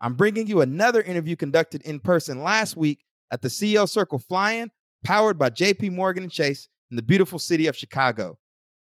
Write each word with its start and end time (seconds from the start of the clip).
I'm 0.00 0.14
bringing 0.14 0.46
you 0.46 0.60
another 0.60 1.00
interview 1.02 1.36
conducted 1.36 1.82
in 1.82 2.00
person 2.00 2.42
last 2.42 2.76
week 2.76 3.04
at 3.30 3.42
the 3.42 3.48
CEO 3.48 3.88
Circle 3.88 4.18
Fly-In, 4.18 4.70
powered 5.04 5.38
by 5.38 5.50
JP 5.50 5.92
Morgan 5.92 6.24
and 6.24 6.32
Chase 6.32 6.68
in 6.90 6.96
the 6.96 7.02
beautiful 7.02 7.38
city 7.38 7.66
of 7.66 7.76
Chicago. 7.76 8.38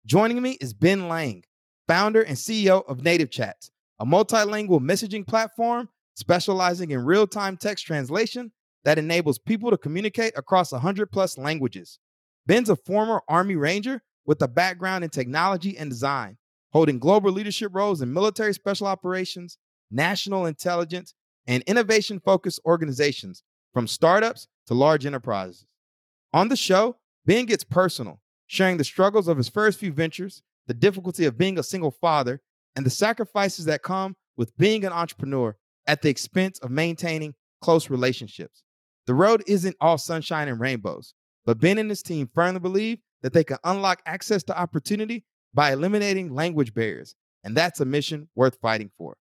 Joining 0.05 0.41
me 0.41 0.51
is 0.61 0.73
Ben 0.73 1.07
Lang, 1.07 1.43
founder 1.87 2.21
and 2.21 2.37
CEO 2.37 2.87
of 2.87 3.03
Native 3.03 3.31
Chats, 3.31 3.71
a 3.99 4.05
multilingual 4.05 4.79
messaging 4.79 5.27
platform 5.27 5.89
specializing 6.15 6.91
in 6.91 7.05
real-time 7.05 7.57
text 7.57 7.85
translation 7.85 8.51
that 8.83 8.97
enables 8.97 9.39
people 9.39 9.71
to 9.71 9.77
communicate 9.77 10.33
across 10.37 10.71
100 10.71 11.11
plus 11.11 11.37
languages. 11.37 11.99
Ben's 12.45 12.69
a 12.69 12.75
former 12.75 13.21
Army 13.27 13.55
Ranger 13.55 14.01
with 14.25 14.41
a 14.41 14.47
background 14.47 15.03
in 15.03 15.09
technology 15.09 15.77
and 15.77 15.89
design, 15.89 16.37
holding 16.71 16.99
global 16.99 17.31
leadership 17.31 17.71
roles 17.73 18.01
in 18.01 18.13
military 18.13 18.53
special 18.53 18.87
operations, 18.87 19.57
national 19.91 20.45
intelligence, 20.45 21.13
and 21.47 21.63
innovation 21.63 22.19
focused 22.19 22.59
organizations 22.65 23.43
from 23.73 23.87
startups 23.87 24.47
to 24.67 24.73
large 24.73 25.05
enterprises. 25.05 25.65
On 26.33 26.47
the 26.47 26.55
show, 26.55 26.97
Ben 27.25 27.45
gets 27.45 27.63
personal, 27.63 28.21
sharing 28.47 28.77
the 28.77 28.83
struggles 28.83 29.27
of 29.27 29.37
his 29.37 29.49
first 29.49 29.79
few 29.79 29.91
ventures, 29.91 30.43
the 30.67 30.73
difficulty 30.73 31.25
of 31.25 31.37
being 31.37 31.57
a 31.57 31.63
single 31.63 31.91
father, 31.91 32.41
and 32.75 32.85
the 32.85 32.91
sacrifices 32.91 33.65
that 33.65 33.81
come 33.81 34.15
with 34.37 34.55
being 34.57 34.85
an 34.85 34.93
entrepreneur 34.93 35.55
at 35.87 36.01
the 36.01 36.09
expense 36.09 36.59
of 36.59 36.69
maintaining 36.69 37.33
close 37.61 37.89
relationships. 37.89 38.63
The 39.07 39.15
road 39.15 39.43
isn't 39.47 39.75
all 39.81 39.97
sunshine 39.97 40.47
and 40.47 40.59
rainbows, 40.59 41.13
but 41.45 41.59
Ben 41.59 41.79
and 41.79 41.89
his 41.89 42.03
team 42.03 42.29
firmly 42.33 42.59
believe 42.59 42.99
that 43.21 43.33
they 43.33 43.43
can 43.43 43.57
unlock 43.63 44.01
access 44.05 44.43
to 44.43 44.59
opportunity 44.59 45.25
by 45.53 45.73
eliminating 45.73 46.33
language 46.33 46.73
barriers, 46.73 47.15
and 47.43 47.57
that's 47.57 47.79
a 47.79 47.85
mission 47.85 48.29
worth 48.35 48.59
fighting 48.61 48.91
for. 48.97 49.17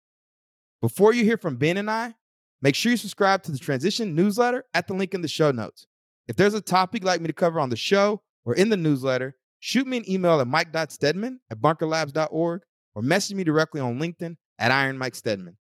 Before 0.81 1.13
you 1.13 1.25
hear 1.25 1.37
from 1.37 1.57
Ben 1.57 1.77
and 1.77 1.91
I, 1.91 2.15
make 2.63 2.77
sure 2.77 2.91
you 2.91 2.97
subscribe 2.97 3.43
to 3.45 3.53
the 3.53 3.59
Transition 3.59 4.15
newsletter 4.15 4.65
at 4.75 4.87
the 4.87 4.95
link 4.95 5.13
in 5.13 5.23
the 5.23 5.29
show 5.29 5.51
notes. 5.51 5.87
If 6.29 6.37
there's 6.37 6.55
a 6.55 6.61
topic 6.61 7.03
you'd 7.03 7.07
like 7.07 7.21
me 7.21 7.27
to 7.27 7.33
cover 7.33 7.59
on 7.59 7.71
the 7.71 7.77
show 7.77 8.23
or 8.45 8.55
in 8.55 8.69
the 8.69 8.77
newsletter, 8.77 9.35
shoot 9.59 9.87
me 9.87 9.97
an 9.97 10.09
email 10.09 10.41
at 10.41 10.47
mike.stedman 10.47 11.41
at 11.51 11.61
bunkerlabs.org 11.61 12.63
or 12.95 13.03
message 13.03 13.37
me 13.37 13.43
directly 13.43 13.81
on 13.81 13.99
LinkedIn 13.99 14.37
at 14.59 14.71
Iron 14.71 14.99
Mike 14.99 15.17
Stedman. 15.17 15.57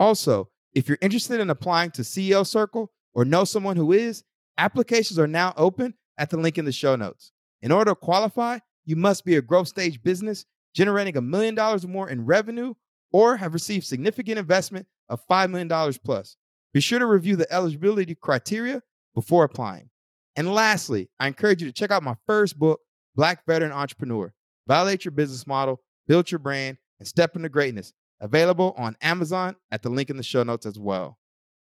Also, 0.00 0.48
if 0.74 0.88
you're 0.88 0.98
interested 1.00 1.38
in 1.38 1.50
applying 1.50 1.90
to 1.92 2.02
CEO 2.02 2.44
Circle 2.44 2.90
or 3.14 3.24
know 3.24 3.44
someone 3.44 3.76
who 3.76 3.92
is, 3.92 4.24
applications 4.58 5.18
are 5.18 5.26
now 5.28 5.52
open 5.56 5.94
at 6.18 6.30
the 6.30 6.36
link 6.36 6.58
in 6.58 6.64
the 6.64 6.72
show 6.72 6.96
notes. 6.96 7.32
In 7.62 7.70
order 7.70 7.92
to 7.92 7.94
qualify, 7.94 8.58
you 8.84 8.96
must 8.96 9.24
be 9.24 9.36
a 9.36 9.42
growth 9.42 9.68
stage 9.68 10.02
business 10.02 10.44
generating 10.74 11.16
a 11.16 11.20
million 11.20 11.54
dollars 11.54 11.84
or 11.84 11.88
more 11.88 12.08
in 12.08 12.24
revenue 12.24 12.74
or 13.12 13.36
have 13.36 13.54
received 13.54 13.86
significant 13.86 14.38
investment 14.38 14.86
of 15.08 15.20
$5 15.28 15.50
million 15.50 15.92
plus. 16.04 16.36
Be 16.72 16.80
sure 16.80 16.98
to 16.98 17.06
review 17.06 17.36
the 17.36 17.52
eligibility 17.52 18.14
criteria 18.14 18.82
before 19.14 19.44
applying. 19.44 19.90
And 20.36 20.54
lastly, 20.54 21.10
I 21.18 21.26
encourage 21.26 21.60
you 21.60 21.68
to 21.68 21.74
check 21.74 21.90
out 21.90 22.02
my 22.02 22.16
first 22.26 22.58
book, 22.58 22.80
Black 23.16 23.44
Veteran 23.46 23.72
Entrepreneur 23.72 24.32
Validate 24.68 25.04
Your 25.04 25.12
Business 25.12 25.46
Model, 25.46 25.80
Build 26.06 26.30
Your 26.30 26.38
Brand, 26.38 26.78
and 27.00 27.08
Step 27.08 27.34
into 27.34 27.48
Greatness. 27.48 27.92
Available 28.20 28.74
on 28.76 28.96
Amazon 29.00 29.56
at 29.70 29.82
the 29.82 29.88
link 29.88 30.10
in 30.10 30.16
the 30.16 30.22
show 30.22 30.42
notes 30.42 30.66
as 30.66 30.78
well. 30.78 31.18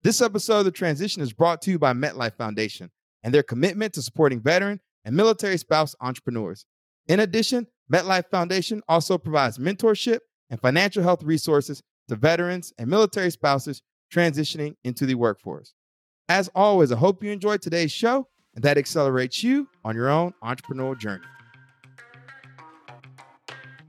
This 0.04 0.22
episode 0.22 0.60
of 0.60 0.66
The 0.66 0.72
Transition 0.72 1.22
is 1.22 1.32
brought 1.32 1.62
to 1.64 1.72
you 1.72 1.80
by 1.80 1.94
MetLife 1.94 2.36
Foundation 2.36 2.92
and 3.24 3.34
their 3.34 3.44
commitment 3.44 3.94
to 3.94 4.02
supporting 4.02 4.42
veteran 4.42 4.82
and 5.06 5.16
military 5.16 5.58
spouse 5.58 5.96
entrepreneurs. 6.02 6.66
In 7.08 7.20
addition, 7.22 7.68
MetLife 7.92 8.30
Foundation 8.30 8.82
also 8.88 9.18
provides 9.18 9.58
mentorship 9.58 10.20
and 10.52 10.60
financial 10.62 11.02
health 11.02 11.24
resources 11.24 11.82
to 12.10 12.16
veterans 12.16 12.74
and 12.78 12.88
military 12.88 13.32
spouses 13.32 13.82
transitioning 14.14 14.76
into 14.84 15.08
the 15.08 15.16
workforce. 15.16 15.74
As 16.30 16.50
always, 16.54 16.92
I 16.92 16.98
hope 16.98 17.24
you 17.24 17.32
enjoyed 17.32 17.62
today's 17.62 17.92
show 17.92 18.28
and 18.54 18.64
that 18.64 18.78
accelerates 18.78 19.44
you 19.44 19.68
on 19.84 19.96
your 19.96 20.10
own 20.10 20.34
entrepreneurial 20.44 21.00
journey. 21.00 21.26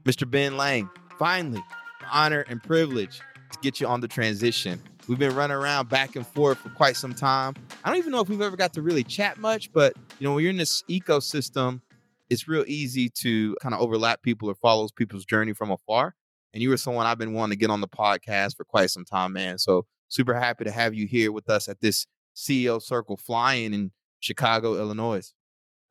Mr. 0.05 0.29
Ben 0.29 0.57
Lang, 0.57 0.89
finally, 1.19 1.63
honor 2.11 2.45
and 2.49 2.63
privilege 2.63 3.19
to 3.51 3.59
get 3.61 3.79
you 3.79 3.87
on 3.87 4.01
the 4.01 4.07
transition. 4.07 4.81
We've 5.07 5.19
been 5.19 5.35
running 5.35 5.55
around 5.55 5.89
back 5.89 6.15
and 6.15 6.25
forth 6.25 6.59
for 6.59 6.69
quite 6.69 6.95
some 6.95 7.13
time. 7.13 7.55
I 7.83 7.89
don't 7.89 7.97
even 7.97 8.11
know 8.11 8.21
if 8.21 8.29
we've 8.29 8.41
ever 8.41 8.55
got 8.55 8.73
to 8.73 8.81
really 8.81 9.03
chat 9.03 9.37
much, 9.37 9.71
but 9.73 9.93
you 10.19 10.27
know, 10.27 10.35
when 10.35 10.43
you're 10.43 10.51
in 10.51 10.57
this 10.57 10.83
ecosystem, 10.89 11.81
it's 12.29 12.47
real 12.47 12.63
easy 12.67 13.09
to 13.09 13.55
kind 13.61 13.75
of 13.75 13.81
overlap 13.81 14.21
people 14.21 14.49
or 14.49 14.55
follow 14.55 14.87
people's 14.95 15.25
journey 15.25 15.53
from 15.53 15.71
afar. 15.71 16.15
And 16.53 16.61
you 16.61 16.69
were 16.69 16.77
someone 16.77 17.05
I've 17.05 17.17
been 17.17 17.33
wanting 17.33 17.57
to 17.57 17.59
get 17.59 17.69
on 17.69 17.81
the 17.81 17.87
podcast 17.87 18.55
for 18.55 18.63
quite 18.63 18.89
some 18.89 19.05
time, 19.05 19.33
man. 19.33 19.57
So 19.57 19.85
super 20.07 20.33
happy 20.33 20.63
to 20.65 20.71
have 20.71 20.93
you 20.93 21.07
here 21.07 21.31
with 21.31 21.49
us 21.49 21.67
at 21.67 21.81
this 21.81 22.05
CEO 22.35 22.81
Circle 22.81 23.17
flying 23.17 23.73
in 23.73 23.91
Chicago, 24.19 24.75
Illinois. 24.75 25.33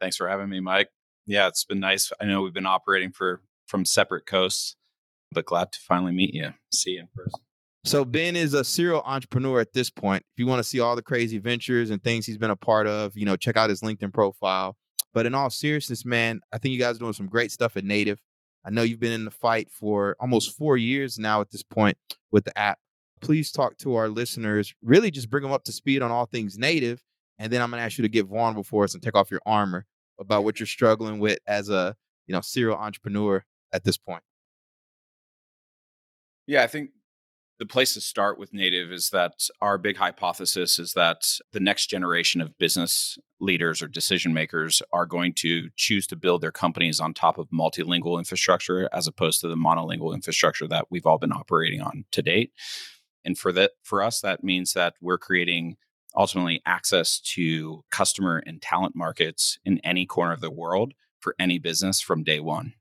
Thanks 0.01 0.17
for 0.17 0.29
having 0.29 0.49
me, 0.49 0.61
Mike. 0.61 0.89
Yeah, 1.27 1.49
it's 1.49 1.65
been 1.65 1.81
nice. 1.81 2.13
I 2.21 2.25
know 2.25 2.43
we've 2.43 2.55
been 2.55 2.67
operating 2.67 3.13
for 3.13 3.43
from 3.67 3.85
separate 3.85 4.27
coasts, 4.27 4.77
but 5.33 5.47
glad 5.47 5.73
to 5.73 5.79
finally 5.81 6.13
meet 6.13 6.35
you, 6.35 6.53
see 6.73 6.93
you 6.93 7.01
in 7.01 7.09
person. 7.15 7.41
So 7.85 8.05
Ben 8.05 8.37
is 8.37 8.55
a 8.55 8.63
serial 8.63 9.03
entrepreneur 9.05 9.61
at 9.61 9.73
this 9.73 9.91
point. 9.91 10.25
If 10.35 10.39
you 10.39 10.47
want 10.47 10.61
to 10.61 10.65
see 10.65 10.79
all 10.79 10.95
the 10.95 11.03
crazy 11.03 11.39
ventures 11.39 11.91
and 11.91 12.03
things 12.03 12.27
he's 12.27 12.39
been 12.39 12.51
a 12.51 12.57
part 12.57 12.87
of, 12.87 13.17
you 13.17 13.25
know, 13.25 13.37
check 13.37 13.57
out 13.57 13.71
his 13.71 13.81
LinkedIn 13.81 14.13
profile. 14.13 14.77
But 15.13 15.27
in 15.27 15.35
all 15.35 15.51
seriousness, 15.51 16.05
man, 16.05 16.41
I 16.53 16.59
think 16.59 16.73
you 16.73 16.79
guys 16.79 16.97
are 16.97 17.01
doing 17.01 17.13
some 17.13 17.27
great 17.27 17.51
stuff 17.51 17.77
at 17.77 17.85
Native. 17.85 18.21
I 18.65 18.71
know 18.71 18.83
you've 18.83 19.01
been 19.01 19.13
in 19.13 19.25
the 19.25 19.31
fight 19.31 19.71
for 19.71 20.17
almost 20.21 20.57
four 20.57 20.77
years 20.77 21.19
now 21.19 21.41
at 21.41 21.51
this 21.51 21.63
point 21.63 21.97
with 22.31 22.45
the 22.45 22.57
app. 22.57 22.79
Please 23.21 23.53
talk 23.53 23.77
to 23.79 23.95
our 23.95 24.09
listeners, 24.09 24.75
really 24.83 25.11
just 25.11 25.31
bring 25.31 25.43
them 25.43 25.53
up 25.53 25.65
to 25.65 25.73
speed 25.73 26.03
on 26.03 26.11
all 26.11 26.27
things 26.27 26.59
native. 26.59 27.03
And 27.39 27.53
then 27.53 27.61
I'm 27.61 27.71
going 27.71 27.81
to 27.81 27.85
ask 27.85 27.99
you 27.99 28.03
to 28.03 28.09
get 28.09 28.27
vulnerable 28.27 28.63
for 28.63 28.85
us 28.85 28.95
and 28.95 29.03
take 29.03 29.17
off 29.17 29.31
your 29.31 29.41
armor 29.47 29.87
about 30.19 30.45
what 30.45 30.61
you're 30.61 30.67
struggling 30.67 31.19
with 31.19 31.39
as 31.47 31.69
a, 31.69 31.97
you 32.27 32.33
know, 32.33 32.41
serial 32.41 32.77
entrepreneur 32.77 33.45
at 33.73 33.85
this 33.85 33.97
point. 33.97 34.23
Yeah, 36.47 36.63
I 36.63 36.67
think 36.67 36.91
the 37.63 37.67
place 37.67 37.95
to 37.95 38.01
start 38.01 38.41
with 38.41 38.53
native 38.53 38.91
is 38.91 39.11
that 39.11 39.47
our 39.61 39.79
big 39.79 39.97
hypothesis 39.97 40.81
is 40.81 40.95
that 40.95 41.39
the 41.53 41.61
next 41.61 41.87
generation 41.87 42.41
of 42.41 42.59
business 42.59 43.17
leaders 43.39 43.81
or 43.81 43.87
decision 43.87 44.35
makers 44.35 44.83
are 44.93 45.07
going 45.07 45.33
to 45.33 45.71
choose 45.77 46.05
to 46.09 46.17
build 46.17 46.41
their 46.41 46.51
companies 46.51 46.99
on 46.99 47.15
top 47.15 47.39
of 47.39 47.49
multilingual 47.51 48.19
infrastructure 48.19 48.89
as 48.93 49.07
opposed 49.07 49.41
to 49.41 49.47
the 49.47 49.55
monolingual 49.55 50.13
infrastructure 50.13 50.67
that 50.67 50.87
we've 50.91 51.07
all 51.07 51.19
been 51.19 51.31
operating 51.31 51.81
on 51.81 52.05
to 52.11 52.21
date. 52.21 52.51
And 53.25 53.39
for 53.39 53.53
that 53.53 53.71
for 53.85 54.03
us 54.03 54.21
that 54.23 54.43
means 54.43 54.73
that 54.73 54.95
we're 55.01 55.17
creating 55.17 55.77
ultimately 56.17 56.63
access 56.67 57.21
to 57.21 57.85
customer 57.93 58.43
and 58.45 58.61
talent 58.61 58.97
markets 58.97 59.61
in 59.65 59.79
any 59.85 60.05
corner 60.05 60.33
of 60.33 60.41
the 60.41 60.51
world 60.51 60.95
for 61.21 61.37
any 61.39 61.61
business 61.61 62.01
from 62.01 62.25
day 62.25 62.41
one. 62.41 62.75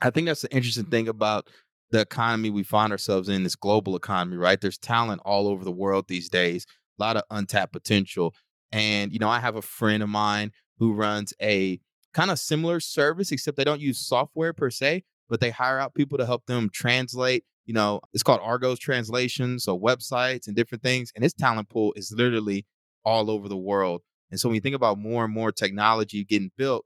I 0.00 0.10
think 0.10 0.26
that's 0.26 0.42
the 0.42 0.52
interesting 0.52 0.86
thing 0.86 1.06
about 1.06 1.48
the 1.92 2.00
economy 2.00 2.50
we 2.50 2.64
find 2.64 2.90
ourselves 2.90 3.28
in, 3.28 3.44
this 3.44 3.54
global 3.54 3.94
economy, 3.94 4.36
right? 4.36 4.60
There's 4.60 4.78
talent 4.78 5.20
all 5.24 5.46
over 5.46 5.64
the 5.64 5.70
world 5.70 6.06
these 6.08 6.28
days, 6.28 6.66
a 6.98 7.02
lot 7.02 7.16
of 7.16 7.22
untapped 7.30 7.72
potential. 7.72 8.34
And, 8.72 9.12
you 9.12 9.18
know, 9.18 9.28
I 9.28 9.38
have 9.38 9.56
a 9.56 9.62
friend 9.62 10.02
of 10.02 10.08
mine 10.08 10.52
who 10.78 10.94
runs 10.94 11.32
a 11.40 11.78
kind 12.14 12.30
of 12.30 12.38
similar 12.38 12.80
service, 12.80 13.30
except 13.30 13.56
they 13.56 13.64
don't 13.64 13.80
use 13.80 13.98
software 13.98 14.52
per 14.52 14.70
se, 14.70 15.04
but 15.28 15.40
they 15.40 15.50
hire 15.50 15.78
out 15.78 15.94
people 15.94 16.18
to 16.18 16.26
help 16.26 16.46
them 16.46 16.70
translate. 16.72 17.44
You 17.66 17.74
know, 17.74 18.00
it's 18.12 18.22
called 18.22 18.40
Argos 18.42 18.78
translation, 18.78 19.58
so 19.60 19.78
websites 19.78 20.46
and 20.46 20.56
different 20.56 20.82
things. 20.82 21.12
And 21.14 21.22
his 21.22 21.34
talent 21.34 21.68
pool 21.68 21.92
is 21.94 22.12
literally 22.16 22.66
all 23.04 23.30
over 23.30 23.48
the 23.48 23.56
world. 23.56 24.02
And 24.30 24.40
so 24.40 24.48
when 24.48 24.54
you 24.54 24.60
think 24.60 24.74
about 24.74 24.98
more 24.98 25.24
and 25.24 25.32
more 25.32 25.52
technology 25.52 26.24
getting 26.24 26.50
built, 26.56 26.84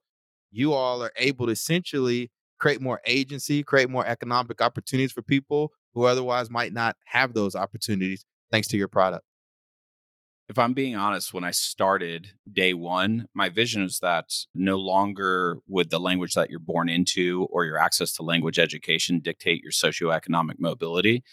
you 0.50 0.72
all 0.72 1.02
are 1.02 1.12
able 1.16 1.46
to 1.46 1.52
essentially 1.52 2.30
create 2.58 2.80
more 2.80 3.00
agency, 3.06 3.62
create 3.62 3.90
more 3.90 4.06
economic 4.06 4.60
opportunities 4.60 5.12
for 5.12 5.22
people 5.22 5.72
who 5.94 6.04
otherwise 6.04 6.50
might 6.50 6.72
not 6.72 6.96
have 7.06 7.34
those 7.34 7.54
opportunities 7.54 8.24
thanks 8.50 8.68
to 8.68 8.76
your 8.76 8.88
product? 8.88 9.24
If 10.48 10.60
I'm 10.60 10.74
being 10.74 10.94
honest, 10.94 11.34
when 11.34 11.42
I 11.42 11.50
started 11.50 12.28
day 12.50 12.72
one, 12.72 13.26
my 13.34 13.48
vision 13.48 13.82
is 13.82 13.98
that 13.98 14.32
no 14.54 14.76
longer 14.76 15.58
would 15.66 15.90
the 15.90 15.98
language 15.98 16.34
that 16.34 16.50
you're 16.50 16.60
born 16.60 16.88
into 16.88 17.48
or 17.50 17.64
your 17.64 17.78
access 17.78 18.12
to 18.12 18.22
language 18.22 18.58
education 18.58 19.18
dictate 19.18 19.60
your 19.62 19.72
socioeconomic 19.72 20.60
mobility. 20.60 21.24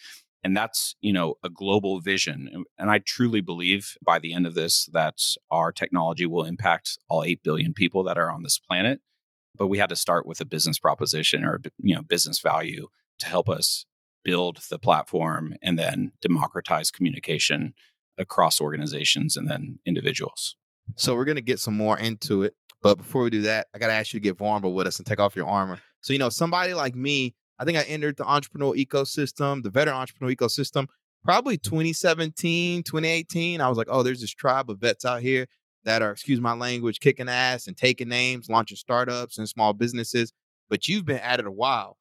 And 0.43 0.57
that's, 0.57 0.95
you 0.99 1.13
know, 1.13 1.35
a 1.43 1.49
global 1.49 2.01
vision. 2.01 2.65
And 2.79 2.89
I 2.89 2.99
truly 2.99 3.39
believe 3.39 3.95
by 4.03 4.17
the 4.17 4.33
end 4.33 4.47
of 4.47 4.55
this 4.55 4.89
that 4.93 5.19
our 5.51 5.71
technology 5.71 6.25
will 6.25 6.43
impact 6.43 6.97
all 7.07 7.23
8 7.23 7.43
billion 7.43 7.73
people 7.73 8.03
that 8.05 8.17
are 8.17 8.31
on 8.31 8.41
this 8.41 8.57
planet. 8.57 8.99
But 9.57 9.67
we 9.67 9.77
had 9.77 9.89
to 9.89 9.95
start 9.95 10.25
with 10.25 10.41
a 10.41 10.45
business 10.45 10.79
proposition 10.79 11.43
or, 11.43 11.61
you 11.79 11.95
know, 11.95 12.01
business 12.01 12.39
value 12.39 12.87
to 13.19 13.27
help 13.27 13.49
us 13.49 13.85
build 14.23 14.59
the 14.69 14.79
platform 14.79 15.53
and 15.61 15.77
then 15.77 16.11
democratize 16.21 16.91
communication 16.91 17.73
across 18.17 18.61
organizations 18.61 19.37
and 19.37 19.49
then 19.49 19.79
individuals. 19.85 20.55
So 20.95 21.15
we're 21.15 21.25
going 21.25 21.35
to 21.35 21.41
get 21.41 21.59
some 21.59 21.75
more 21.75 21.97
into 21.97 22.43
it. 22.43 22.55
But 22.81 22.95
before 22.95 23.23
we 23.23 23.29
do 23.29 23.41
that, 23.43 23.67
I 23.73 23.79
got 23.79 23.87
to 23.87 23.93
ask 23.93 24.13
you 24.13 24.19
to 24.19 24.23
get 24.23 24.37
vulnerable 24.37 24.73
with 24.73 24.87
us 24.87 24.97
and 24.97 25.05
take 25.05 25.19
off 25.19 25.35
your 25.35 25.47
armor. 25.47 25.79
So, 26.01 26.13
you 26.13 26.19
know, 26.19 26.29
somebody 26.29 26.73
like 26.73 26.95
me, 26.95 27.33
I 27.59 27.65
think 27.65 27.77
I 27.77 27.83
entered 27.83 28.17
the 28.17 28.25
entrepreneur 28.25 28.73
ecosystem, 28.73 29.63
the 29.63 29.69
veteran 29.69 29.95
entrepreneur 29.95 30.35
ecosystem, 30.35 30.87
probably 31.23 31.57
2017, 31.57 32.83
2018. 32.83 33.61
I 33.61 33.69
was 33.69 33.77
like, 33.77 33.87
oh, 33.89 34.03
there's 34.03 34.19
this 34.21 34.33
tribe 34.33 34.69
of 34.69 34.79
vets 34.79 35.05
out 35.05 35.21
here 35.21 35.47
that 35.85 36.01
are, 36.01 36.11
excuse 36.11 36.39
my 36.39 36.53
language, 36.53 36.99
kicking 36.99 37.29
ass 37.29 37.67
and 37.67 37.77
taking 37.77 38.09
names, 38.09 38.49
launching 38.49 38.77
startups 38.77 39.37
and 39.37 39.47
small 39.47 39.73
businesses. 39.73 40.31
But 40.69 40.87
you've 40.87 41.05
been 41.05 41.17
at 41.17 41.39
it 41.39 41.45
a 41.45 41.51
while. 41.51 41.97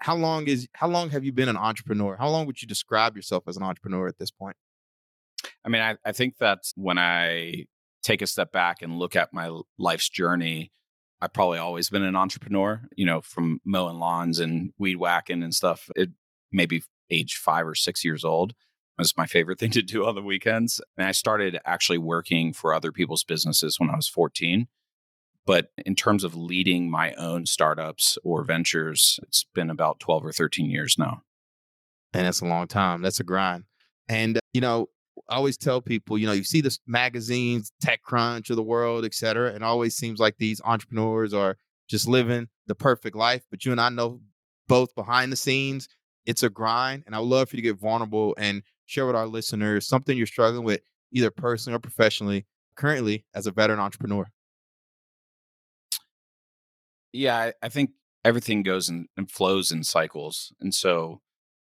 How 0.00 0.16
long 0.16 0.46
is 0.46 0.66
how 0.72 0.88
long 0.88 1.10
have 1.10 1.24
you 1.24 1.32
been 1.32 1.48
an 1.48 1.56
entrepreneur? 1.56 2.16
How 2.16 2.28
long 2.28 2.46
would 2.46 2.62
you 2.62 2.68
describe 2.68 3.16
yourself 3.16 3.44
as 3.46 3.56
an 3.56 3.62
entrepreneur 3.62 4.08
at 4.08 4.18
this 4.18 4.30
point? 4.30 4.56
I 5.64 5.68
mean, 5.68 5.82
I, 5.82 5.96
I 6.04 6.12
think 6.12 6.38
that 6.38 6.60
when 6.74 6.98
I 6.98 7.66
take 8.02 8.22
a 8.22 8.26
step 8.26 8.50
back 8.50 8.80
and 8.80 8.98
look 8.98 9.14
at 9.14 9.34
my 9.34 9.50
life's 9.78 10.08
journey, 10.08 10.72
I've 11.20 11.34
probably 11.34 11.58
always 11.58 11.90
been 11.90 12.02
an 12.02 12.16
entrepreneur, 12.16 12.82
you 12.96 13.04
know, 13.04 13.20
from 13.20 13.60
mowing 13.64 13.98
lawns 13.98 14.40
and 14.40 14.72
weed 14.78 14.96
whacking 14.96 15.42
and 15.42 15.54
stuff. 15.54 15.90
It 15.94 16.10
maybe 16.50 16.82
age 17.10 17.36
five 17.36 17.66
or 17.66 17.74
six 17.74 18.04
years 18.04 18.24
old 18.24 18.54
was 19.00 19.16
my 19.16 19.26
favorite 19.26 19.58
thing 19.58 19.70
to 19.72 19.82
do 19.82 20.06
on 20.06 20.14
the 20.14 20.22
weekends. 20.22 20.80
And 20.96 21.06
I 21.06 21.12
started 21.12 21.58
actually 21.64 21.98
working 21.98 22.52
for 22.52 22.74
other 22.74 22.92
people's 22.92 23.24
businesses 23.24 23.78
when 23.78 23.90
I 23.90 23.96
was 23.96 24.08
14. 24.08 24.68
But 25.46 25.68
in 25.84 25.96
terms 25.96 26.22
of 26.22 26.36
leading 26.36 26.90
my 26.90 27.12
own 27.14 27.46
startups 27.46 28.18
or 28.22 28.44
ventures, 28.44 29.18
it's 29.22 29.46
been 29.54 29.70
about 29.70 30.00
12 30.00 30.26
or 30.26 30.32
13 30.32 30.70
years 30.70 30.96
now. 30.98 31.22
And 32.12 32.26
that's 32.26 32.40
a 32.40 32.46
long 32.46 32.66
time. 32.66 33.02
That's 33.02 33.20
a 33.20 33.24
grind. 33.24 33.64
And, 34.08 34.36
uh, 34.36 34.40
you 34.52 34.60
know, 34.60 34.88
I 35.28 35.36
always 35.36 35.56
tell 35.56 35.80
people, 35.80 36.18
you 36.18 36.26
know, 36.26 36.32
you 36.32 36.44
see 36.44 36.60
the 36.60 36.76
magazines, 36.86 37.72
TechCrunch 37.84 38.50
of 38.50 38.56
the 38.56 38.62
world, 38.62 39.04
et 39.04 39.14
cetera, 39.14 39.52
and 39.52 39.64
always 39.64 39.96
seems 39.96 40.18
like 40.18 40.36
these 40.36 40.60
entrepreneurs 40.64 41.32
are 41.32 41.56
just 41.88 42.08
living 42.08 42.48
the 42.66 42.74
perfect 42.74 43.16
life. 43.16 43.42
But 43.50 43.64
you 43.64 43.72
and 43.72 43.80
I 43.80 43.88
know 43.88 44.20
both 44.68 44.94
behind 44.94 45.32
the 45.32 45.36
scenes, 45.36 45.88
it's 46.26 46.42
a 46.42 46.50
grind. 46.50 47.04
And 47.06 47.14
I 47.14 47.20
would 47.20 47.28
love 47.28 47.48
for 47.48 47.56
you 47.56 47.62
to 47.62 47.68
get 47.68 47.80
vulnerable 47.80 48.34
and 48.38 48.62
share 48.90 49.06
with 49.06 49.14
our 49.14 49.26
listeners 49.26 49.86
something 49.86 50.18
you're 50.18 50.26
struggling 50.26 50.64
with, 50.64 50.80
either 51.12 51.30
personally 51.30 51.76
or 51.76 51.78
professionally, 51.78 52.44
currently 52.74 53.24
as 53.34 53.46
a 53.46 53.52
veteran 53.52 53.78
entrepreneur. 53.78 54.26
Yeah, 57.12 57.36
I, 57.36 57.52
I 57.62 57.68
think 57.68 57.90
everything 58.24 58.64
goes 58.64 58.88
in, 58.88 59.06
and 59.16 59.30
flows 59.30 59.70
in 59.70 59.84
cycles. 59.84 60.52
And 60.60 60.74
so, 60.74 61.20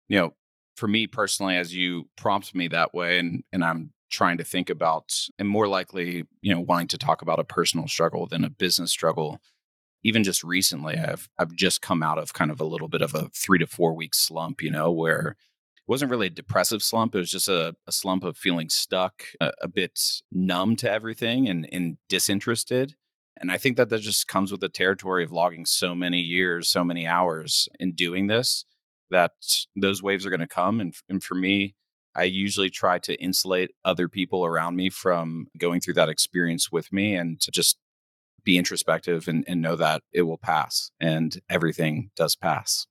you 0.07 0.17
know, 0.17 0.33
for 0.75 0.87
me 0.87 1.05
personally, 1.05 1.57
as 1.57 1.75
you 1.75 2.09
prompt 2.17 2.55
me 2.55 2.67
that 2.69 2.93
way, 2.93 3.19
and 3.19 3.43
and 3.53 3.63
I'm 3.63 3.93
trying 4.09 4.37
to 4.37 4.43
think 4.43 4.69
about, 4.69 5.13
and 5.37 5.47
more 5.47 5.67
likely, 5.67 6.25
you 6.41 6.53
know, 6.53 6.59
wanting 6.59 6.87
to 6.87 6.97
talk 6.97 7.21
about 7.21 7.39
a 7.39 7.43
personal 7.43 7.87
struggle 7.87 8.25
than 8.25 8.43
a 8.43 8.49
business 8.49 8.91
struggle. 8.91 9.39
Even 10.03 10.23
just 10.23 10.43
recently, 10.43 10.97
I've 10.97 11.29
I've 11.37 11.53
just 11.53 11.83
come 11.83 12.01
out 12.01 12.17
of 12.17 12.33
kind 12.33 12.49
of 12.49 12.59
a 12.59 12.65
little 12.65 12.87
bit 12.87 13.03
of 13.03 13.13
a 13.13 13.29
three 13.35 13.59
to 13.59 13.67
four 13.67 13.93
week 13.93 14.15
slump, 14.15 14.63
you 14.63 14.71
know, 14.71 14.91
where 14.91 15.35
wasn't 15.91 16.09
really 16.09 16.27
a 16.27 16.29
depressive 16.31 16.81
slump. 16.81 17.13
It 17.13 17.17
was 17.17 17.29
just 17.29 17.49
a, 17.49 17.75
a 17.85 17.91
slump 17.91 18.23
of 18.23 18.37
feeling 18.37 18.69
stuck, 18.69 19.25
a, 19.41 19.51
a 19.61 19.67
bit 19.67 19.99
numb 20.31 20.77
to 20.77 20.89
everything, 20.89 21.49
and 21.49 21.67
and 21.69 21.97
disinterested. 22.07 22.95
And 23.37 23.51
I 23.51 23.57
think 23.57 23.75
that 23.75 23.89
that 23.89 23.99
just 23.99 24.29
comes 24.29 24.53
with 24.53 24.61
the 24.61 24.69
territory 24.69 25.25
of 25.25 25.33
logging 25.33 25.65
so 25.65 25.93
many 25.93 26.21
years, 26.21 26.69
so 26.69 26.85
many 26.85 27.05
hours 27.05 27.67
in 27.77 27.91
doing 27.91 28.27
this 28.27 28.63
that 29.09 29.33
those 29.75 30.01
waves 30.01 30.25
are 30.25 30.29
going 30.29 30.39
to 30.39 30.47
come. 30.47 30.79
And, 30.79 30.93
and 31.09 31.21
for 31.21 31.35
me, 31.35 31.75
I 32.15 32.23
usually 32.23 32.69
try 32.69 32.97
to 32.99 33.21
insulate 33.21 33.71
other 33.83 34.07
people 34.07 34.45
around 34.45 34.77
me 34.77 34.89
from 34.89 35.47
going 35.57 35.81
through 35.81 35.95
that 35.95 36.07
experience 36.07 36.71
with 36.71 36.93
me 36.93 37.15
and 37.15 37.41
to 37.41 37.51
just 37.51 37.77
be 38.45 38.57
introspective 38.57 39.27
and, 39.27 39.43
and 39.45 39.61
know 39.61 39.75
that 39.75 40.03
it 40.13 40.21
will 40.21 40.37
pass 40.37 40.91
and 41.01 41.41
everything 41.49 42.11
does 42.15 42.37
pass. 42.37 42.87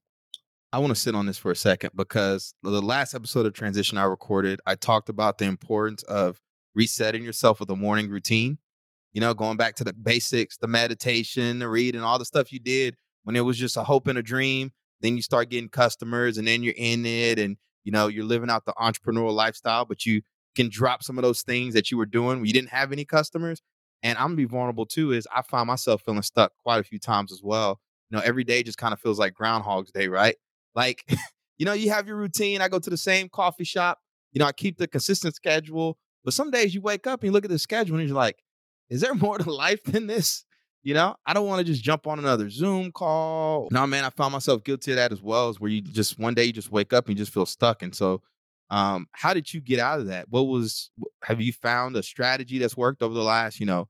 I 0.73 0.79
want 0.79 0.95
to 0.95 1.01
sit 1.01 1.17
on 1.17 1.27
this 1.27 1.39
for 1.39 1.51
a 1.51 1.57
second 1.57 1.91
because 1.97 2.55
the 2.63 2.81
last 2.81 3.15
episode 3.15 3.45
of 3.45 3.53
Transition 3.55 3.99
I 3.99 4.05
recorded, 4.05 4.61
I 4.67 4.77
talked 4.77 5.09
about 5.09 5.39
the 5.39 5.47
importance 5.47 6.05
of 6.05 6.41
resetting 6.75 7.25
yourself 7.25 7.59
with 7.59 7.71
a 7.71 7.77
morning 7.77 8.09
routine. 8.09 8.59
You 9.13 9.21
know, 9.21 9.35
going 9.35 9.57
back 9.57 9.75
to 9.77 9.85
the 9.85 9.93
basics, 9.93 10.57
the 10.59 10.69
meditation, 10.69 11.59
the 11.59 11.69
reading, 11.69 12.03
all 12.03 12.21
the 12.21 12.25
stuff 12.25 12.53
you 12.53 12.61
did 12.61 12.95
when 13.25 13.35
it 13.35 13.41
was 13.41 13.59
just 13.59 13.77
a 13.77 13.83
hope 13.83 14.07
and 14.07 14.19
a 14.19 14.23
dream 14.23 14.71
then 15.01 15.17
you 15.17 15.23
start 15.23 15.51
getting 15.51 15.69
customers 15.69 16.39
and 16.39 16.47
then 16.47 16.63
you're 16.63 16.75
in 16.77 17.05
it 17.05 17.39
and 17.39 17.57
you 17.85 17.93
know 17.93 18.09
you're 18.09 18.25
living 18.25 18.51
out 18.51 18.65
the 18.65 18.73
entrepreneurial 18.75 19.33
lifestyle 19.33 19.85
but 19.85 20.07
you 20.07 20.23
can 20.55 20.69
drop 20.71 21.03
some 21.03 21.17
of 21.19 21.23
those 21.23 21.43
things 21.43 21.75
that 21.75 21.91
you 21.91 21.97
were 21.97 22.07
doing 22.07 22.39
when 22.39 22.47
you 22.47 22.53
didn't 22.53 22.71
have 22.71 22.93
any 22.93 23.05
customers. 23.05 23.61
And 24.03 24.17
i'm 24.19 24.29
gonna 24.29 24.37
be 24.37 24.45
vulnerable 24.45 24.87
too 24.87 25.13
is 25.13 25.27
i 25.35 25.43
find 25.43 25.67
myself 25.67 26.03
feeling 26.03 26.23
stuck 26.23 26.53
quite 26.63 26.81
a 26.81 26.85
few 26.85 26.99
times 26.99 27.33
as 27.33 27.41
well. 27.43 27.81
You 28.11 28.17
know 28.19 28.23
every 28.25 28.45
day 28.45 28.63
just 28.63 28.79
kind 28.79 28.93
of 28.93 29.01
feels 29.01 29.19
like 29.19 29.35
groundhog's 29.35 29.93
day 29.93 30.09
right 30.09 30.37
like 30.75 31.05
you 31.59 31.67
know 31.67 31.73
you 31.73 31.91
have 31.91 32.07
your 32.07 32.17
routine 32.17 32.61
i 32.61 32.69
go 32.69 32.79
to 32.79 32.91
the 32.91 32.97
same 32.97 33.29
coffee 33.29 33.65
shop 33.65 33.99
you 34.33 34.39
know 34.39 34.47
i 34.47 34.53
keep 34.53 34.79
the 34.79 34.89
consistent 34.89 35.35
schedule 35.35 35.99
but 36.25 36.35
some 36.35 36.51
days 36.51 36.75
you 36.75 36.81
wake 36.81 37.07
up 37.07 37.21
and 37.21 37.29
you 37.29 37.33
look 37.33 37.45
at 37.45 37.51
the 37.51 37.59
schedule 37.59 37.99
and 37.99 38.09
you're 38.09 38.17
like 38.17 38.43
is 38.89 39.01
there 39.01 39.15
more 39.17 39.39
to 39.39 39.53
life 39.53 39.83
than 39.85 40.07
this 40.07 40.45
you 40.83 40.95
know, 40.95 41.15
I 41.27 41.35
don't 41.35 41.47
want 41.47 41.59
to 41.59 41.65
just 41.65 41.83
jump 41.83 42.07
on 42.07 42.19
another 42.19 42.49
Zoom 42.49 42.91
call. 42.91 43.69
No, 43.71 43.87
man, 43.87 44.05
I 44.05 44.11
found 44.11 44.33
myself 44.33 44.65
guilty 44.65 44.93
of 44.93 44.97
that 44.97 45.13
as 45.13 45.21
well. 45.21 45.51
Is 45.51 45.61
where 45.61 45.71
you 45.71 45.83
just 45.83 46.19
one 46.19 46.35
day 46.35 46.45
you 46.45 46.53
just 46.53 46.73
wake 46.73 46.93
up 46.93 47.07
and 47.07 47.19
you 47.19 47.23
just 47.23 47.35
feel 47.35 47.45
stuck. 47.45 47.83
And 47.83 47.95
so, 47.95 48.23
um, 48.71 49.07
how 49.13 49.35
did 49.35 49.53
you 49.53 49.61
get 49.61 49.79
out 49.79 50.01
of 50.01 50.07
that? 50.07 50.29
What 50.31 50.45
was 50.45 50.91
have 51.25 51.41
you 51.41 51.53
found 51.53 51.97
a 51.97 52.03
strategy 52.03 52.59
that's 52.59 52.77
worked 52.77 53.03
over 53.03 53.13
the 53.13 53.23
last, 53.23 53.61
you 53.61 53.67
know, 53.67 53.89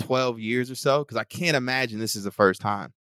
12 0.00 0.40
years 0.40 0.70
or 0.70 0.74
so? 0.74 1.04
Because 1.04 1.16
I 1.16 1.24
can't 1.24 1.56
imagine 1.56 2.00
this 2.00 2.16
is 2.16 2.24
the 2.24 2.32
first 2.32 2.60
time. 2.60 2.92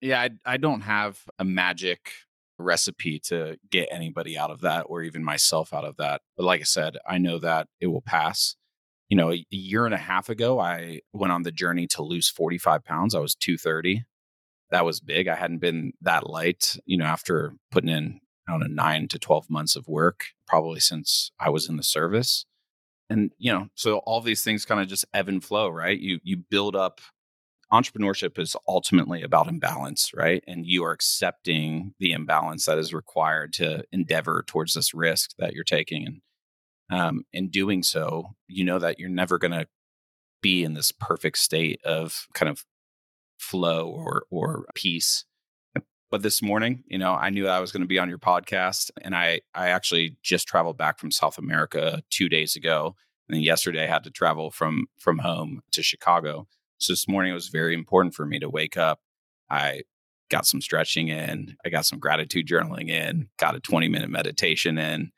Yeah, 0.00 0.20
I, 0.20 0.30
I 0.44 0.56
don't 0.56 0.82
have 0.82 1.24
a 1.38 1.44
magic 1.44 2.12
recipe 2.58 3.20
to 3.20 3.56
get 3.70 3.88
anybody 3.90 4.36
out 4.36 4.50
of 4.50 4.60
that 4.62 4.82
or 4.88 5.02
even 5.02 5.22
myself 5.22 5.72
out 5.72 5.84
of 5.84 5.96
that. 5.96 6.22
But 6.36 6.44
like 6.44 6.60
I 6.60 6.64
said, 6.64 6.96
I 7.06 7.18
know 7.18 7.38
that 7.38 7.68
it 7.80 7.86
will 7.86 8.02
pass 8.02 8.56
you 9.08 9.16
know, 9.16 9.32
a 9.32 9.44
year 9.50 9.86
and 9.86 9.94
a 9.94 9.98
half 9.98 10.28
ago, 10.28 10.60
I 10.60 11.00
went 11.12 11.32
on 11.32 11.42
the 11.42 11.52
journey 11.52 11.86
to 11.88 12.02
lose 12.02 12.28
45 12.28 12.84
pounds. 12.84 13.14
I 13.14 13.20
was 13.20 13.34
230. 13.34 14.04
That 14.70 14.84
was 14.84 15.00
big. 15.00 15.28
I 15.28 15.34
hadn't 15.34 15.58
been 15.58 15.92
that 16.02 16.28
light, 16.28 16.76
you 16.84 16.98
know, 16.98 17.06
after 17.06 17.54
putting 17.70 17.88
in, 17.88 18.20
I 18.46 18.52
don't 18.52 18.60
know, 18.60 18.66
nine 18.66 19.08
to 19.08 19.18
12 19.18 19.48
months 19.48 19.76
of 19.76 19.88
work, 19.88 20.26
probably 20.46 20.80
since 20.80 21.30
I 21.40 21.48
was 21.48 21.68
in 21.68 21.76
the 21.76 21.82
service. 21.82 22.44
And, 23.08 23.32
you 23.38 23.50
know, 23.50 23.68
so 23.74 23.98
all 23.98 24.20
these 24.20 24.44
things 24.44 24.66
kind 24.66 24.80
of 24.82 24.88
just 24.88 25.06
ebb 25.14 25.28
and 25.28 25.42
flow, 25.42 25.70
right? 25.70 25.98
You, 25.98 26.20
you 26.22 26.36
build 26.36 26.76
up 26.76 27.00
entrepreneurship 27.72 28.38
is 28.38 28.56
ultimately 28.66 29.22
about 29.22 29.48
imbalance, 29.48 30.12
right? 30.14 30.42
And 30.46 30.66
you 30.66 30.84
are 30.84 30.92
accepting 30.92 31.94
the 31.98 32.12
imbalance 32.12 32.64
that 32.66 32.78
is 32.78 32.94
required 32.94 33.52
to 33.54 33.84
endeavor 33.92 34.42
towards 34.46 34.74
this 34.74 34.94
risk 34.94 35.32
that 35.38 35.52
you're 35.52 35.64
taking. 35.64 36.06
And 36.06 37.00
um, 37.00 37.24
in 37.32 37.50
doing 37.50 37.82
so, 37.82 38.30
you 38.46 38.64
know 38.64 38.78
that 38.78 38.98
you're 38.98 39.10
never 39.10 39.38
going 39.38 39.52
to 39.52 39.66
be 40.40 40.64
in 40.64 40.74
this 40.74 40.92
perfect 40.92 41.38
state 41.38 41.80
of 41.84 42.26
kind 42.32 42.48
of 42.48 42.64
flow 43.38 43.88
or 43.88 44.24
or 44.30 44.66
peace. 44.74 45.24
But 46.10 46.22
this 46.22 46.40
morning, 46.40 46.84
you 46.86 46.96
know, 46.96 47.12
I 47.12 47.28
knew 47.28 47.48
I 47.48 47.60
was 47.60 47.70
going 47.70 47.82
to 47.82 47.86
be 47.86 47.98
on 47.98 48.08
your 48.08 48.18
podcast, 48.18 48.90
and 49.02 49.14
I 49.14 49.42
I 49.54 49.68
actually 49.68 50.16
just 50.22 50.48
traveled 50.48 50.78
back 50.78 50.98
from 50.98 51.10
South 51.10 51.36
America 51.36 52.02
two 52.08 52.30
days 52.30 52.56
ago, 52.56 52.96
and 53.28 53.36
then 53.36 53.42
yesterday 53.42 53.84
I 53.84 53.88
had 53.88 54.04
to 54.04 54.10
travel 54.10 54.50
from 54.50 54.86
from 54.98 55.18
home 55.18 55.60
to 55.72 55.82
Chicago. 55.82 56.48
So 56.78 56.92
this 56.92 57.08
morning 57.08 57.32
it 57.32 57.34
was 57.34 57.48
very 57.48 57.74
important 57.74 58.14
for 58.14 58.24
me 58.26 58.38
to 58.38 58.48
wake 58.48 58.76
up. 58.76 59.00
I 59.50 59.82
got 60.30 60.46
some 60.46 60.60
stretching 60.60 61.08
in, 61.08 61.56
I 61.64 61.70
got 61.70 61.86
some 61.86 61.98
gratitude 61.98 62.46
journaling 62.46 62.88
in, 62.88 63.28
got 63.38 63.56
a 63.56 63.60
20 63.60 63.88
minute 63.88 64.10
meditation 64.10 64.78
in, 64.78 65.12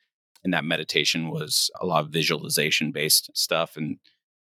and 0.45 0.55
that 0.55 0.65
meditation 0.65 1.31
was 1.31 1.71
a 1.81 1.87
lot 1.87 2.05
of 2.05 2.11
visualization 2.11 2.93
based 2.93 3.31
stuff 3.35 3.77
and 3.77 3.99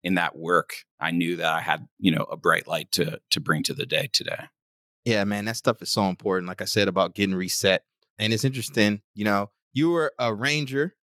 in 0.03 0.15
that 0.15 0.35
work 0.37 0.83
i 0.99 1.11
knew 1.11 1.35
that 1.35 1.51
i 1.51 1.61
had 1.61 1.87
you 1.99 2.11
know 2.11 2.23
a 2.23 2.37
bright 2.37 2.67
light 2.67 2.91
to 2.91 3.19
to 3.31 3.39
bring 3.39 3.63
to 3.63 3.73
the 3.73 3.85
day 3.85 4.09
today 4.11 4.45
yeah 5.03 5.23
man 5.23 5.45
that 5.45 5.57
stuff 5.57 5.81
is 5.81 5.91
so 5.91 6.07
important 6.07 6.47
like 6.47 6.61
i 6.61 6.65
said 6.65 6.87
about 6.87 7.15
getting 7.15 7.35
reset 7.35 7.83
and 8.19 8.33
it's 8.33 8.45
interesting 8.45 9.01
you 9.13 9.25
know 9.25 9.49
you 9.73 9.89
were 9.89 10.13
a 10.19 10.33
ranger 10.33 10.95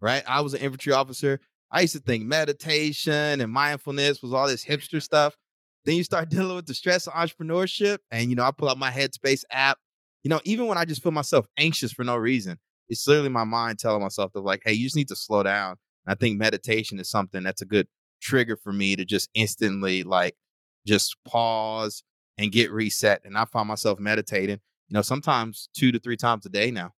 right 0.00 0.22
i 0.26 0.40
was 0.40 0.54
an 0.54 0.60
infantry 0.60 0.92
officer 0.92 1.40
i 1.70 1.80
used 1.80 1.94
to 1.94 2.00
think 2.00 2.24
meditation 2.24 3.40
and 3.40 3.52
mindfulness 3.52 4.22
was 4.22 4.32
all 4.32 4.46
this 4.46 4.64
hipster 4.64 5.02
stuff 5.02 5.36
then 5.84 5.96
you 5.96 6.04
start 6.04 6.28
dealing 6.30 6.56
with 6.56 6.66
the 6.66 6.74
stress 6.74 7.06
of 7.06 7.12
entrepreneurship 7.14 7.98
and 8.10 8.30
you 8.30 8.36
know 8.36 8.44
i 8.44 8.50
pull 8.50 8.68
out 8.68 8.78
my 8.78 8.90
headspace 8.90 9.44
app 9.50 9.78
you 10.22 10.28
know 10.28 10.40
even 10.44 10.66
when 10.66 10.78
i 10.78 10.84
just 10.84 11.02
feel 11.02 11.12
myself 11.12 11.46
anxious 11.58 11.92
for 11.92 12.04
no 12.04 12.16
reason 12.16 12.58
it's 12.88 13.06
literally 13.06 13.28
my 13.28 13.44
mind 13.44 13.78
telling 13.78 14.02
myself 14.02 14.32
to 14.32 14.40
like, 14.40 14.62
hey, 14.64 14.72
you 14.72 14.84
just 14.84 14.96
need 14.96 15.08
to 15.08 15.16
slow 15.16 15.42
down. 15.42 15.76
And 16.06 16.12
I 16.12 16.14
think 16.14 16.38
meditation 16.38 16.98
is 16.98 17.10
something 17.10 17.42
that's 17.42 17.62
a 17.62 17.66
good 17.66 17.88
trigger 18.20 18.56
for 18.56 18.72
me 18.72 18.96
to 18.96 19.04
just 19.04 19.28
instantly 19.34 20.02
like 20.02 20.34
just 20.86 21.16
pause 21.26 22.02
and 22.38 22.52
get 22.52 22.70
reset. 22.70 23.22
And 23.24 23.36
I 23.36 23.44
find 23.44 23.68
myself 23.68 23.98
meditating, 23.98 24.60
you 24.88 24.94
know, 24.94 25.02
sometimes 25.02 25.68
two 25.76 25.92
to 25.92 25.98
three 25.98 26.16
times 26.16 26.46
a 26.46 26.48
day 26.48 26.70
now. 26.70 26.92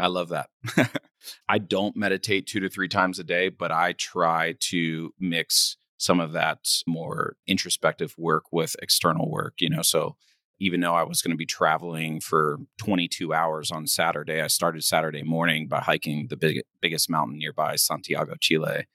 I 0.00 0.06
love 0.06 0.30
that. 0.30 0.48
I 1.48 1.58
don't 1.58 1.96
meditate 1.96 2.46
two 2.46 2.60
to 2.60 2.68
three 2.68 2.88
times 2.88 3.18
a 3.18 3.24
day, 3.24 3.48
but 3.48 3.70
I 3.70 3.92
try 3.92 4.54
to 4.60 5.12
mix 5.18 5.76
some 5.98 6.18
of 6.18 6.32
that 6.32 6.66
more 6.86 7.36
introspective 7.46 8.14
work 8.16 8.44
with 8.50 8.74
external 8.80 9.30
work, 9.30 9.54
you 9.60 9.68
know. 9.68 9.82
So 9.82 10.16
even 10.58 10.80
though 10.80 10.94
I 10.94 11.02
was 11.02 11.22
going 11.22 11.32
to 11.32 11.36
be 11.36 11.46
traveling 11.46 12.20
for 12.20 12.58
22 12.78 13.32
hours 13.32 13.70
on 13.70 13.86
Saturday, 13.86 14.40
I 14.40 14.46
started 14.46 14.84
Saturday 14.84 15.22
morning 15.22 15.68
by 15.68 15.80
hiking 15.80 16.28
the 16.28 16.36
big, 16.36 16.62
biggest 16.80 17.10
mountain 17.10 17.38
nearby, 17.38 17.76
Santiago, 17.76 18.34
Chile. 18.40 18.86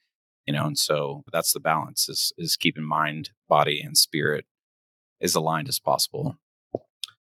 You 0.46 0.54
know, 0.54 0.66
and 0.66 0.78
so 0.78 1.24
that's 1.32 1.52
the 1.52 1.60
balance 1.60 2.08
is 2.08 2.32
is 2.38 2.56
keeping 2.56 2.84
mind, 2.84 3.30
body, 3.48 3.80
and 3.80 3.96
spirit 3.96 4.44
as 5.20 5.34
aligned 5.34 5.68
as 5.68 5.80
possible. 5.80 6.36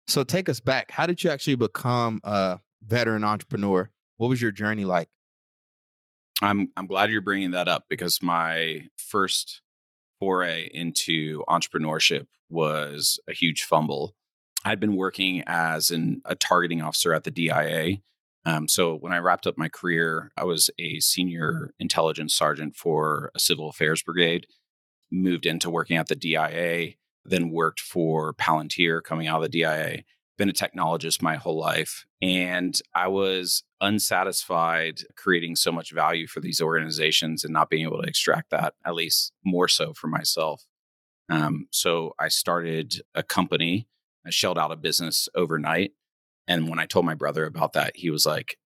So 0.07 0.23
take 0.23 0.47
us 0.47 0.59
back. 0.59 0.91
How 0.91 1.07
did 1.07 1.23
you 1.23 1.31
actually 1.31 1.55
become 1.55 2.21
a 2.23 2.59
veteran 2.85 3.23
entrepreneur? 3.23 3.89
What 4.17 4.29
was 4.29 4.41
your 4.41 4.51
journey 4.51 4.85
like? 4.85 5.09
I'm 6.41 6.71
I'm 6.75 6.87
glad 6.87 7.11
you're 7.11 7.21
bringing 7.21 7.51
that 7.51 7.67
up 7.67 7.85
because 7.89 8.21
my 8.21 8.87
first 8.97 9.61
foray 10.19 10.69
into 10.73 11.43
entrepreneurship 11.47 12.27
was 12.49 13.19
a 13.27 13.33
huge 13.33 13.63
fumble. 13.63 14.15
I'd 14.63 14.79
been 14.79 14.95
working 14.95 15.43
as 15.45 15.91
an, 15.91 16.21
a 16.25 16.35
targeting 16.35 16.81
officer 16.81 17.13
at 17.13 17.23
the 17.23 17.31
DIA. 17.31 17.97
Um, 18.45 18.67
so 18.67 18.95
when 18.95 19.13
I 19.13 19.19
wrapped 19.19 19.47
up 19.47 19.57
my 19.57 19.69
career, 19.69 20.31
I 20.37 20.43
was 20.43 20.69
a 20.79 20.99
senior 20.99 21.73
intelligence 21.79 22.33
sergeant 22.33 22.75
for 22.75 23.31
a 23.35 23.39
civil 23.39 23.69
affairs 23.69 24.01
brigade. 24.03 24.47
Moved 25.11 25.45
into 25.45 25.69
working 25.69 25.97
at 25.97 26.07
the 26.07 26.15
DIA, 26.15 26.93
then 27.23 27.51
worked 27.51 27.79
for 27.79 28.33
Palantir 28.33 29.03
coming 29.03 29.27
out 29.27 29.43
of 29.43 29.51
the 29.51 29.59
DIA. 29.59 30.03
Been 30.37 30.49
a 30.49 30.53
technologist 30.53 31.21
my 31.21 31.35
whole 31.35 31.57
life, 31.57 32.05
and 32.21 32.79
I 32.93 33.07
was 33.07 33.63
unsatisfied 33.79 35.01
creating 35.15 35.55
so 35.55 35.71
much 35.71 35.91
value 35.91 36.27
for 36.27 36.41
these 36.41 36.59
organizations 36.59 37.43
and 37.43 37.53
not 37.53 37.69
being 37.69 37.83
able 37.83 38.01
to 38.01 38.07
extract 38.07 38.49
that, 38.49 38.73
at 38.85 38.95
least 38.95 39.31
more 39.45 39.67
so 39.67 39.93
for 39.93 40.07
myself. 40.07 40.65
Um, 41.29 41.67
so 41.71 42.13
I 42.19 42.27
started 42.27 43.01
a 43.13 43.23
company. 43.23 43.87
I 44.25 44.29
shelled 44.29 44.59
out 44.59 44.71
a 44.71 44.75
business 44.75 45.29
overnight. 45.35 45.91
And 46.47 46.69
when 46.69 46.79
I 46.79 46.85
told 46.85 47.05
my 47.05 47.15
brother 47.15 47.45
about 47.45 47.73
that, 47.73 47.95
he 47.95 48.09
was 48.09 48.25
like, 48.25 48.57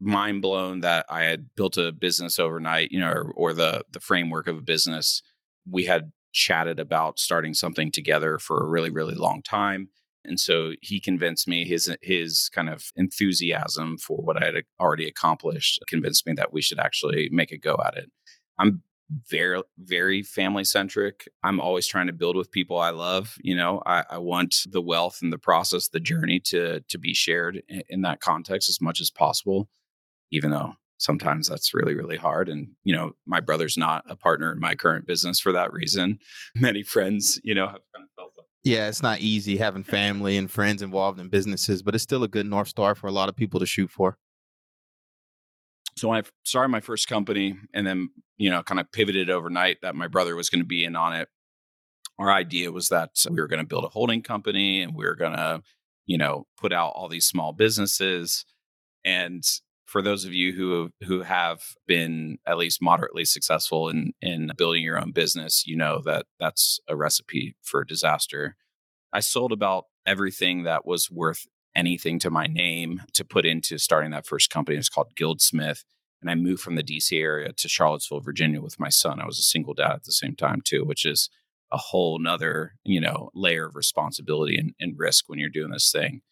mind 0.00 0.42
blown 0.42 0.80
that 0.80 1.06
I 1.08 1.22
had 1.22 1.54
built 1.56 1.76
a 1.78 1.92
business 1.92 2.38
overnight, 2.38 2.92
you 2.92 3.00
know, 3.00 3.10
or, 3.10 3.32
or 3.34 3.52
the 3.54 3.84
the 3.90 4.00
framework 4.00 4.46
of 4.48 4.58
a 4.58 4.62
business. 4.62 5.22
We 5.68 5.84
had 5.84 6.12
chatted 6.32 6.78
about 6.78 7.18
starting 7.18 7.54
something 7.54 7.90
together 7.90 8.38
for 8.38 8.60
a 8.60 8.68
really, 8.68 8.90
really 8.90 9.14
long 9.14 9.40
time. 9.42 9.88
And 10.24 10.40
so 10.40 10.72
he 10.80 11.00
convinced 11.00 11.46
me 11.48 11.64
his 11.64 11.94
his 12.02 12.50
kind 12.54 12.68
of 12.68 12.92
enthusiasm 12.96 13.98
for 13.98 14.18
what 14.18 14.42
I 14.42 14.46
had 14.46 14.64
already 14.80 15.06
accomplished 15.06 15.82
convinced 15.88 16.26
me 16.26 16.34
that 16.34 16.52
we 16.52 16.62
should 16.62 16.78
actually 16.78 17.28
make 17.30 17.52
a 17.52 17.58
go 17.58 17.76
at 17.84 17.96
it. 17.96 18.10
I'm 18.58 18.82
very 19.28 19.62
very 19.78 20.22
family 20.22 20.64
centric. 20.64 21.28
I'm 21.42 21.60
always 21.60 21.86
trying 21.86 22.06
to 22.06 22.12
build 22.12 22.36
with 22.36 22.50
people 22.50 22.78
I 22.78 22.90
love. 22.90 23.36
You 23.40 23.56
know, 23.56 23.82
I, 23.86 24.04
I 24.10 24.18
want 24.18 24.66
the 24.70 24.82
wealth 24.82 25.20
and 25.22 25.32
the 25.32 25.38
process, 25.38 25.88
the 25.88 26.00
journey 26.00 26.40
to 26.46 26.80
to 26.80 26.98
be 26.98 27.14
shared 27.14 27.62
in, 27.68 27.82
in 27.88 28.02
that 28.02 28.20
context 28.20 28.68
as 28.68 28.80
much 28.80 29.00
as 29.00 29.10
possible. 29.10 29.68
Even 30.30 30.50
though 30.50 30.74
sometimes 30.98 31.48
that's 31.48 31.74
really 31.74 31.94
really 31.94 32.16
hard 32.16 32.48
and 32.48 32.68
you 32.84 32.94
know 32.94 33.12
my 33.26 33.40
brother's 33.40 33.76
not 33.76 34.04
a 34.08 34.16
partner 34.16 34.52
in 34.52 34.60
my 34.60 34.74
current 34.74 35.06
business 35.06 35.40
for 35.40 35.52
that 35.52 35.72
reason 35.72 36.18
many 36.54 36.82
friends 36.82 37.40
you 37.42 37.54
know 37.54 37.66
have 37.66 37.80
kind 37.94 38.04
of 38.04 38.08
felt 38.16 38.32
yeah 38.64 38.88
it's 38.88 39.02
not 39.02 39.20
easy 39.20 39.56
having 39.56 39.84
family 39.84 40.36
and 40.36 40.50
friends 40.50 40.82
involved 40.82 41.20
in 41.20 41.28
businesses 41.28 41.82
but 41.82 41.94
it's 41.94 42.04
still 42.04 42.24
a 42.24 42.28
good 42.28 42.46
north 42.46 42.68
star 42.68 42.94
for 42.94 43.06
a 43.06 43.12
lot 43.12 43.28
of 43.28 43.36
people 43.36 43.60
to 43.60 43.66
shoot 43.66 43.90
for. 43.90 44.16
So 45.96 46.12
i 46.12 46.22
started 46.42 46.68
my 46.68 46.80
first 46.80 47.08
company 47.08 47.56
and 47.72 47.86
then 47.86 48.10
you 48.36 48.50
know 48.50 48.62
kind 48.62 48.80
of 48.80 48.90
pivoted 48.90 49.30
overnight 49.30 49.78
that 49.82 49.94
my 49.94 50.08
brother 50.08 50.34
was 50.34 50.50
going 50.50 50.62
to 50.62 50.66
be 50.66 50.84
in 50.84 50.96
on 50.96 51.14
it 51.14 51.28
our 52.18 52.30
idea 52.30 52.70
was 52.70 52.88
that 52.88 53.10
we 53.30 53.36
were 53.36 53.48
going 53.48 53.60
to 53.60 53.66
build 53.66 53.84
a 53.84 53.88
holding 53.88 54.22
company 54.22 54.82
and 54.82 54.94
we 54.94 55.04
were 55.04 55.16
going 55.16 55.32
to 55.32 55.62
you 56.06 56.18
know 56.18 56.46
put 56.56 56.72
out 56.72 56.92
all 56.94 57.08
these 57.08 57.26
small 57.26 57.52
businesses. 57.52 58.44
And 59.04 59.44
for 59.94 60.02
those 60.02 60.24
of 60.24 60.34
you 60.34 60.52
who 60.52 60.90
who 61.06 61.22
have 61.22 61.76
been 61.86 62.38
at 62.48 62.58
least 62.58 62.82
moderately 62.82 63.24
successful 63.24 63.88
in 63.88 64.12
in 64.20 64.50
building 64.56 64.82
your 64.82 65.00
own 65.00 65.12
business, 65.12 65.64
you 65.68 65.76
know 65.76 66.02
that 66.04 66.26
that's 66.40 66.80
a 66.88 66.96
recipe 66.96 67.54
for 67.62 67.84
disaster. 67.84 68.56
I 69.12 69.20
sold 69.20 69.52
about 69.52 69.84
everything 70.04 70.64
that 70.64 70.84
was 70.84 71.12
worth 71.12 71.46
anything 71.76 72.18
to 72.18 72.28
my 72.28 72.48
name 72.48 73.02
to 73.12 73.24
put 73.24 73.46
into 73.46 73.78
starting 73.78 74.10
that 74.10 74.26
first 74.26 74.50
company. 74.50 74.76
It's 74.76 74.88
called 74.88 75.14
Guildsmith. 75.14 75.84
And 76.20 76.28
I 76.28 76.34
moved 76.34 76.62
from 76.62 76.74
the 76.74 76.82
DC 76.82 77.16
area 77.16 77.52
to 77.52 77.68
Charlottesville, 77.68 78.18
Virginia 78.18 78.60
with 78.60 78.80
my 78.80 78.88
son. 78.88 79.20
I 79.20 79.26
was 79.26 79.38
a 79.38 79.42
single 79.42 79.74
dad 79.74 79.92
at 79.92 80.04
the 80.04 80.12
same 80.12 80.34
time, 80.34 80.60
too, 80.64 80.84
which 80.84 81.04
is 81.04 81.30
a 81.70 81.76
whole 81.76 82.18
nother, 82.18 82.72
you 82.82 83.00
know, 83.00 83.30
layer 83.32 83.66
of 83.66 83.76
responsibility 83.76 84.56
and, 84.58 84.74
and 84.80 84.98
risk 84.98 85.28
when 85.28 85.38
you're 85.38 85.50
doing 85.50 85.70
this 85.70 85.92
thing. 85.92 86.22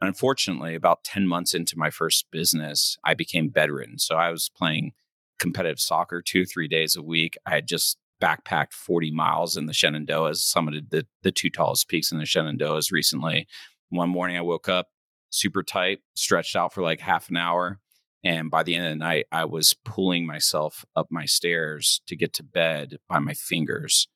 Unfortunately, 0.00 0.74
about 0.74 1.04
10 1.04 1.26
months 1.26 1.54
into 1.54 1.76
my 1.76 1.90
first 1.90 2.26
business, 2.30 2.96
I 3.04 3.14
became 3.14 3.48
bedridden. 3.48 3.98
So 3.98 4.16
I 4.16 4.30
was 4.30 4.50
playing 4.56 4.92
competitive 5.38 5.80
soccer 5.80 6.22
two, 6.22 6.44
three 6.44 6.68
days 6.68 6.96
a 6.96 7.02
week. 7.02 7.36
I 7.46 7.50
had 7.50 7.66
just 7.66 7.98
backpacked 8.22 8.72
40 8.72 9.10
miles 9.12 9.56
in 9.56 9.66
the 9.66 9.72
Shenandoahs, 9.72 10.52
summited 10.54 10.90
the, 10.90 11.06
the 11.22 11.32
two 11.32 11.50
tallest 11.50 11.88
peaks 11.88 12.12
in 12.12 12.18
the 12.18 12.24
Shenandoahs 12.24 12.92
recently. 12.92 13.46
One 13.90 14.08
morning 14.08 14.36
I 14.36 14.42
woke 14.42 14.68
up 14.68 14.88
super 15.30 15.62
tight, 15.62 16.00
stretched 16.14 16.56
out 16.56 16.72
for 16.72 16.82
like 16.82 17.00
half 17.00 17.28
an 17.30 17.36
hour. 17.36 17.80
And 18.24 18.50
by 18.50 18.62
the 18.62 18.74
end 18.74 18.86
of 18.86 18.90
the 18.92 18.96
night, 18.96 19.26
I 19.30 19.44
was 19.44 19.74
pulling 19.84 20.26
myself 20.26 20.84
up 20.96 21.06
my 21.10 21.24
stairs 21.24 22.02
to 22.06 22.16
get 22.16 22.32
to 22.34 22.42
bed 22.42 22.98
by 23.08 23.20
my 23.20 23.34
fingers, 23.34 24.08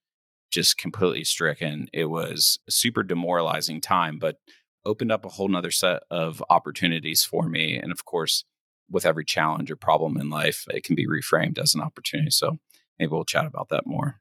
just 0.51 0.77
completely 0.77 1.25
stricken. 1.25 1.89
It 1.93 2.07
was 2.07 2.59
a 2.69 2.73
super 2.73 3.05
demoralizing 3.05 3.81
time, 3.81 4.19
but 4.19 4.37
opened 4.85 5.13
up 5.13 5.25
a 5.25 5.31
whole 5.31 5.49
nother 5.49 5.71
set 5.71 6.03
of 6.11 6.43
opportunities 6.51 7.25
for 7.25 7.49
me. 7.49 7.77
And 7.77 7.93
of 7.93 8.05
course, 8.05 8.45
with 8.91 9.07
every 9.07 9.25
challenge 9.25 9.71
or 9.71 9.77
problem 9.77 10.17
in 10.19 10.31
life, 10.31 10.67
it 10.71 10.85
can 10.85 10.95
be 10.95 11.07
reframed 11.07 11.59
as 11.59 11.75
an 11.75 11.81
opportunity. 11.81 12.31
So 12.31 12.59
maybe 12.99 13.11
we'll 13.11 13.25
chat 13.25 13.47
about 13.47 13.69
that 13.71 13.87
more. 13.87 14.19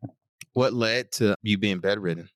What 0.54 0.74
led 0.74 1.12
to 1.14 1.36
you 1.44 1.58
being 1.58 1.80
bedridden? 1.80 2.30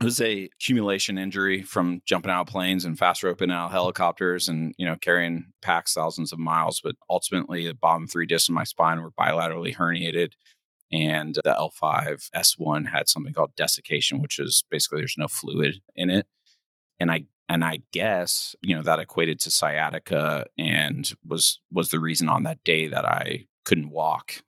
It 0.00 0.04
was 0.04 0.20
a 0.20 0.44
accumulation 0.44 1.18
injury 1.18 1.62
from 1.62 2.00
jumping 2.06 2.30
out 2.30 2.42
of 2.42 2.46
planes 2.46 2.86
and 2.86 2.98
fast 2.98 3.22
roping 3.22 3.50
out 3.50 3.70
helicopters 3.70 4.48
and 4.48 4.74
you 4.78 4.86
know 4.86 4.96
carrying 4.96 5.52
packs 5.60 5.92
thousands 5.92 6.32
of 6.32 6.38
miles. 6.38 6.80
But 6.82 6.96
ultimately, 7.10 7.66
the 7.66 7.74
bottom 7.74 8.06
three 8.06 8.24
discs 8.24 8.48
in 8.48 8.54
my 8.54 8.64
spine 8.64 9.02
were 9.02 9.10
bilaterally 9.10 9.76
herniated, 9.76 10.32
and 10.90 11.34
the 11.44 11.54
L5 11.54 12.30
S1 12.34 12.88
had 12.88 13.10
something 13.10 13.34
called 13.34 13.54
desiccation, 13.56 14.22
which 14.22 14.38
is 14.38 14.64
basically 14.70 15.02
there's 15.02 15.16
no 15.18 15.28
fluid 15.28 15.82
in 15.94 16.08
it 16.08 16.26
and 17.00 17.10
I 17.10 17.24
and 17.48 17.64
I 17.64 17.80
guess 17.92 18.54
you 18.62 18.76
know 18.76 18.82
that 18.82 19.00
equated 19.00 19.40
to 19.40 19.50
sciatica 19.50 20.46
and 20.56 21.12
was 21.26 21.60
was 21.72 21.88
the 21.88 21.98
reason 21.98 22.28
on 22.28 22.44
that 22.44 22.62
day 22.62 22.86
that 22.86 23.04
I 23.04 23.46
couldn't 23.64 23.90
walk. 23.90 24.42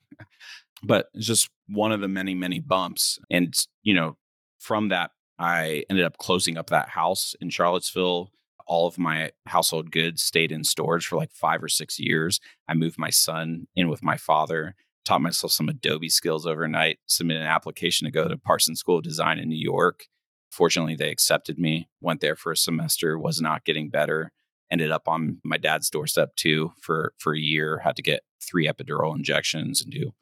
But 0.85 1.07
just 1.17 1.49
one 1.69 1.93
of 1.93 2.01
the 2.01 2.09
many 2.09 2.35
many 2.35 2.59
bumps, 2.59 3.19
and 3.31 3.55
you 3.83 3.95
know 3.95 4.17
from 4.59 4.89
that 4.89 5.13
I 5.39 5.85
ended 5.91 6.05
up 6.05 6.19
closing 6.19 6.57
up 6.57 6.71
that 6.71 6.89
house 6.89 7.35
in 7.41 7.51
Charlottesville. 7.51 8.31
All 8.67 8.87
of 8.87 8.99
my 8.99 9.33
household 9.47 9.91
goods 9.91 10.23
stayed 10.23 10.53
in 10.53 10.65
storage 10.65 11.07
for 11.07 11.17
like 11.17 11.33
five 11.33 11.63
or 11.63 11.69
six 11.69 11.99
years. 11.99 12.41
I 12.69 12.75
moved 12.75 12.99
my 12.99 13.11
son 13.11 13.67
in 13.75 13.89
with 13.89 14.03
my 14.03 14.17
father, 14.17 14.77
taught 15.05 15.21
myself 15.21 15.53
some 15.53 15.69
Adobe 15.69 16.09
skills 16.09 16.47
overnight, 16.47 16.99
submitted 17.07 17.43
an 17.43 17.49
application 17.49 18.05
to 18.05 18.13
go 18.13 18.29
to 18.29 18.39
Parsons 18.39 18.79
School 18.79 18.99
of 18.99 19.05
Design 19.05 19.39
in 19.39 19.49
New 19.49 19.57
York, 19.61 20.07
Fortunately, 20.53 20.95
they 20.95 21.11
accepted 21.11 21.59
me, 21.59 21.89
went 22.03 22.21
there 22.21 22.37
for 22.37 22.53
a 22.53 22.57
semester, 22.57 23.19
was 23.19 23.41
not 23.41 23.65
getting 23.65 23.89
better, 23.89 24.31
ended 24.71 24.93
up 24.93 25.09
on 25.09 25.39
my 25.43 25.57
dad's 25.57 25.89
doorstep 25.89 26.37
too 26.37 26.73
for, 26.81 27.15
for 27.19 27.35
a 27.35 27.41
year, 27.41 27.79
had 27.79 27.97
to 27.97 28.03
get 28.03 28.23
three 28.43 28.69
epidural 28.69 29.17
injections 29.17 29.81
and 29.81 29.91
do 29.91 30.13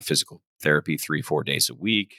physical 0.00 0.40
therapy 0.62 0.96
three, 0.96 1.20
four 1.20 1.42
days 1.42 1.68
a 1.68 1.74
week. 1.74 2.14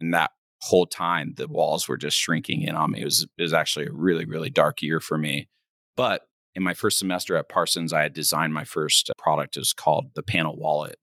And 0.00 0.14
that 0.14 0.30
whole 0.62 0.86
time, 0.86 1.34
the 1.36 1.48
walls 1.48 1.88
were 1.88 1.96
just 1.96 2.16
shrinking 2.16 2.62
in 2.62 2.76
on 2.76 2.92
me. 2.92 3.00
It 3.00 3.04
was, 3.04 3.26
it 3.36 3.42
was 3.42 3.52
actually 3.52 3.86
a 3.86 3.92
really, 3.92 4.24
really 4.24 4.50
dark 4.50 4.80
year 4.80 5.00
for 5.00 5.18
me. 5.18 5.48
But 5.96 6.22
in 6.54 6.62
my 6.62 6.74
first 6.74 6.98
semester 6.98 7.36
at 7.36 7.48
Parsons, 7.48 7.92
I 7.92 8.02
had 8.02 8.12
designed 8.12 8.54
my 8.54 8.64
first 8.64 9.10
product. 9.18 9.56
It 9.56 9.60
was 9.60 9.72
called 9.72 10.10
the 10.14 10.22
Panel 10.22 10.56
Wallet. 10.56 10.98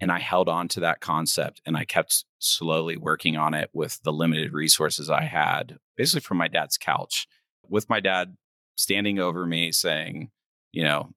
And 0.00 0.12
I 0.12 0.20
held 0.20 0.48
on 0.48 0.68
to 0.68 0.80
that 0.80 1.00
concept 1.00 1.60
and 1.66 1.76
I 1.76 1.84
kept 1.84 2.24
slowly 2.38 2.96
working 2.96 3.36
on 3.36 3.54
it 3.54 3.70
with 3.72 4.00
the 4.02 4.12
limited 4.12 4.52
resources 4.52 5.10
I 5.10 5.22
had, 5.22 5.78
basically 5.96 6.20
from 6.20 6.36
my 6.36 6.48
dad's 6.48 6.78
couch. 6.78 7.26
With 7.68 7.90
my 7.90 8.00
dad 8.00 8.36
standing 8.76 9.18
over 9.18 9.44
me 9.44 9.72
saying, 9.72 10.30
you 10.72 10.84
know, 10.84 11.10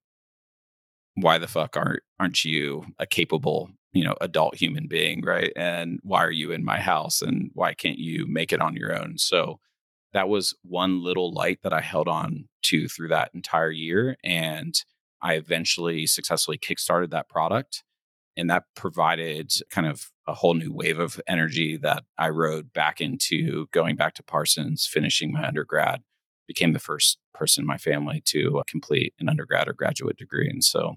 why 1.16 1.38
the 1.38 1.48
fuck 1.48 1.76
aren't 1.76 2.04
aren't 2.20 2.46
you 2.46 2.86
a 3.00 3.06
capable 3.06 3.70
you 3.94 4.04
know 4.04 4.16
adult 4.22 4.56
human 4.56 4.88
being 4.88 5.22
right 5.22 5.52
and 5.56 6.00
why 6.04 6.24
are 6.24 6.32
you 6.32 6.52
in 6.52 6.64
my 6.64 6.80
house 6.80 7.22
and 7.22 7.52
why 7.54 7.74
can't 7.74 8.00
you 8.00 8.26
make 8.28 8.54
it 8.54 8.62
on 8.62 8.76
your 8.76 8.98
own 8.98 9.18
so 9.18 9.60
that 10.14 10.30
was 10.30 10.56
one 10.64 11.04
little 11.04 11.34
light 11.34 11.60
that 11.64 11.74
i 11.74 11.82
held 11.82 12.08
on 12.08 12.48
to 12.62 12.88
through 12.88 13.10
that 13.10 13.32
entire 13.34 13.72
year 13.72 14.16
and 14.24 14.84
i 15.22 15.34
eventually 15.34 16.06
successfully 16.06 16.58
kickstarted 16.58 17.12
that 17.12 17.30
product 17.30 17.84
and 18.38 18.50
that 18.50 18.64
provided 18.76 19.52
kind 19.70 19.88
of 19.88 20.10
a 20.28 20.34
whole 20.34 20.54
new 20.54 20.74
wave 20.74 21.00
of 21.00 21.20
energy 21.28 21.78
that 21.78 22.04
i 22.18 22.30
rode 22.30 22.74
back 22.74 23.02
into 23.02 23.68
going 23.72 23.96
back 23.96 24.14
to 24.14 24.24
parsons 24.24 24.88
finishing 24.92 25.32
my 25.32 25.48
undergrad 25.48 26.02
became 26.48 26.74
the 26.74 26.80
first 26.80 27.18
person 27.34 27.64
in 27.64 27.68
my 27.68 27.78
family 27.78 28.22
to 28.26 28.62
complete 28.68 29.14
an 29.20 29.30
undergrad 29.30 29.68
or 29.68 29.74
graduate 29.74 30.18
degree 30.18 30.50
and 30.50 30.64
so 30.64 30.96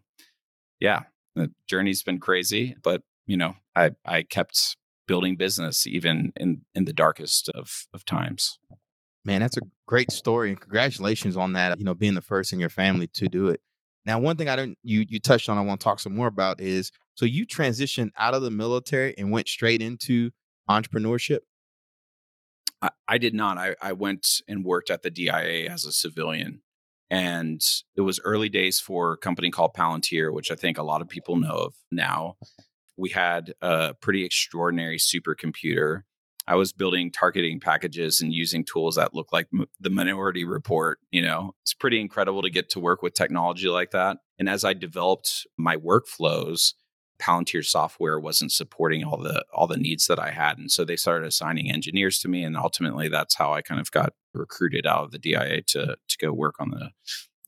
yeah 0.81 1.03
the 1.35 1.51
journey's 1.69 2.03
been 2.03 2.21
crazy, 2.21 2.77
but 2.83 3.03
you 3.27 3.37
know, 3.37 3.57
I 3.75 3.93
I 4.05 4.23
kept 4.23 4.77
building 5.07 5.37
business 5.37 5.87
even 5.87 6.33
in 6.37 6.63
in 6.75 6.85
the 6.85 6.93
darkest 6.93 7.49
of 7.51 7.87
of 7.93 8.05
times. 8.05 8.59
Man, 9.25 9.41
that's 9.41 9.57
a 9.57 9.63
great 9.87 10.11
story, 10.11 10.51
and 10.51 10.61
congratulations 10.61 11.37
on 11.37 11.55
that. 11.55 11.79
You 11.79 11.85
know, 11.85 11.95
being 11.95 12.15
the 12.15 12.23
first 12.23 12.53
in 12.53 12.61
your 12.61 12.69
family 12.69 13.07
to 13.15 13.29
do 13.29 13.49
it. 13.49 13.61
Now, 14.07 14.19
one 14.19 14.37
thing 14.37 14.49
I 14.49 14.57
don't 14.57 14.77
you 14.83 15.05
you 15.09 15.19
touched 15.19 15.49
on, 15.49 15.59
I 15.59 15.63
want 15.63 15.81
to 15.81 15.85
talk 15.85 16.01
some 16.01 16.15
more 16.15 16.27
about 16.27 16.61
is 16.61 16.91
so 17.15 17.25
you 17.25 17.47
transitioned 17.47 18.11
out 18.17 18.35
of 18.35 18.43
the 18.43 18.51
military 18.51 19.15
and 19.17 19.31
went 19.31 19.49
straight 19.49 19.83
into 19.83 20.31
entrepreneurship. 20.69 21.41
I, 22.83 22.91
I 23.09 23.19
did 23.19 23.35
not. 23.35 23.59
I, 23.59 23.77
I 23.81 23.93
went 23.93 24.27
and 24.49 24.65
worked 24.65 24.91
at 24.91 25.03
the 25.03 25.11
DIA 25.11 25.71
as 25.71 25.85
a 25.85 25.93
civilian 25.93 26.63
and 27.11 27.63
it 27.97 28.01
was 28.01 28.21
early 28.25 28.49
days 28.49 28.81
for 28.81 29.13
a 29.13 29.17
company 29.17 29.51
called 29.51 29.75
Palantir, 29.75 30.33
which 30.33 30.51
I 30.51 30.55
think 30.55 30.79
a 30.79 30.83
lot 30.83 31.03
of 31.03 31.09
people 31.09 31.37
know 31.37 31.55
of 31.55 31.75
now. 31.91 32.37
We 32.97 33.11
had 33.11 33.55
a 33.61 33.95
pretty 33.95 34.25
extraordinary 34.25 34.99
supercomputer. 34.99 36.03
I 36.47 36.57
was 36.57 36.73
building 36.73 37.11
targeting 37.11 37.61
packages 37.61 38.21
and 38.21 38.33
using 38.33 38.65
tools 38.65 38.97
that 38.97 39.15
look 39.15 39.33
like 39.33 39.47
m- 39.53 39.67
the 39.81 39.91
Minority 39.91 40.45
Report. 40.45 40.99
You 41.11 41.23
know, 41.23 41.55
it's 41.63 41.75
pretty 41.75 42.01
incredible 42.01 42.43
to 42.43 42.51
get 42.51 42.71
to 42.71 42.81
work 42.81 43.03
with 43.03 43.15
technology 43.15 43.69
like 43.69 43.93
that. 43.93 44.19
And 44.39 44.49
as 44.49 44.65
I 44.65 44.75
developed 44.75 45.47
my 45.57 45.77
workflows, 45.77 46.75
Palantir 47.25 47.65
software 47.65 48.21
wasn't 48.21 48.53
supporting 48.53 49.03
all 49.03 49.17
the 49.17 49.45
all 49.53 49.67
the 49.67 49.79
needs 49.79 50.07
that 50.07 50.19
I 50.19 50.31
had, 50.31 50.59
and 50.59 50.71
so 50.71 50.85
they 50.85 50.97
started 50.97 51.27
assigning 51.27 51.71
engineers 51.71 52.19
to 52.21 52.29
me, 52.29 52.45
and 52.45 52.57
ultimately 52.57 53.09
that's 53.09 53.37
how 53.37 53.55
I 53.55 53.63
kind 53.63 53.81
of 53.81 53.91
got 53.91 54.13
recruited 54.35 54.87
out 54.87 55.05
of 55.05 55.11
the 55.11 55.19
DIA 55.19 55.63
to 55.69 55.97
to 56.09 56.19
go 56.19 56.33
work 56.33 56.57
on 56.61 56.71
the 56.71 56.91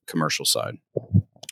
commercial 0.07 0.47
side. 0.47 0.77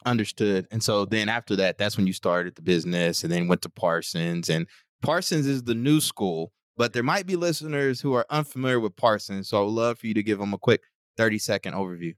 Understood. 0.07 0.67
And 0.71 0.83
so 0.83 1.05
then 1.05 1.29
after 1.29 1.57
that, 1.57 1.77
that's 1.77 1.97
when 1.97 2.07
you 2.07 2.13
started 2.13 2.55
the 2.55 2.63
business, 2.63 3.23
and 3.23 3.33
then 3.33 3.49
went 3.49 3.63
to 3.63 3.69
Parsons, 3.69 4.49
and 4.49 4.67
Parsons 5.03 5.47
is 5.47 5.65
the 5.65 5.75
new 5.75 6.01
school, 6.01 6.53
but 6.77 6.95
there 6.95 7.03
might 7.03 7.27
be 7.27 7.37
listeners 7.37 8.01
who 8.01 8.15
are 8.15 8.27
unfamiliar 8.31 8.81
with 8.81 8.97
Parsons, 8.97 9.49
so 9.49 9.59
I 9.59 9.65
would 9.65 9.71
love 9.73 9.99
for 9.99 10.07
you 10.07 10.15
to 10.15 10.23
give 10.23 10.39
them 10.39 10.55
a 10.55 10.59
quick 10.59 10.81
thirty 11.19 11.39
second 11.39 11.75
overview. 11.75 12.15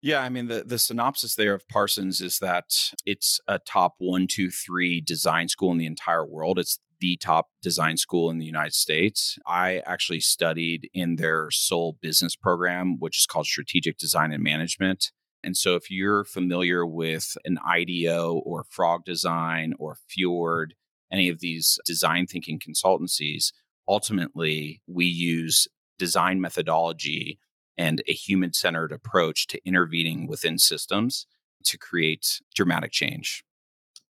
Yeah, 0.00 0.20
I 0.20 0.28
mean 0.28 0.46
the 0.46 0.62
the 0.64 0.78
synopsis 0.78 1.34
there 1.34 1.54
of 1.54 1.68
Parsons 1.68 2.20
is 2.20 2.38
that 2.38 2.66
it's 3.04 3.40
a 3.48 3.58
top 3.58 3.94
one, 3.98 4.26
two, 4.28 4.50
three 4.50 5.00
design 5.00 5.48
school 5.48 5.72
in 5.72 5.78
the 5.78 5.86
entire 5.86 6.24
world. 6.24 6.58
It's 6.58 6.78
the 7.00 7.16
top 7.16 7.48
design 7.62 7.96
school 7.96 8.30
in 8.30 8.38
the 8.38 8.46
United 8.46 8.74
States. 8.74 9.38
I 9.46 9.82
actually 9.86 10.20
studied 10.20 10.88
in 10.94 11.16
their 11.16 11.50
sole 11.50 11.96
business 12.00 12.36
program, 12.36 12.96
which 12.98 13.18
is 13.18 13.26
called 13.26 13.46
Strategic 13.46 13.98
Design 13.98 14.32
and 14.32 14.42
Management. 14.42 15.10
And 15.42 15.56
so, 15.56 15.74
if 15.74 15.90
you're 15.90 16.24
familiar 16.24 16.86
with 16.86 17.36
an 17.44 17.58
IDEO 17.66 18.42
or 18.44 18.64
Frog 18.70 19.04
Design 19.04 19.74
or 19.78 19.96
Fjord, 20.08 20.74
any 21.12 21.28
of 21.28 21.40
these 21.40 21.78
design 21.84 22.26
thinking 22.26 22.60
consultancies, 22.60 23.52
ultimately 23.88 24.82
we 24.86 25.06
use 25.06 25.66
design 25.98 26.40
methodology 26.40 27.38
and 27.78 28.02
a 28.08 28.12
human 28.12 28.52
centered 28.52 28.92
approach 28.92 29.46
to 29.46 29.60
intervening 29.64 30.26
within 30.26 30.58
systems 30.58 31.26
to 31.64 31.78
create 31.78 32.40
dramatic 32.54 32.92
change. 32.92 33.44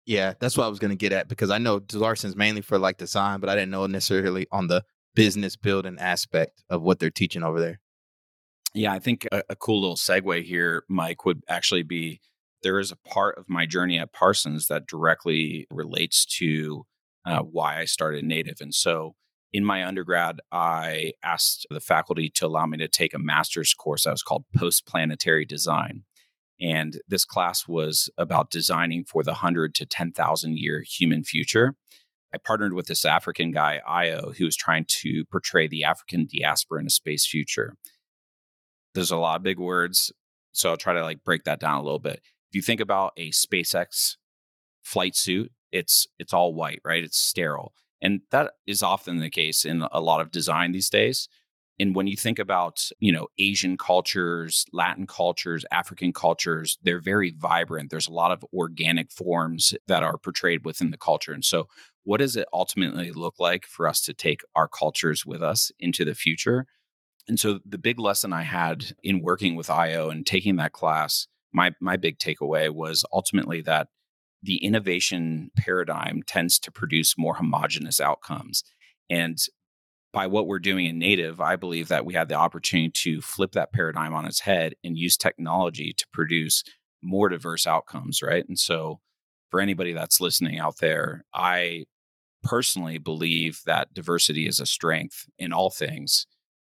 Yeah, 0.06 0.34
that's 0.38 0.56
what 0.56 0.64
I 0.64 0.68
was 0.68 0.78
going 0.78 0.92
to 0.92 0.96
get 0.96 1.12
at 1.12 1.28
because 1.28 1.50
I 1.50 1.58
know 1.58 1.80
Parsons 1.80 2.36
mainly 2.36 2.60
for 2.60 2.78
like 2.78 2.96
design, 2.96 3.40
but 3.40 3.50
I 3.50 3.56
didn't 3.56 3.72
know 3.72 3.86
necessarily 3.86 4.46
on 4.52 4.68
the 4.68 4.84
business 5.14 5.56
building 5.56 5.96
aspect 5.98 6.62
of 6.70 6.82
what 6.82 7.00
they're 7.00 7.10
teaching 7.10 7.42
over 7.42 7.58
there. 7.58 7.80
Yeah, 8.72 8.92
I 8.92 9.00
think 9.00 9.26
a, 9.32 9.42
a 9.48 9.56
cool 9.56 9.80
little 9.80 9.96
segue 9.96 10.44
here, 10.44 10.84
Mike, 10.88 11.24
would 11.24 11.42
actually 11.48 11.82
be 11.82 12.20
there 12.62 12.78
is 12.78 12.92
a 12.92 12.96
part 12.96 13.38
of 13.38 13.48
my 13.48 13.66
journey 13.66 13.98
at 13.98 14.12
Parsons 14.12 14.68
that 14.68 14.86
directly 14.86 15.66
relates 15.70 16.24
to 16.38 16.84
uh, 17.24 17.40
why 17.40 17.80
I 17.80 17.84
started 17.84 18.24
Native. 18.24 18.58
And 18.60 18.74
so 18.74 19.14
in 19.52 19.64
my 19.64 19.84
undergrad, 19.84 20.40
I 20.52 21.12
asked 21.22 21.66
the 21.70 21.80
faculty 21.80 22.28
to 22.34 22.46
allow 22.46 22.66
me 22.66 22.78
to 22.78 22.88
take 22.88 23.14
a 23.14 23.18
master's 23.18 23.74
course 23.74 24.04
that 24.04 24.10
was 24.10 24.22
called 24.22 24.44
Post 24.54 24.86
Planetary 24.86 25.44
Design. 25.44 26.02
And 26.60 26.98
this 27.06 27.24
class 27.24 27.68
was 27.68 28.10
about 28.16 28.50
designing 28.50 29.04
for 29.04 29.22
the 29.22 29.32
100 29.32 29.74
to 29.76 29.86
10,000 29.86 30.58
year 30.58 30.82
human 30.86 31.22
future. 31.22 31.74
I 32.34 32.38
partnered 32.38 32.72
with 32.72 32.86
this 32.86 33.04
African 33.04 33.52
guy, 33.52 33.80
Io, 33.86 34.32
who 34.36 34.44
was 34.44 34.56
trying 34.56 34.84
to 34.88 35.24
portray 35.30 35.68
the 35.68 35.84
African 35.84 36.26
diaspora 36.30 36.80
in 36.80 36.86
a 36.86 36.90
space 36.90 37.26
future. 37.26 37.74
There's 38.94 39.10
a 39.10 39.16
lot 39.16 39.36
of 39.36 39.42
big 39.42 39.58
words, 39.58 40.12
so 40.52 40.70
I'll 40.70 40.76
try 40.76 40.94
to 40.94 41.02
like 41.02 41.22
break 41.24 41.44
that 41.44 41.60
down 41.60 41.78
a 41.78 41.82
little 41.82 41.98
bit. 41.98 42.20
If 42.50 42.54
you 42.54 42.62
think 42.62 42.80
about 42.80 43.12
a 43.16 43.30
SpaceX 43.30 44.16
flight 44.82 45.14
suit, 45.14 45.52
it's 45.72 46.06
it's 46.18 46.32
all 46.32 46.54
white, 46.54 46.80
right? 46.84 47.04
It's 47.04 47.18
sterile. 47.18 47.72
And 48.02 48.20
that 48.30 48.52
is 48.66 48.82
often 48.82 49.18
the 49.18 49.30
case 49.30 49.64
in 49.64 49.86
a 49.90 50.00
lot 50.00 50.20
of 50.20 50.30
design 50.30 50.72
these 50.72 50.90
days. 50.90 51.28
And 51.78 51.94
when 51.94 52.06
you 52.06 52.16
think 52.16 52.38
about, 52.38 52.88
you 53.00 53.12
know, 53.12 53.28
Asian 53.38 53.76
cultures, 53.76 54.64
Latin 54.72 55.06
cultures, 55.06 55.64
African 55.70 56.12
cultures, 56.12 56.78
they're 56.82 57.00
very 57.00 57.34
vibrant. 57.36 57.90
There's 57.90 58.08
a 58.08 58.12
lot 58.12 58.32
of 58.32 58.44
organic 58.52 59.12
forms 59.12 59.74
that 59.86 60.02
are 60.02 60.16
portrayed 60.16 60.64
within 60.64 60.90
the 60.90 60.96
culture. 60.96 61.32
And 61.32 61.44
so, 61.44 61.68
what 62.04 62.18
does 62.18 62.36
it 62.36 62.46
ultimately 62.52 63.10
look 63.12 63.34
like 63.38 63.66
for 63.66 63.88
us 63.88 64.00
to 64.02 64.14
take 64.14 64.40
our 64.54 64.68
cultures 64.68 65.26
with 65.26 65.42
us 65.42 65.70
into 65.78 66.04
the 66.04 66.14
future? 66.14 66.66
And 67.28 67.38
so, 67.38 67.60
the 67.66 67.78
big 67.78 67.98
lesson 67.98 68.32
I 68.32 68.42
had 68.42 68.92
in 69.02 69.20
working 69.20 69.54
with 69.54 69.68
IO 69.68 70.08
and 70.08 70.24
taking 70.24 70.56
that 70.56 70.72
class, 70.72 71.26
my 71.52 71.72
my 71.80 71.96
big 71.96 72.18
takeaway 72.18 72.70
was 72.70 73.04
ultimately 73.12 73.60
that 73.62 73.88
the 74.42 74.56
innovation 74.56 75.50
paradigm 75.56 76.22
tends 76.26 76.58
to 76.60 76.70
produce 76.70 77.18
more 77.18 77.34
homogenous 77.34 78.00
outcomes. 78.00 78.62
And 79.10 79.38
by 80.12 80.26
what 80.26 80.46
we're 80.46 80.58
doing 80.58 80.86
in 80.86 80.98
native, 80.98 81.40
I 81.40 81.56
believe 81.56 81.88
that 81.88 82.06
we 82.06 82.14
have 82.14 82.28
the 82.28 82.36
opportunity 82.36 82.90
to 83.02 83.20
flip 83.20 83.52
that 83.52 83.72
paradigm 83.72 84.14
on 84.14 84.24
its 84.24 84.40
head 84.40 84.74
and 84.82 84.96
use 84.96 85.16
technology 85.16 85.92
to 85.92 86.06
produce 86.12 86.64
more 87.02 87.28
diverse 87.28 87.66
outcomes, 87.66 88.22
right? 88.22 88.46
And 88.48 88.58
so, 88.58 89.00
for 89.50 89.60
anybody 89.60 89.92
that's 89.92 90.20
listening 90.20 90.58
out 90.58 90.78
there, 90.80 91.24
I 91.34 91.84
personally 92.42 92.98
believe 92.98 93.60
that 93.66 93.92
diversity 93.94 94.46
is 94.46 94.58
a 94.58 94.66
strength 94.66 95.26
in 95.38 95.52
all 95.52 95.70
things 95.70 96.26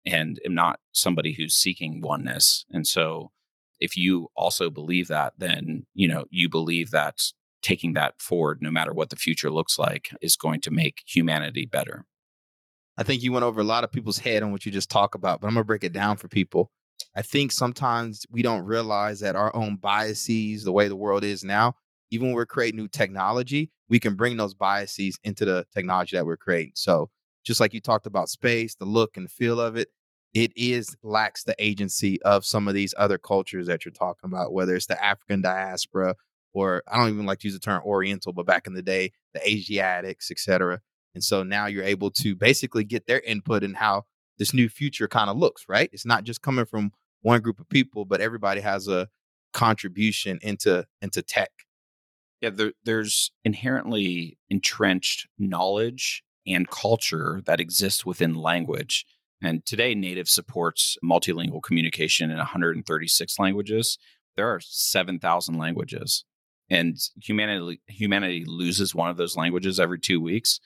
and 0.06 0.40
am 0.46 0.56
not 0.56 0.80
somebody 0.92 1.34
who's 1.34 1.54
seeking 1.54 2.02
oneness. 2.02 2.66
And 2.72 2.88
so, 2.88 3.32
if 3.80 3.96
you 3.96 4.30
also 4.36 4.70
believe 4.70 5.08
that, 5.10 5.34
then, 5.38 5.86
you 5.94 6.08
know, 6.08 6.26
you 6.30 6.50
believe 6.50 6.92
that 6.92 7.22
taking 7.66 7.94
that 7.94 8.22
forward, 8.22 8.60
no 8.62 8.70
matter 8.70 8.94
what 8.94 9.10
the 9.10 9.16
future 9.16 9.50
looks 9.50 9.80
like, 9.80 10.12
is 10.22 10.36
going 10.36 10.62
to 10.62 10.70
make 10.70 11.02
humanity 11.08 11.66
better. 11.66 12.06
I 12.96 13.02
think 13.02 13.24
you 13.24 13.32
went 13.32 13.44
over 13.44 13.60
a 13.60 13.66
lot 13.66 13.84
of 13.84 13.92
people's 13.92 14.20
head 14.20 14.44
on 14.44 14.52
what 14.52 14.68
you 14.68 14.72
just 14.72 14.92
talked 14.92 15.16
about, 15.16 15.42
but 15.42 15.48
I'm 15.48 15.56
gonna 15.56 15.64
break 15.64 15.84
it 15.84 15.92
down 15.92 16.18
for 16.18 16.28
people. 16.28 16.70
I 17.16 17.24
think 17.24 17.52
sometimes 17.52 18.24
we 18.30 18.44
don't 18.44 18.64
realize 18.64 19.20
that 19.22 19.36
our 19.36 19.54
own 19.56 19.78
biases, 19.78 20.64
the 20.64 20.72
way 20.72 20.88
the 20.88 20.96
world 20.96 21.24
is 21.24 21.44
now, 21.44 21.74
even 22.12 22.28
when 22.28 22.36
we're 22.36 22.46
creating 22.46 22.80
new 22.80 22.88
technology, 22.88 23.72
we 23.90 24.00
can 24.00 24.14
bring 24.14 24.38
those 24.38 24.54
biases 24.54 25.18
into 25.24 25.44
the 25.44 25.66
technology 25.74 26.16
that 26.16 26.26
we're 26.26 26.38
creating. 26.38 26.74
So 26.76 27.10
just 27.44 27.60
like 27.60 27.74
you 27.74 27.82
talked 27.82 28.06
about 28.06 28.30
space, 28.30 28.76
the 28.76 28.86
look 28.86 29.18
and 29.18 29.30
feel 29.30 29.60
of 29.60 29.76
it, 29.76 29.90
it 30.36 30.52
is 30.56 30.96
lacks 31.02 31.44
the 31.44 31.56
agency 31.58 32.22
of 32.22 32.46
some 32.46 32.68
of 32.68 32.76
these 32.76 32.94
other 32.96 33.18
cultures 33.18 33.66
that 33.68 33.86
you're 33.86 33.92
talking 33.92 34.30
about, 34.30 34.54
whether 34.54 34.76
it's 34.76 34.86
the 34.86 35.04
African 35.04 35.42
diaspora 35.42 36.16
or 36.56 36.84
I 36.88 36.98
don't 36.98 37.10
even 37.14 37.26
like 37.26 37.40
to 37.40 37.48
use 37.48 37.54
the 37.54 37.60
term 37.60 37.84
Oriental, 37.86 38.34
but 38.34 38.46
back 38.48 38.68
in 38.68 38.74
the 38.74 38.82
day, 38.82 39.12
the 39.34 39.48
Asiatics, 39.48 40.32
etc. 40.32 40.82
And 41.14 41.24
so 41.24 41.44
now 41.44 41.68
you're 41.68 41.84
able 41.84 42.12
to 42.12 42.36
basically 42.36 42.84
get 42.84 43.08
their 43.08 43.20
input 43.22 43.64
in 43.64 43.76
how 43.76 44.04
this 44.40 44.54
new 44.54 44.70
future 44.70 45.08
kind 45.08 45.30
of 45.30 45.38
looks, 45.38 45.66
right? 45.70 45.90
It's 45.94 46.06
not 46.06 46.24
just 46.24 46.42
coming 46.42 46.66
from 46.66 46.92
one 47.22 47.42
group 47.42 47.60
of 47.60 47.70
people, 47.70 48.06
but 48.06 48.22
everybody 48.22 48.62
has 48.62 48.88
a 48.88 49.10
contribution 49.54 50.40
into 50.42 50.86
into 51.02 51.22
tech. 51.22 51.52
Yeah, 52.42 52.50
there, 52.52 52.74
there's 52.84 53.32
inherently 53.46 54.38
entrenched 54.50 55.28
knowledge 55.40 56.24
and 56.48 56.70
culture 56.70 57.42
that 57.46 57.60
exists 57.60 58.06
within 58.06 58.36
language 58.36 59.06
And 59.42 59.66
today, 59.66 59.96
Native 59.96 60.30
supports 60.30 60.98
multilingual 61.04 61.62
communication 61.62 62.32
in 62.32 62.38
136 62.38 63.40
languages. 63.40 63.98
There 64.36 64.48
are 64.48 64.60
7,000 64.62 65.58
languages, 65.58 66.26
and 66.70 66.98
humanity 67.22 67.82
humanity 67.88 68.44
loses 68.46 68.96
one 68.96 69.10
of 69.10 69.18
those 69.18 69.36
languages 69.36 69.80
every 69.80 70.00
two 70.00 70.20
weeks. 70.20 70.60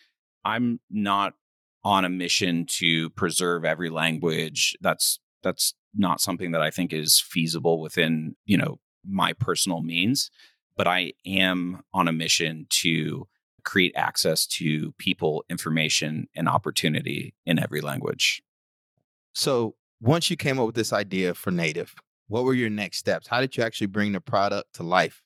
I'm 0.45 0.79
not 0.89 1.33
on 1.83 2.05
a 2.05 2.09
mission 2.09 2.65
to 2.65 3.09
preserve 3.11 3.65
every 3.65 3.89
language. 3.89 4.77
That's 4.81 5.19
that's 5.43 5.73
not 5.95 6.21
something 6.21 6.51
that 6.51 6.61
I 6.61 6.71
think 6.71 6.93
is 6.93 7.19
feasible 7.19 7.81
within 7.81 8.35
you 8.45 8.57
know 8.57 8.79
my 9.05 9.33
personal 9.33 9.81
means. 9.81 10.29
But 10.77 10.87
I 10.87 11.13
am 11.25 11.81
on 11.93 12.07
a 12.07 12.13
mission 12.13 12.65
to 12.69 13.27
create 13.65 13.91
access 13.95 14.47
to 14.47 14.93
people, 14.93 15.43
information, 15.49 16.27
and 16.33 16.47
opportunity 16.47 17.33
in 17.45 17.59
every 17.59 17.81
language. 17.81 18.41
So 19.33 19.75
once 20.01 20.29
you 20.29 20.37
came 20.37 20.57
up 20.57 20.65
with 20.65 20.75
this 20.75 20.93
idea 20.93 21.33
for 21.33 21.51
Native, 21.51 21.93
what 22.27 22.45
were 22.45 22.53
your 22.53 22.69
next 22.69 22.97
steps? 22.97 23.27
How 23.27 23.41
did 23.41 23.57
you 23.57 23.63
actually 23.63 23.87
bring 23.87 24.13
the 24.13 24.21
product 24.21 24.73
to 24.75 24.83
life? 24.83 25.21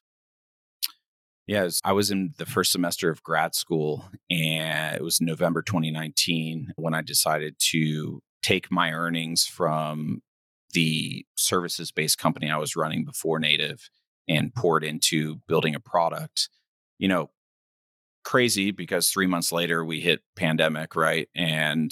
Yes, 1.46 1.82
I 1.84 1.92
was 1.92 2.10
in 2.10 2.34
the 2.38 2.46
first 2.46 2.72
semester 2.72 3.10
of 3.10 3.22
grad 3.22 3.54
school, 3.54 4.06
and 4.30 4.96
it 4.96 5.04
was 5.04 5.20
November 5.20 5.62
2019 5.62 6.74
when 6.78 6.94
I 6.94 7.02
decided 7.02 7.56
to 7.72 8.22
take 8.42 8.72
my 8.72 8.94
earnings 8.94 9.46
from 9.46 10.22
the 10.72 11.26
services 11.36 11.92
based 11.92 12.18
company 12.18 12.50
I 12.50 12.58
was 12.58 12.76
running 12.76 13.04
before 13.04 13.40
Native 13.40 13.90
and 14.28 14.56
pour 14.56 14.78
it 14.78 14.84
into 14.86 15.42
building 15.48 15.76
a 15.76 15.80
product. 15.82 16.50
You 16.98 17.10
know, 17.10 17.30
crazy 18.24 18.72
because 18.72 19.10
three 19.10 19.28
months 19.28 19.52
later 19.52 19.84
we 19.84 20.00
hit 20.00 20.22
pandemic, 20.38 20.96
right? 20.96 21.28
And 21.36 21.92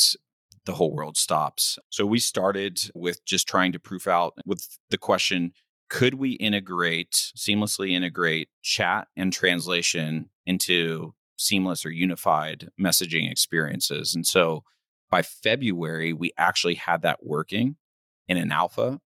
the 0.65 0.73
whole 0.73 0.93
world 0.93 1.17
stops. 1.17 1.77
So 1.89 2.05
we 2.05 2.19
started 2.19 2.79
with 2.95 3.25
just 3.25 3.47
trying 3.47 3.73
to 3.73 3.79
proof 3.79 4.07
out 4.07 4.33
with 4.45 4.77
the 4.89 4.97
question 4.97 5.53
could 5.91 6.13
we 6.13 6.31
integrate, 6.31 7.33
seamlessly 7.35 7.91
integrate 7.91 8.47
chat 8.61 9.09
and 9.17 9.33
translation 9.33 10.29
into 10.45 11.13
seamless 11.35 11.85
or 11.85 11.91
unified 11.91 12.69
messaging 12.79 13.29
experiences? 13.29 14.15
And 14.15 14.25
so 14.25 14.63
by 15.09 15.21
February, 15.21 16.13
we 16.13 16.31
actually 16.37 16.75
had 16.75 17.01
that 17.01 17.25
working 17.25 17.75
in 18.29 18.37
an 18.37 18.53
alpha. 18.53 19.01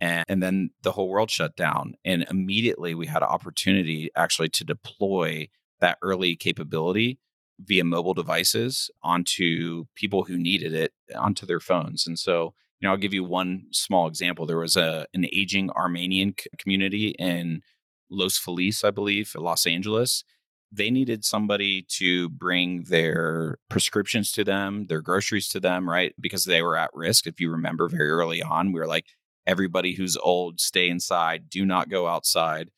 And, 0.00 0.24
and 0.28 0.40
then 0.40 0.70
the 0.82 0.92
whole 0.92 1.08
world 1.08 1.28
shut 1.28 1.56
down. 1.56 1.94
And 2.04 2.24
immediately 2.30 2.94
we 2.94 3.06
had 3.06 3.22
an 3.22 3.28
opportunity 3.28 4.10
actually 4.14 4.50
to 4.50 4.64
deploy 4.64 5.48
that 5.80 5.98
early 6.02 6.36
capability 6.36 7.18
via 7.58 7.82
mobile 7.82 8.14
devices 8.14 8.92
onto 9.02 9.86
people 9.96 10.22
who 10.22 10.38
needed 10.38 10.72
it 10.72 10.92
onto 11.16 11.44
their 11.46 11.58
phones. 11.58 12.06
And 12.06 12.16
so, 12.16 12.54
you 12.80 12.86
know, 12.86 12.92
I'll 12.92 12.98
give 12.98 13.14
you 13.14 13.24
one 13.24 13.66
small 13.72 14.06
example. 14.06 14.46
There 14.46 14.58
was 14.58 14.76
a 14.76 15.06
an 15.14 15.26
aging 15.32 15.70
Armenian 15.70 16.34
community 16.58 17.14
in 17.18 17.62
Los 18.10 18.38
Feliz, 18.38 18.84
I 18.84 18.90
believe, 18.90 19.34
Los 19.34 19.66
Angeles. 19.66 20.24
They 20.70 20.90
needed 20.90 21.24
somebody 21.24 21.86
to 21.96 22.28
bring 22.28 22.84
their 22.84 23.56
prescriptions 23.70 24.32
to 24.32 24.44
them, 24.44 24.86
their 24.88 25.00
groceries 25.00 25.48
to 25.48 25.60
them, 25.60 25.88
right? 25.88 26.14
Because 26.20 26.44
they 26.44 26.62
were 26.62 26.76
at 26.76 26.90
risk. 26.92 27.26
If 27.26 27.40
you 27.40 27.50
remember 27.50 27.88
very 27.88 28.10
early 28.10 28.42
on, 28.42 28.72
we 28.72 28.80
were 28.80 28.86
like, 28.86 29.06
everybody 29.46 29.94
who's 29.94 30.18
old, 30.18 30.60
stay 30.60 30.90
inside, 30.90 31.48
do 31.48 31.64
not 31.64 31.88
go 31.88 32.06
outside. 32.06 32.70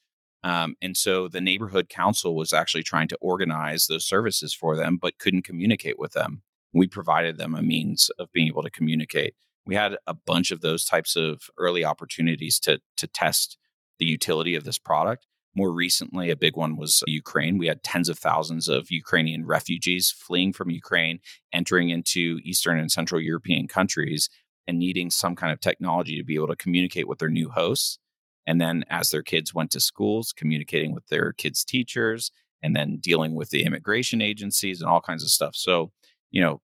Um, 0.45 0.77
and 0.81 0.97
so 0.97 1.29
the 1.29 1.41
neighborhood 1.41 1.89
council 1.89 2.37
was 2.37 2.53
actually 2.53 2.85
trying 2.85 3.09
to 3.09 3.19
organize 3.21 3.87
those 3.87 4.07
services 4.07 4.55
for 4.55 4.77
them, 4.77 4.97
but 4.97 5.19
couldn't 5.19 5.43
communicate 5.43 5.99
with 5.99 6.13
them. 6.13 6.43
We 6.73 6.87
provided 6.87 7.39
them 7.39 7.55
a 7.57 7.63
means 7.63 8.09
of 8.19 8.33
being 8.33 8.47
able 8.47 8.63
to 8.63 8.71
communicate. 8.71 9.35
We 9.67 9.75
had 9.75 9.97
a 10.07 10.15
bunch 10.15 10.51
of 10.51 10.61
those 10.61 10.85
types 10.85 11.17
of 11.17 11.43
early 11.59 11.85
opportunities 11.85 12.59
to 12.61 12.81
to 12.97 13.07
test 13.07 13.57
the 13.99 14.07
utility 14.07 14.55
of 14.55 14.65
this 14.65 14.79
product. 14.79 15.27
More 15.55 15.73
recently, 15.73 16.31
a 16.31 16.37
big 16.37 16.57
one 16.57 16.77
was 16.77 17.03
Ukraine. 17.07 17.59
We 17.59 17.67
had 17.67 17.83
tens 17.83 18.09
of 18.09 18.19
thousands 18.19 18.69
of 18.69 18.91
Ukrainian 18.91 19.45
refugees 19.45 20.11
fleeing 20.11 20.53
from 20.53 20.71
Ukraine, 20.71 21.19
entering 21.53 21.91
into 21.91 22.39
Eastern 22.45 22.79
and 22.79 22.91
Central 22.91 23.21
European 23.21 23.67
countries, 23.67 24.29
and 24.67 24.79
needing 24.79 25.11
some 25.11 25.35
kind 25.35 25.53
of 25.53 25.61
technology 25.61 26.17
to 26.17 26.25
be 26.25 26.37
able 26.37 26.47
to 26.49 26.57
communicate 26.57 27.09
with 27.09 27.19
their 27.19 27.29
new 27.29 27.51
hosts 27.51 27.99
and 28.47 28.61
then 28.61 28.85
as 28.91 29.11
their 29.11 29.23
kids 29.23 29.55
went 29.55 29.71
to 29.73 29.81
schools, 29.81 30.33
communicating 30.33 30.93
with 30.93 31.07
their 31.07 31.33
kids' 31.33 31.65
teachers, 31.65 32.31
and 32.63 32.75
then 32.75 32.99
dealing 33.01 33.35
with 33.35 33.51
the 33.51 33.63
immigration 33.65 34.21
agencies 34.21 34.81
and 34.81 34.91
all 34.91 35.01
kinds 35.01 35.23
of 35.23 35.31
stuff. 35.31 35.55
So, 35.55 35.93
you 36.31 36.41
know, 36.43 36.61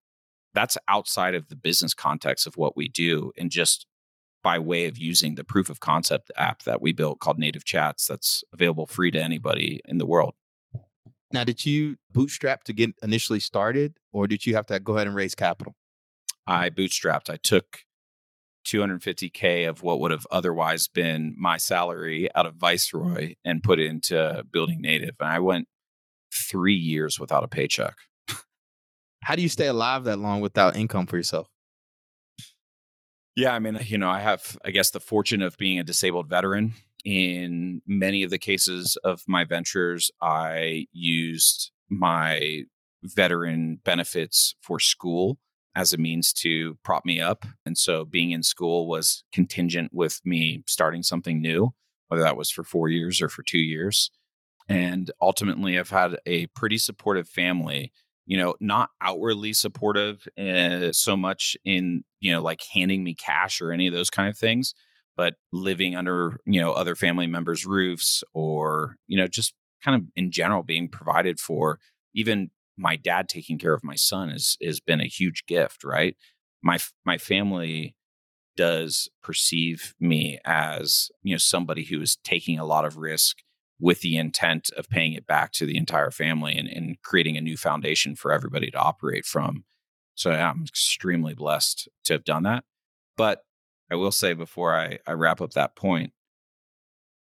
that's 0.56 0.78
outside 0.88 1.34
of 1.34 1.48
the 1.48 1.54
business 1.54 1.92
context 1.92 2.46
of 2.46 2.56
what 2.56 2.76
we 2.76 2.88
do. 2.88 3.30
And 3.36 3.50
just 3.50 3.86
by 4.42 4.58
way 4.58 4.86
of 4.86 4.96
using 4.96 5.34
the 5.34 5.44
proof 5.44 5.68
of 5.68 5.80
concept 5.80 6.32
app 6.36 6.62
that 6.62 6.80
we 6.80 6.92
built 6.92 7.20
called 7.20 7.38
Native 7.38 7.64
Chats, 7.64 8.06
that's 8.06 8.42
available 8.54 8.86
free 8.86 9.10
to 9.10 9.22
anybody 9.22 9.82
in 9.84 9.98
the 9.98 10.06
world. 10.06 10.34
Now, 11.30 11.44
did 11.44 11.66
you 11.66 11.96
bootstrap 12.10 12.64
to 12.64 12.72
get 12.72 12.94
initially 13.02 13.40
started, 13.40 13.98
or 14.12 14.26
did 14.26 14.46
you 14.46 14.54
have 14.54 14.66
to 14.66 14.80
go 14.80 14.94
ahead 14.94 15.06
and 15.06 15.14
raise 15.14 15.34
capital? 15.34 15.74
I 16.46 16.70
bootstrapped. 16.70 17.28
I 17.28 17.36
took 17.36 17.80
250k 18.66 19.68
of 19.68 19.82
what 19.82 20.00
would 20.00 20.10
have 20.10 20.26
otherwise 20.30 20.88
been 20.88 21.34
my 21.36 21.58
salary 21.58 22.28
out 22.34 22.46
of 22.46 22.54
Viceroy 22.54 23.34
and 23.44 23.62
put 23.62 23.78
it 23.78 23.86
into 23.86 24.42
building 24.50 24.80
native. 24.80 25.16
And 25.20 25.28
I 25.28 25.38
went 25.40 25.68
three 26.32 26.74
years 26.74 27.20
without 27.20 27.44
a 27.44 27.48
paycheck. 27.48 27.96
How 29.26 29.34
do 29.34 29.42
you 29.42 29.48
stay 29.48 29.66
alive 29.66 30.04
that 30.04 30.20
long 30.20 30.40
without 30.40 30.76
income 30.76 31.08
for 31.08 31.16
yourself? 31.16 31.48
Yeah, 33.34 33.56
I 33.56 33.58
mean, 33.58 33.76
you 33.84 33.98
know, 33.98 34.08
I 34.08 34.20
have, 34.20 34.56
I 34.64 34.70
guess, 34.70 34.90
the 34.90 35.00
fortune 35.00 35.42
of 35.42 35.56
being 35.56 35.80
a 35.80 35.84
disabled 35.84 36.28
veteran. 36.28 36.74
In 37.04 37.82
many 37.88 38.22
of 38.22 38.30
the 38.30 38.38
cases 38.38 38.96
of 39.02 39.24
my 39.26 39.42
ventures, 39.42 40.12
I 40.22 40.86
used 40.92 41.72
my 41.90 42.66
veteran 43.02 43.80
benefits 43.82 44.54
for 44.60 44.78
school 44.78 45.38
as 45.74 45.92
a 45.92 45.98
means 45.98 46.32
to 46.34 46.78
prop 46.84 47.04
me 47.04 47.20
up. 47.20 47.44
And 47.66 47.76
so 47.76 48.04
being 48.04 48.30
in 48.30 48.44
school 48.44 48.86
was 48.86 49.24
contingent 49.32 49.90
with 49.92 50.20
me 50.24 50.62
starting 50.68 51.02
something 51.02 51.40
new, 51.42 51.74
whether 52.06 52.22
that 52.22 52.36
was 52.36 52.48
for 52.48 52.62
four 52.62 52.88
years 52.90 53.20
or 53.20 53.28
for 53.28 53.42
two 53.42 53.58
years. 53.58 54.08
And 54.68 55.10
ultimately, 55.20 55.76
I've 55.76 55.90
had 55.90 56.16
a 56.26 56.46
pretty 56.48 56.78
supportive 56.78 57.28
family, 57.28 57.92
you 58.26 58.36
know, 58.36 58.54
not 58.60 58.90
outwardly 59.00 59.52
supportive 59.52 60.26
uh, 60.38 60.92
so 60.92 61.16
much 61.16 61.56
in, 61.64 62.04
you 62.20 62.32
know, 62.32 62.42
like 62.42 62.60
handing 62.72 63.04
me 63.04 63.14
cash 63.14 63.60
or 63.60 63.72
any 63.72 63.86
of 63.86 63.94
those 63.94 64.10
kind 64.10 64.28
of 64.28 64.36
things, 64.36 64.74
but 65.16 65.34
living 65.52 65.94
under, 65.96 66.38
you 66.44 66.60
know, 66.60 66.72
other 66.72 66.94
family 66.94 67.26
members' 67.26 67.64
roofs 67.64 68.24
or, 68.34 68.96
you 69.06 69.16
know, 69.16 69.26
just 69.28 69.54
kind 69.84 70.00
of 70.02 70.08
in 70.16 70.30
general 70.30 70.62
being 70.62 70.88
provided 70.88 71.38
for 71.38 71.78
even 72.14 72.50
my 72.76 72.96
dad 72.96 73.28
taking 73.28 73.58
care 73.58 73.72
of 73.72 73.84
my 73.84 73.94
son 73.94 74.28
has 74.30 74.56
has 74.62 74.80
been 74.80 75.00
a 75.00 75.06
huge 75.06 75.44
gift, 75.46 75.84
right? 75.84 76.16
My 76.62 76.78
my 77.04 77.18
family 77.18 77.94
does 78.56 79.08
perceive 79.22 79.94
me 80.00 80.38
as 80.44 81.10
you 81.22 81.34
know 81.34 81.38
somebody 81.38 81.84
who 81.84 82.00
is 82.00 82.18
taking 82.24 82.58
a 82.58 82.64
lot 82.64 82.84
of 82.84 82.96
risk 82.96 83.38
with 83.78 84.00
the 84.00 84.16
intent 84.16 84.70
of 84.76 84.88
paying 84.88 85.12
it 85.12 85.26
back 85.26 85.52
to 85.52 85.66
the 85.66 85.76
entire 85.76 86.10
family 86.10 86.56
and, 86.56 86.68
and 86.68 87.00
creating 87.02 87.36
a 87.36 87.42
new 87.42 87.56
foundation 87.56 88.16
for 88.16 88.32
everybody 88.32 88.70
to 88.70 88.78
operate 88.78 89.24
from. 89.24 89.64
So 90.14 90.30
yeah, 90.30 90.50
I'm 90.50 90.64
extremely 90.64 91.34
blessed 91.34 91.88
to 92.04 92.14
have 92.14 92.24
done 92.24 92.44
that. 92.44 92.64
But 93.16 93.42
I 93.90 93.96
will 93.96 94.12
say 94.12 94.32
before 94.32 94.74
I, 94.74 94.98
I 95.06 95.12
wrap 95.12 95.40
up 95.40 95.52
that 95.52 95.76
point, 95.76 96.12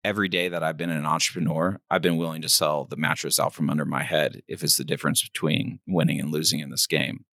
every 0.04 0.28
day 0.28 0.48
that 0.48 0.62
I've 0.62 0.76
been 0.76 0.90
an 0.90 1.04
entrepreneur, 1.04 1.80
I've 1.90 2.02
been 2.02 2.16
willing 2.16 2.42
to 2.42 2.48
sell 2.48 2.84
the 2.84 2.96
mattress 2.96 3.40
out 3.40 3.52
from 3.52 3.68
under 3.68 3.84
my 3.84 4.04
head 4.04 4.42
if 4.46 4.62
it's 4.62 4.76
the 4.76 4.84
difference 4.84 5.22
between 5.28 5.80
winning 5.86 6.20
and 6.20 6.30
losing 6.30 6.60
in 6.60 6.70
this 6.70 6.86
game. 6.86 7.24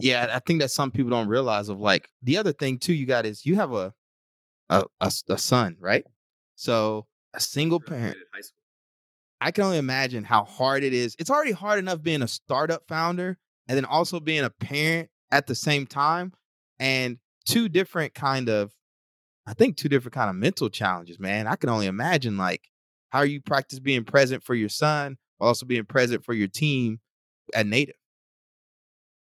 Yeah, 0.00 0.30
I 0.32 0.38
think 0.38 0.60
that 0.62 0.70
some 0.70 0.90
people 0.90 1.10
don't 1.10 1.28
realize 1.28 1.68
of 1.68 1.78
like 1.78 2.08
the 2.22 2.38
other 2.38 2.52
thing 2.52 2.78
too 2.78 2.94
you 2.94 3.04
got 3.04 3.26
is 3.26 3.44
you 3.44 3.56
have 3.56 3.72
a 3.72 3.92
a, 4.70 4.84
a, 5.00 5.12
a 5.28 5.38
son, 5.38 5.76
right? 5.78 6.04
So 6.56 7.06
a 7.34 7.40
single 7.40 7.80
parent. 7.80 8.16
I 9.40 9.50
can 9.50 9.64
only 9.64 9.78
imagine 9.78 10.24
how 10.24 10.44
hard 10.44 10.84
it 10.84 10.92
is. 10.92 11.16
It's 11.18 11.30
already 11.30 11.52
hard 11.52 11.78
enough 11.78 12.02
being 12.02 12.22
a 12.22 12.28
startup 12.28 12.86
founder 12.88 13.38
and 13.68 13.76
then 13.76 13.84
also 13.84 14.20
being 14.20 14.44
a 14.44 14.50
parent 14.50 15.08
at 15.30 15.46
the 15.46 15.54
same 15.54 15.86
time 15.86 16.32
and 16.78 17.18
two 17.46 17.68
different 17.68 18.14
kind 18.14 18.48
of 18.48 18.72
I 19.46 19.54
think 19.54 19.76
two 19.76 19.88
different 19.88 20.14
kind 20.14 20.30
of 20.30 20.36
mental 20.36 20.68
challenges, 20.68 21.18
man. 21.18 21.46
I 21.46 21.56
can 21.56 21.70
only 21.70 21.86
imagine 21.86 22.36
like 22.36 22.68
how 23.08 23.22
you 23.22 23.40
practice 23.40 23.80
being 23.80 24.04
present 24.04 24.44
for 24.44 24.54
your 24.54 24.68
son 24.68 25.16
while 25.38 25.48
also 25.48 25.66
being 25.66 25.86
present 25.86 26.24
for 26.24 26.34
your 26.34 26.46
team 26.46 27.00
at 27.54 27.66
Native. 27.66 27.96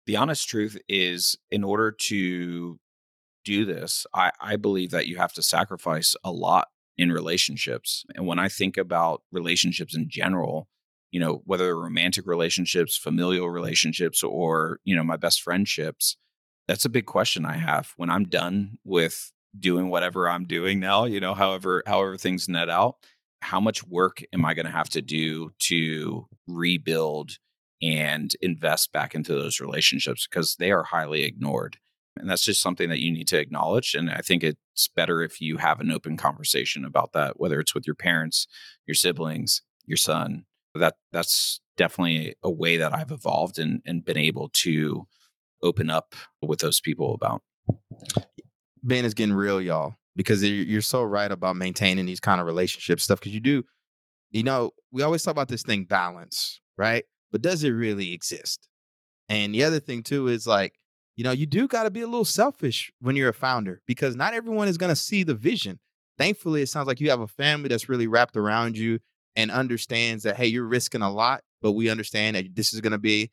The 0.07 0.17
honest 0.17 0.49
truth 0.49 0.79
is, 0.89 1.37
in 1.51 1.63
order 1.63 1.93
to 1.93 2.81
do 3.45 3.65
this, 3.65 4.07
I, 4.15 4.33
I 4.41 4.57
believe 4.57 4.91
that 4.91 5.07
you 5.07 5.19
have 5.19 5.35
to 5.35 5.43
sacrifice 5.43 6.17
a 6.25 6.33
lot 6.33 6.69
in 6.99 7.13
relationships. 7.13 8.05
And 8.15 8.27
when 8.27 8.39
I 8.39 8.49
think 8.49 8.77
about 8.77 9.23
relationships 9.33 9.97
in 9.97 10.09
general, 10.11 10.69
you 11.11 11.21
know, 11.21 11.41
whether 11.47 11.79
romantic 11.79 12.27
relationships, 12.27 12.99
familial 12.99 13.49
relationships, 13.49 14.23
or, 14.23 14.81
you 14.85 14.95
know, 14.95 15.05
my 15.05 15.17
best 15.17 15.41
friendships, 15.41 16.17
That's 16.69 16.85
a 16.85 16.91
big 16.91 17.07
question 17.07 17.47
I 17.47 17.57
have 17.57 17.93
when 17.97 18.11
I'm 18.11 18.25
done 18.25 18.79
with 18.85 19.33
doing 19.59 19.89
whatever 19.89 20.29
I'm 20.29 20.45
doing 20.45 20.79
now, 20.81 21.07
you 21.07 21.19
know, 21.19 21.35
however 21.35 21.83
however 21.87 22.19
things 22.19 22.49
net 22.49 22.69
out, 22.69 22.97
how 23.41 23.61
much 23.61 23.87
work 23.87 24.23
am 24.33 24.45
I 24.45 24.55
going 24.55 24.67
to 24.67 24.73
have 24.73 24.91
to 24.91 25.03
do 25.03 25.51
to 25.61 26.27
rebuild 26.47 27.39
and 27.81 28.33
invest 28.43 28.93
back 28.93 29.15
into 29.15 29.33
those 29.33 29.61
relationships 29.61 30.27
because 30.29 30.57
they 30.59 30.71
are 30.71 30.83
highly 30.83 31.25
ignored. 31.25 31.79
And 32.19 32.29
that's 32.29 32.45
just 32.45 32.63
something 32.63 32.89
that 32.89 33.01
you 33.01 33.11
need 33.13 33.29
to 33.29 33.39
acknowledge. 33.39 33.95
And 33.95 34.11
I 34.11 34.21
think 34.21 34.43
it's 34.43 34.89
better 34.95 35.23
if 35.23 35.41
you 35.41 35.59
have 35.59 35.81
an 35.81 35.91
open 35.91 36.17
conversation 36.17 36.85
about 36.85 37.13
that, 37.13 37.39
whether 37.39 37.61
it's 37.61 37.75
with 37.75 37.87
your 37.87 37.97
parents, 37.97 38.47
your 38.87 38.95
siblings, 38.95 39.63
your 39.87 39.97
son. 39.97 40.45
That 40.75 40.97
that's 41.13 41.61
definitely 41.77 42.35
a 42.43 42.51
way 42.51 42.77
that 42.77 42.95
I've 42.95 43.11
evolved 43.11 43.59
and, 43.59 43.81
and 43.87 44.05
been 44.05 44.19
able 44.19 44.51
to 44.53 45.07
open 45.63 45.91
up 45.91 46.15
with 46.43 46.61
those 46.61 46.81
people 46.81 47.15
about. 47.15 47.43
Ben 48.83 49.05
is 49.05 49.15
getting 49.15 49.35
real, 49.35 49.61
y'all, 49.61 49.95
because 50.15 50.45
you're 50.45 50.83
so 50.83 51.03
right 51.03 51.31
about 51.31 51.57
maintaining 51.57 52.07
these 52.07 52.21
kind 52.21 52.41
of 52.41 52.47
relationship 52.47 53.01
stuff. 53.01 53.19
Because 53.19 53.35
you 53.35 53.41
do, 53.41 53.65
you 54.31 54.43
know, 54.43 54.71
we 54.93 55.03
always 55.03 55.23
talk 55.23 55.33
about 55.33 55.49
this 55.49 55.63
thing 55.63 55.85
balance, 55.85 56.61
right? 56.77 57.05
But 57.33 57.43
does 57.43 57.65
it 57.65 57.71
really 57.71 58.13
exist? 58.13 58.69
And 59.29 59.55
the 59.55 59.65
other 59.65 59.81
thing 59.81 60.03
too 60.03 60.29
is 60.29 60.47
like, 60.47 60.75
you 61.19 61.25
know, 61.25 61.33
you 61.33 61.47
do 61.47 61.67
got 61.67 61.83
to 61.83 61.91
be 61.91 62.03
a 62.03 62.07
little 62.07 62.25
selfish 62.25 62.93
when 63.01 63.17
you're 63.17 63.29
a 63.29 63.35
founder 63.35 63.83
because 63.89 64.15
not 64.15 64.35
everyone 64.35 64.69
is 64.69 64.79
going 64.79 64.91
to 64.91 64.97
see 64.97 65.25
the 65.25 65.35
vision. 65.35 65.81
Thankfully, 66.17 66.63
it 66.63 66.69
sounds 66.69 66.87
like 66.87 67.01
you 67.01 67.11
have 67.11 67.19
a 67.19 67.27
family 67.27 67.69
that's 67.69 67.89
really 67.89 68.07
wrapped 68.07 68.37
around 68.37 68.79
you 68.79 69.01
and 69.35 69.51
understands 69.51 70.23
that, 70.23 70.37
hey, 70.37 70.47
you're 70.47 70.65
risking 70.65 71.03
a 71.03 71.11
lot, 71.11 71.43
but 71.61 71.73
we 71.73 71.91
understand 71.91 72.37
that 72.37 72.55
this 72.55 72.73
is 72.73 72.81
going 72.81 72.93
to 72.93 72.99
be 72.99 73.33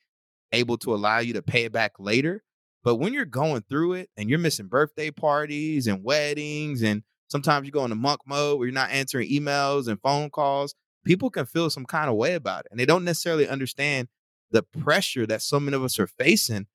able 0.52 0.80
to 0.80 0.96
allow 0.96 1.20
you 1.20 1.34
to 1.34 1.44
pay 1.44 1.66
it 1.66 1.72
back 1.72 1.92
later. 2.00 2.44
But 2.84 2.96
when 2.96 3.14
you're 3.14 3.24
going 3.24 3.62
through 3.70 3.94
it 3.94 4.10
and 4.18 4.32
you're 4.32 4.40
missing 4.40 4.66
birthday 4.66 5.12
parties 5.12 5.86
and 5.86 6.04
weddings, 6.04 6.82
and 6.82 7.04
sometimes 7.28 7.68
you 7.68 7.72
go 7.72 7.84
into 7.84 7.96
monk 7.96 8.22
mode 8.26 8.58
where 8.58 8.68
you're 8.68 8.74
not 8.74 8.90
answering 8.90 9.30
emails 9.30 9.88
and 9.88 10.02
phone 10.02 10.32
calls, 10.32 10.74
people 11.04 11.30
can 11.30 11.46
feel 11.46 11.70
some 11.70 11.86
kind 11.86 12.10
of 12.10 12.16
way 12.16 12.34
about 12.34 12.62
it. 12.62 12.72
And 12.72 12.80
they 12.80 12.86
don't 12.88 13.06
necessarily 13.06 13.48
understand 13.48 14.08
the 14.50 14.64
pressure 14.64 15.28
that 15.28 15.44
so 15.44 15.60
many 15.60 15.78
of 15.78 15.84
us 15.84 16.00
are 16.00 16.08
facing 16.08 16.66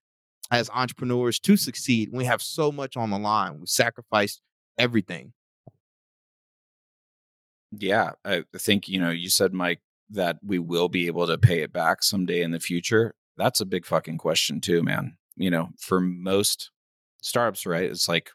as 0.51 0.71
entrepreneurs 0.71 1.39
to 1.41 1.57
succeed. 1.57 2.11
We 2.13 2.25
have 2.25 2.43
so 2.43 2.73
much 2.73 2.97
on 2.97 3.11
the 3.11 3.19
line. 3.19 3.61
We 3.61 3.67
sacrificed 3.67 4.41
everything. 4.79 5.33
Yeah, 7.73 8.13
I 8.25 8.45
think, 8.57 8.89
you 8.89 8.99
know, 9.01 9.11
you 9.11 9.31
said, 9.31 9.53
Mike, 9.53 9.81
that 10.11 10.39
we 10.43 10.59
will 10.59 10.89
be 10.89 11.07
able 11.07 11.29
to 11.29 11.39
pay 11.39 11.61
it 11.63 11.73
back 11.73 12.03
someday 12.03 12.43
in 12.43 12.51
the 12.51 12.59
future. 12.59 13.15
That's 13.37 13.61
a 13.61 13.67
big 13.67 13.87
fucking 13.87 14.19
question, 14.19 14.61
too, 14.61 14.83
man. 14.83 15.17
You 15.37 15.51
know, 15.51 15.69
for 15.79 16.01
most 16.01 16.71
startups, 17.23 17.65
right? 17.65 17.85
It's 17.85 18.09
like 18.09 18.31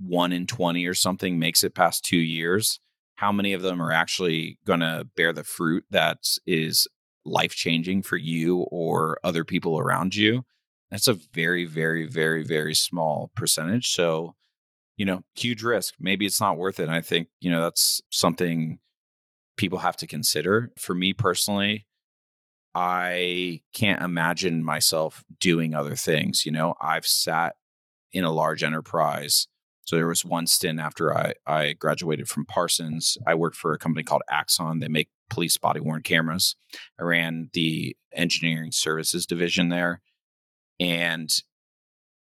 one 0.00 0.32
in 0.32 0.46
20 0.46 0.86
or 0.86 0.94
something 0.94 1.38
makes 1.38 1.62
it 1.62 1.74
past 1.74 2.04
two 2.04 2.18
years. 2.18 2.80
How 3.16 3.30
many 3.30 3.52
of 3.52 3.62
them 3.62 3.80
are 3.80 3.92
actually 3.92 4.58
going 4.64 4.80
to 4.80 5.06
bear 5.16 5.32
the 5.32 5.44
fruit 5.44 5.84
that 5.90 6.18
is 6.46 6.88
life 7.24 7.54
changing 7.54 8.02
for 8.02 8.16
you 8.16 8.58
or 8.70 9.18
other 9.22 9.44
people 9.44 9.78
around 9.78 10.16
you? 10.16 10.44
That's 10.90 11.08
a 11.08 11.18
very, 11.34 11.64
very, 11.64 12.06
very, 12.06 12.42
very 12.44 12.74
small 12.74 13.30
percentage. 13.34 13.88
So, 13.88 14.34
you 14.96 15.04
know, 15.04 15.22
huge 15.34 15.62
risk. 15.62 15.94
Maybe 16.00 16.26
it's 16.26 16.40
not 16.40 16.56
worth 16.56 16.80
it. 16.80 16.84
And 16.84 16.92
I 16.92 17.00
think, 17.00 17.28
you 17.40 17.50
know, 17.50 17.62
that's 17.62 18.00
something 18.10 18.78
people 19.56 19.78
have 19.80 19.96
to 19.98 20.06
consider. 20.06 20.72
For 20.78 20.94
me 20.94 21.12
personally, 21.12 21.86
I 22.74 23.60
can't 23.74 24.02
imagine 24.02 24.64
myself 24.64 25.24
doing 25.40 25.74
other 25.74 25.94
things. 25.96 26.46
You 26.46 26.52
know, 26.52 26.74
I've 26.80 27.06
sat 27.06 27.56
in 28.12 28.24
a 28.24 28.32
large 28.32 28.62
enterprise. 28.62 29.46
So 29.84 29.96
there 29.96 30.06
was 30.06 30.24
one 30.24 30.46
stint 30.46 30.80
after 30.80 31.16
I, 31.16 31.34
I 31.46 31.72
graduated 31.72 32.28
from 32.28 32.44
Parsons. 32.44 33.16
I 33.26 33.34
worked 33.34 33.56
for 33.56 33.72
a 33.72 33.78
company 33.78 34.04
called 34.04 34.22
Axon. 34.30 34.80
They 34.80 34.88
make 34.88 35.08
police 35.30 35.56
body 35.56 35.80
worn 35.80 36.02
cameras. 36.02 36.56
I 37.00 37.04
ran 37.04 37.50
the 37.52 37.96
engineering 38.12 38.70
services 38.70 39.26
division 39.26 39.70
there. 39.70 40.00
And 40.80 41.30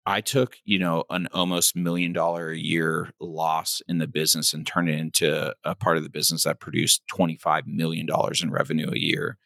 I 0.06 0.22
took, 0.22 0.58
you 0.64 0.78
know, 0.78 1.04
an 1.10 1.28
almost 1.34 1.76
million 1.76 2.14
dollar 2.14 2.52
a 2.52 2.58
year 2.58 3.10
loss 3.20 3.82
in 3.88 3.98
the 3.98 4.08
business 4.08 4.54
and 4.54 4.66
turned 4.66 4.90
it 4.90 5.00
into 5.00 5.54
a 5.64 5.76
part 5.76 5.98
of 5.98 6.04
the 6.04 6.10
business 6.10 6.44
that 6.44 6.60
produced 6.60 7.02
$25 7.12 7.66
million 7.66 8.08
in 8.42 8.52
revenue 8.52 8.92
a 8.92 9.00
year. 9.00 9.38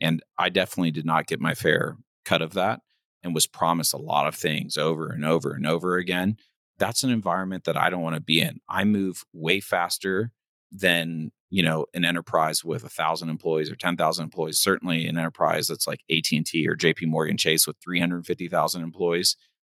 And 0.00 0.22
I 0.36 0.48
definitely 0.48 0.90
did 0.90 1.06
not 1.06 1.26
get 1.26 1.40
my 1.40 1.54
fair 1.54 1.96
cut 2.24 2.42
of 2.42 2.54
that 2.54 2.80
and 3.22 3.34
was 3.34 3.46
promised 3.46 3.94
a 3.94 3.98
lot 3.98 4.26
of 4.26 4.34
things 4.34 4.76
over 4.76 5.08
and 5.10 5.24
over 5.24 5.52
and 5.52 5.66
over 5.66 5.96
again. 5.96 6.36
That's 6.78 7.02
an 7.04 7.10
environment 7.10 7.64
that 7.64 7.76
I 7.76 7.90
don't 7.90 8.02
want 8.02 8.16
to 8.16 8.20
be 8.20 8.40
in. 8.40 8.60
I 8.68 8.84
move 8.84 9.24
way 9.32 9.60
faster 9.60 10.32
than 10.70 11.30
you 11.50 11.62
know 11.62 11.86
an 11.94 12.04
enterprise 12.04 12.64
with 12.64 12.84
a 12.84 12.88
thousand 12.88 13.28
employees 13.28 13.70
or 13.70 13.76
10,000 13.76 14.22
employees 14.22 14.58
certainly 14.58 15.06
an 15.06 15.18
enterprise 15.18 15.66
that's 15.66 15.86
like 15.86 16.00
AT&T 16.10 16.66
or 16.68 16.76
JP 16.76 17.06
Morgan 17.06 17.36
Chase 17.36 17.66
with 17.66 17.76
350,000 17.82 18.82
employees 18.82 19.36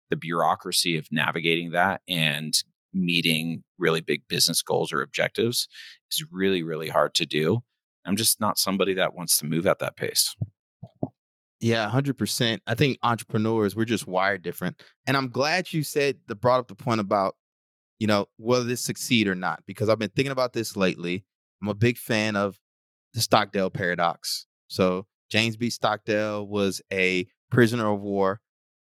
the 0.09 0.15
bureaucracy 0.17 0.97
of 0.97 1.07
navigating 1.11 1.71
that 1.71 2.01
and 2.07 2.63
meeting 2.93 3.63
really 3.77 4.01
big 4.01 4.27
business 4.27 4.61
goals 4.61 4.91
or 4.91 5.01
objectives 5.01 5.67
is 6.11 6.25
really 6.31 6.63
really 6.63 6.89
hard 6.89 7.13
to 7.15 7.25
do 7.25 7.59
I'm 8.05 8.15
just 8.15 8.41
not 8.41 8.57
somebody 8.57 8.93
that 8.95 9.13
wants 9.13 9.37
to 9.37 9.45
move 9.45 9.65
at 9.67 9.79
that 9.79 9.95
pace 9.95 10.35
yeah, 11.61 11.87
100%. 11.87 12.59
I 12.65 12.73
think 12.73 12.97
entrepreneurs, 13.03 13.75
we're 13.75 13.85
just 13.85 14.07
wired 14.07 14.41
different. 14.41 14.81
And 15.05 15.15
I'm 15.15 15.29
glad 15.29 15.71
you 15.71 15.83
said 15.83 16.17
the 16.27 16.33
brought 16.33 16.59
up 16.59 16.67
the 16.67 16.75
point 16.75 16.99
about, 16.99 17.35
you 17.99 18.07
know, 18.07 18.25
whether 18.37 18.63
this 18.63 18.81
succeed 18.81 19.27
or 19.27 19.35
not, 19.35 19.61
because 19.67 19.87
I've 19.87 19.99
been 19.99 20.09
thinking 20.09 20.31
about 20.31 20.53
this 20.53 20.75
lately. 20.75 21.23
I'm 21.61 21.67
a 21.67 21.73
big 21.75 21.97
fan 21.97 22.35
of 22.35 22.59
the 23.13 23.21
Stockdale 23.21 23.69
paradox. 23.69 24.45
So 24.67 25.05
James 25.29 25.57
B. 25.57 25.69
Stockdale 25.69 26.47
was 26.47 26.81
a 26.91 27.27
prisoner 27.49 27.91
of 27.91 28.01
war 28.01 28.41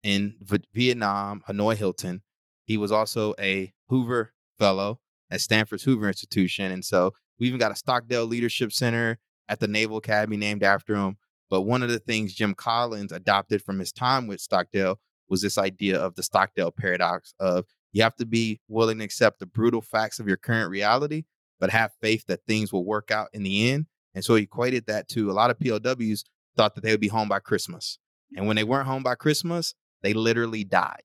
in 0.03 0.35
v- 0.41 0.63
Vietnam, 0.73 1.41
Hanoi 1.47 1.75
Hilton. 1.75 2.21
He 2.65 2.77
was 2.77 2.91
also 2.91 3.33
a 3.39 3.73
Hoover 3.87 4.33
Fellow 4.57 4.99
at 5.31 5.41
Stanford's 5.41 5.83
Hoover 5.83 6.07
Institution. 6.07 6.71
And 6.71 6.83
so 6.83 7.13
we 7.39 7.47
even 7.47 7.59
got 7.59 7.71
a 7.71 7.75
Stockdale 7.75 8.25
Leadership 8.25 8.71
Center 8.71 9.19
at 9.47 9.59
the 9.59 9.67
Naval 9.67 9.97
Academy 9.97 10.37
named 10.37 10.63
after 10.63 10.95
him. 10.95 11.17
But 11.49 11.61
one 11.61 11.81
of 11.81 11.89
the 11.89 11.99
things 11.99 12.35
Jim 12.35 12.53
Collins 12.53 13.11
adopted 13.11 13.63
from 13.63 13.79
his 13.79 13.91
time 13.91 14.27
with 14.27 14.39
Stockdale 14.39 14.99
was 15.29 15.41
this 15.41 15.57
idea 15.57 15.99
of 15.99 16.15
the 16.15 16.23
Stockdale 16.23 16.71
paradox 16.71 17.33
of 17.39 17.65
you 17.91 18.03
have 18.03 18.15
to 18.17 18.25
be 18.25 18.61
willing 18.67 18.99
to 18.99 19.03
accept 19.03 19.39
the 19.39 19.45
brutal 19.47 19.81
facts 19.81 20.19
of 20.19 20.27
your 20.27 20.37
current 20.37 20.69
reality 20.69 21.23
but 21.59 21.69
have 21.69 21.91
faith 22.01 22.25
that 22.27 22.45
things 22.45 22.71
will 22.71 22.85
work 22.85 23.11
out 23.11 23.29
in 23.33 23.43
the 23.43 23.69
end. 23.71 23.87
And 24.15 24.23
so 24.23 24.35
he 24.35 24.43
equated 24.43 24.87
that 24.87 25.07
to 25.09 25.29
a 25.29 25.33
lot 25.33 25.51
of 25.51 25.59
POWs 25.59 26.23
thought 26.55 26.75
that 26.75 26.81
they 26.81 26.91
would 26.91 26.99
be 26.99 27.07
home 27.07 27.29
by 27.29 27.39
Christmas. 27.39 27.99
And 28.35 28.47
when 28.47 28.55
they 28.55 28.63
weren't 28.63 28.87
home 28.87 29.03
by 29.03 29.15
Christmas, 29.15 29.75
they 30.01 30.13
literally 30.13 30.63
died. 30.63 31.03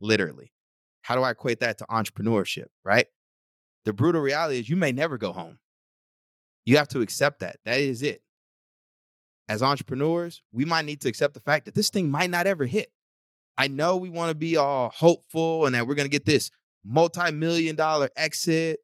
Literally. 0.00 0.52
How 1.02 1.14
do 1.14 1.22
I 1.22 1.30
equate 1.30 1.60
that 1.60 1.78
to 1.78 1.86
entrepreneurship, 1.86 2.66
right? 2.84 3.06
The 3.84 3.92
brutal 3.92 4.22
reality 4.22 4.58
is 4.58 4.68
you 4.68 4.76
may 4.76 4.92
never 4.92 5.18
go 5.18 5.32
home. 5.32 5.58
You 6.64 6.78
have 6.78 6.88
to 6.88 7.00
accept 7.02 7.40
that. 7.40 7.56
That 7.64 7.80
is 7.80 8.02
it. 8.02 8.22
As 9.48 9.62
entrepreneurs, 9.62 10.42
we 10.52 10.64
might 10.64 10.86
need 10.86 11.02
to 11.02 11.08
accept 11.08 11.34
the 11.34 11.40
fact 11.40 11.66
that 11.66 11.74
this 11.74 11.90
thing 11.90 12.10
might 12.10 12.30
not 12.30 12.46
ever 12.46 12.64
hit. 12.64 12.90
I 13.58 13.68
know 13.68 13.96
we 13.96 14.08
want 14.08 14.30
to 14.30 14.34
be 14.34 14.56
all 14.56 14.90
hopeful 14.94 15.66
and 15.66 15.74
that 15.74 15.86
we're 15.86 15.94
going 15.94 16.06
to 16.06 16.10
get 16.10 16.24
this 16.24 16.50
multi 16.84 17.30
million 17.30 17.76
dollar 17.76 18.08
exit 18.16 18.80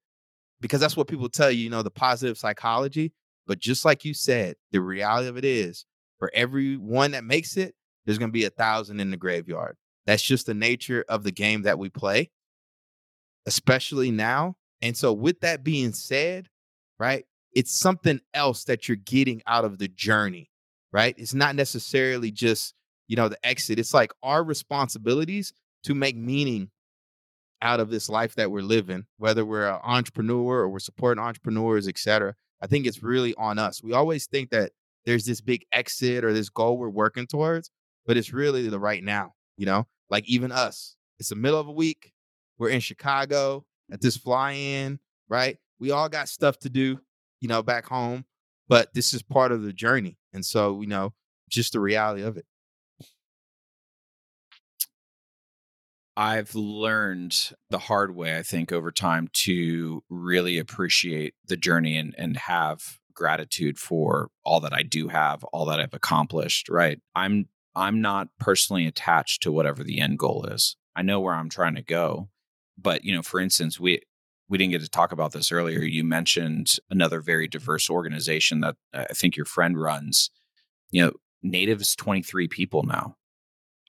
because 0.60 0.80
that's 0.80 0.96
what 0.96 1.08
people 1.08 1.28
tell 1.28 1.50
you, 1.50 1.64
you 1.64 1.70
know, 1.70 1.82
the 1.82 1.90
positive 1.90 2.38
psychology. 2.38 3.12
But 3.46 3.58
just 3.58 3.84
like 3.84 4.04
you 4.04 4.14
said, 4.14 4.56
the 4.72 4.80
reality 4.80 5.28
of 5.28 5.36
it 5.36 5.44
is 5.44 5.86
for 6.18 6.30
every 6.34 6.76
one 6.76 7.12
that 7.12 7.24
makes 7.24 7.56
it, 7.56 7.74
there's 8.04 8.18
going 8.18 8.30
to 8.30 8.32
be 8.32 8.44
a 8.44 8.50
thousand 8.50 9.00
in 9.00 9.10
the 9.10 9.16
graveyard. 9.16 9.76
That's 10.06 10.22
just 10.22 10.46
the 10.46 10.54
nature 10.54 11.04
of 11.08 11.24
the 11.24 11.32
game 11.32 11.62
that 11.62 11.78
we 11.78 11.88
play, 11.88 12.30
especially 13.46 14.10
now. 14.10 14.56
And 14.82 14.96
so, 14.96 15.12
with 15.12 15.40
that 15.40 15.62
being 15.62 15.92
said, 15.92 16.48
right, 16.98 17.24
it's 17.52 17.78
something 17.78 18.20
else 18.32 18.64
that 18.64 18.88
you're 18.88 18.96
getting 18.96 19.42
out 19.46 19.64
of 19.64 19.78
the 19.78 19.88
journey, 19.88 20.50
right? 20.92 21.14
It's 21.18 21.34
not 21.34 21.54
necessarily 21.54 22.30
just, 22.30 22.74
you 23.08 23.16
know, 23.16 23.28
the 23.28 23.44
exit. 23.44 23.78
It's 23.78 23.92
like 23.94 24.12
our 24.22 24.42
responsibilities 24.42 25.52
to 25.84 25.94
make 25.94 26.16
meaning 26.16 26.70
out 27.62 27.80
of 27.80 27.90
this 27.90 28.08
life 28.08 28.34
that 28.36 28.50
we're 28.50 28.62
living, 28.62 29.04
whether 29.18 29.44
we're 29.44 29.68
an 29.68 29.80
entrepreneur 29.82 30.60
or 30.60 30.68
we're 30.68 30.78
supporting 30.78 31.22
entrepreneurs, 31.22 31.88
et 31.88 31.98
cetera. 31.98 32.34
I 32.62 32.66
think 32.66 32.86
it's 32.86 33.02
really 33.02 33.34
on 33.36 33.58
us. 33.58 33.82
We 33.82 33.92
always 33.92 34.26
think 34.26 34.50
that 34.50 34.72
there's 35.06 35.24
this 35.24 35.40
big 35.40 35.64
exit 35.72 36.24
or 36.24 36.32
this 36.32 36.50
goal 36.50 36.76
we're 36.76 36.88
working 36.88 37.26
towards, 37.26 37.70
but 38.06 38.16
it's 38.16 38.32
really 38.32 38.68
the 38.68 38.78
right 38.78 39.02
now, 39.02 39.34
you 39.56 39.66
know? 39.66 39.86
Like 40.10 40.28
even 40.28 40.52
us, 40.52 40.96
it's 41.18 41.28
the 41.28 41.36
middle 41.36 41.60
of 41.60 41.68
a 41.68 41.72
week. 41.72 42.12
We're 42.58 42.70
in 42.70 42.80
Chicago 42.80 43.64
at 43.90 44.00
this 44.00 44.16
fly 44.16 44.52
in, 44.52 44.98
right? 45.28 45.56
We 45.78 45.90
all 45.90 46.08
got 46.08 46.28
stuff 46.28 46.58
to 46.60 46.68
do, 46.68 47.00
you 47.40 47.48
know, 47.48 47.62
back 47.62 47.86
home, 47.86 48.24
but 48.68 48.92
this 48.92 49.14
is 49.14 49.22
part 49.22 49.52
of 49.52 49.62
the 49.62 49.72
journey. 49.72 50.18
And 50.32 50.44
so, 50.44 50.80
you 50.80 50.86
know, 50.86 51.14
just 51.48 51.72
the 51.72 51.80
reality 51.80 52.22
of 52.22 52.36
it. 52.36 52.44
I've 56.16 56.54
learned 56.54 57.52
the 57.70 57.78
hard 57.78 58.14
way, 58.14 58.36
I 58.36 58.42
think, 58.42 58.72
over 58.72 58.90
time 58.90 59.28
to 59.32 60.02
really 60.08 60.58
appreciate 60.58 61.34
the 61.46 61.56
journey 61.56 61.96
and, 61.96 62.14
and 62.18 62.36
have 62.36 62.98
gratitude 63.14 63.78
for 63.78 64.30
all 64.44 64.60
that 64.60 64.72
I 64.72 64.82
do 64.82 65.08
have, 65.08 65.44
all 65.44 65.66
that 65.66 65.80
I've 65.80 65.94
accomplished, 65.94 66.68
right? 66.68 67.00
I'm 67.14 67.48
I'm 67.76 68.00
not 68.00 68.28
personally 68.38 68.86
attached 68.86 69.42
to 69.42 69.52
whatever 69.52 69.84
the 69.84 70.00
end 70.00 70.18
goal 70.18 70.44
is. 70.46 70.76
I 70.96 71.02
know 71.02 71.20
where 71.20 71.34
I'm 71.34 71.48
trying 71.48 71.76
to 71.76 71.82
go. 71.82 72.28
But, 72.76 73.04
you 73.04 73.14
know, 73.14 73.22
for 73.22 73.40
instance, 73.40 73.78
we 73.78 74.02
we 74.48 74.58
didn't 74.58 74.72
get 74.72 74.82
to 74.82 74.88
talk 74.88 75.12
about 75.12 75.32
this 75.32 75.52
earlier. 75.52 75.80
You 75.80 76.02
mentioned 76.02 76.72
another 76.90 77.20
very 77.20 77.46
diverse 77.46 77.88
organization 77.88 78.60
that 78.60 78.74
uh, 78.92 79.04
I 79.08 79.12
think 79.12 79.36
your 79.36 79.46
friend 79.46 79.80
runs. 79.80 80.30
You 80.90 81.06
know, 81.06 81.12
Native 81.42 81.80
is 81.80 81.94
23 81.94 82.48
people 82.48 82.82
now. 82.82 83.16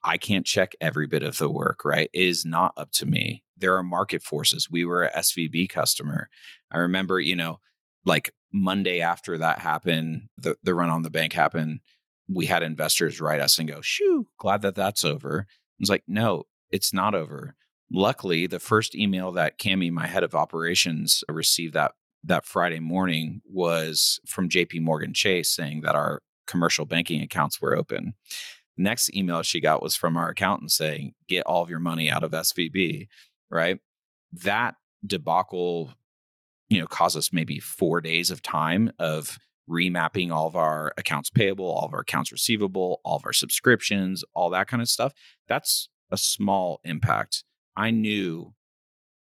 I 0.04 0.18
can't 0.18 0.46
check 0.46 0.74
every 0.80 1.06
bit 1.06 1.22
of 1.22 1.38
the 1.38 1.50
work, 1.50 1.84
right? 1.84 2.10
It 2.12 2.22
is 2.22 2.44
not 2.44 2.72
up 2.76 2.90
to 2.92 3.06
me. 3.06 3.44
There 3.56 3.76
are 3.76 3.82
market 3.82 4.22
forces. 4.22 4.68
We 4.70 4.84
were 4.84 5.04
a 5.04 5.12
SVB 5.12 5.68
customer. 5.68 6.28
I 6.70 6.78
remember, 6.78 7.20
you 7.20 7.36
know, 7.36 7.60
like 8.04 8.34
Monday 8.52 9.00
after 9.00 9.38
that 9.38 9.60
happened, 9.60 10.28
the, 10.36 10.56
the 10.62 10.74
run 10.74 10.90
on 10.90 11.02
the 11.02 11.10
bank 11.10 11.32
happened, 11.32 11.80
we 12.28 12.46
had 12.46 12.62
investors 12.62 13.20
write 13.20 13.40
us 13.40 13.58
and 13.58 13.68
go, 13.68 13.80
shoo, 13.80 14.26
glad 14.38 14.62
that 14.62 14.74
that's 14.74 15.04
over. 15.04 15.46
It's 15.78 15.90
like, 15.90 16.04
no, 16.08 16.44
it's 16.70 16.92
not 16.92 17.14
over. 17.14 17.54
Luckily, 17.90 18.46
the 18.46 18.58
first 18.58 18.94
email 18.94 19.32
that 19.32 19.58
Cami, 19.58 19.90
my 19.90 20.06
head 20.06 20.22
of 20.22 20.34
operations, 20.34 21.22
received 21.28 21.74
that 21.74 21.92
that 22.24 22.46
Friday 22.46 22.80
morning 22.80 23.42
was 23.44 24.20
from 24.26 24.48
JP 24.48 24.80
Morgan 24.80 25.12
Chase 25.12 25.50
saying 25.50 25.80
that 25.82 25.96
our 25.96 26.22
commercial 26.46 26.86
banking 26.86 27.20
accounts 27.20 27.60
were 27.60 27.76
open. 27.76 28.14
Next 28.76 29.14
email 29.14 29.42
she 29.42 29.60
got 29.60 29.82
was 29.82 29.94
from 29.94 30.16
our 30.16 30.30
accountant 30.30 30.72
saying, 30.72 31.14
get 31.28 31.44
all 31.44 31.62
of 31.62 31.70
your 31.70 31.78
money 31.78 32.10
out 32.10 32.24
of 32.24 32.32
SVB, 32.32 33.08
right? 33.50 33.78
That 34.32 34.76
debacle, 35.06 35.92
you 36.68 36.80
know, 36.80 36.86
caused 36.86 37.16
us 37.16 37.32
maybe 37.32 37.58
four 37.58 38.00
days 38.00 38.30
of 38.30 38.42
time 38.42 38.92
of 38.98 39.38
remapping 39.68 40.32
all 40.32 40.46
of 40.46 40.56
our 40.56 40.92
accounts 40.96 41.30
payable, 41.30 41.66
all 41.66 41.86
of 41.86 41.94
our 41.94 42.00
accounts 42.00 42.32
receivable, 42.32 43.00
all 43.04 43.16
of 43.16 43.26
our 43.26 43.32
subscriptions, 43.32 44.24
all 44.34 44.50
that 44.50 44.68
kind 44.68 44.82
of 44.82 44.88
stuff. 44.88 45.12
That's 45.48 45.88
a 46.10 46.16
small 46.16 46.80
impact. 46.84 47.44
I 47.76 47.90
knew 47.90 48.54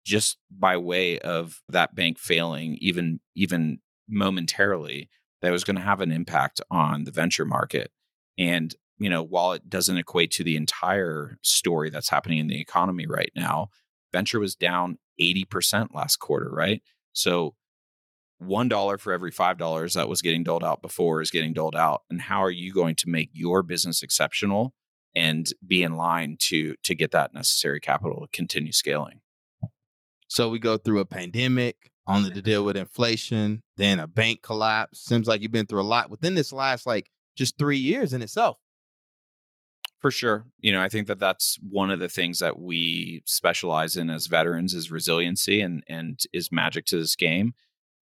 just 0.03 0.37
by 0.49 0.77
way 0.77 1.19
of 1.19 1.61
that 1.69 1.95
bank 1.95 2.17
failing, 2.17 2.77
even 2.81 3.19
even 3.35 3.79
momentarily, 4.07 5.09
that 5.41 5.51
was 5.51 5.63
going 5.63 5.75
to 5.75 5.81
have 5.81 6.01
an 6.01 6.11
impact 6.11 6.61
on 6.69 7.03
the 7.03 7.11
venture 7.11 7.45
market. 7.45 7.91
And 8.37 8.73
you 9.01 9.09
know, 9.09 9.23
while 9.23 9.53
it 9.53 9.67
doesn't 9.67 9.97
equate 9.97 10.29
to 10.29 10.43
the 10.43 10.55
entire 10.55 11.39
story 11.41 11.89
that's 11.89 12.09
happening 12.09 12.37
in 12.37 12.45
the 12.45 12.61
economy 12.61 13.07
right 13.07 13.31
now, 13.35 13.69
venture 14.13 14.39
was 14.39 14.55
down 14.55 14.99
80% 15.19 15.87
last 15.91 16.17
quarter, 16.17 16.51
right? 16.51 16.83
So 17.11 17.55
one 18.37 18.67
dollar 18.67 18.99
for 18.99 19.11
every 19.11 19.31
five 19.31 19.57
dollars 19.57 19.95
that 19.95 20.07
was 20.07 20.21
getting 20.21 20.43
doled 20.43 20.63
out 20.63 20.83
before 20.83 21.19
is 21.19 21.31
getting 21.31 21.51
doled 21.51 21.75
out 21.75 22.03
and 22.11 22.21
how 22.21 22.43
are 22.43 22.51
you 22.51 22.71
going 22.71 22.95
to 22.95 23.09
make 23.09 23.31
your 23.33 23.63
business 23.63 24.03
exceptional 24.03 24.75
and 25.15 25.51
be 25.65 25.81
in 25.81 25.97
line 25.97 26.37
to 26.39 26.75
to 26.83 26.93
get 26.93 27.09
that 27.09 27.33
necessary 27.33 27.79
capital 27.79 28.21
to 28.21 28.27
continue 28.31 28.71
scaling? 28.71 29.21
So 30.27 30.47
we 30.47 30.59
go 30.59 30.77
through 30.77 30.99
a 30.99 31.05
pandemic 31.05 31.91
only 32.05 32.29
to 32.29 32.41
deal 32.41 32.63
with 32.63 32.77
inflation 32.77 33.63
then 33.77 33.99
a 33.99 34.05
bank 34.05 34.43
collapse. 34.43 34.99
Seems 34.99 35.27
like 35.27 35.41
you've 35.41 35.51
been 35.51 35.65
through 35.65 35.81
a 35.81 35.83
lot 35.83 36.11
within 36.11 36.35
this 36.35 36.53
last 36.53 36.85
like 36.85 37.09
just 37.35 37.57
three 37.57 37.77
years 37.77 38.13
in 38.13 38.21
itself 38.21 38.57
for 40.01 40.11
sure 40.11 40.45
you 40.59 40.71
know 40.71 40.81
i 40.81 40.89
think 40.89 41.07
that 41.07 41.19
that's 41.19 41.57
one 41.69 41.89
of 41.89 41.99
the 41.99 42.09
things 42.09 42.39
that 42.39 42.59
we 42.59 43.21
specialize 43.25 43.95
in 43.95 44.09
as 44.09 44.27
veterans 44.27 44.73
is 44.73 44.91
resiliency 44.91 45.61
and 45.61 45.83
and 45.87 46.19
is 46.33 46.51
magic 46.51 46.85
to 46.85 46.97
this 46.97 47.15
game 47.15 47.53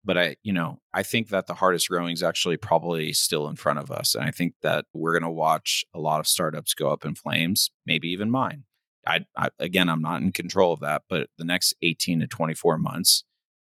but 0.05 0.17
I, 0.17 0.35
you 0.43 0.53
know, 0.53 0.79
I 0.93 1.01
think 1.01 1.29
that 1.29 1.47
the 1.47 1.55
hardest 1.55 1.89
growing 1.89 2.13
is 2.13 2.21
actually 2.21 2.57
probably 2.57 3.11
still 3.11 3.47
in 3.47 3.55
front 3.55 3.79
of 3.79 3.89
us. 3.89 4.13
And 4.13 4.23
I 4.23 4.29
think 4.29 4.53
that 4.61 4.85
we're 4.93 5.13
going 5.13 5.23
to 5.23 5.29
watch 5.31 5.83
a 5.93 5.99
lot 5.99 6.19
of 6.19 6.27
startups 6.27 6.75
go 6.75 6.89
up 6.89 7.03
in 7.03 7.15
flames, 7.15 7.71
maybe 7.85 8.07
even 8.09 8.29
mine. 8.29 8.65
I, 9.07 9.25
I, 9.35 9.49
again, 9.59 9.89
I'm 9.89 10.01
not 10.01 10.21
in 10.21 10.31
control 10.31 10.73
of 10.73 10.79
that, 10.81 11.03
but 11.09 11.29
the 11.37 11.43
next 11.43 11.73
18 11.81 12.19
to 12.19 12.27
24 12.27 12.77
months 12.77 13.23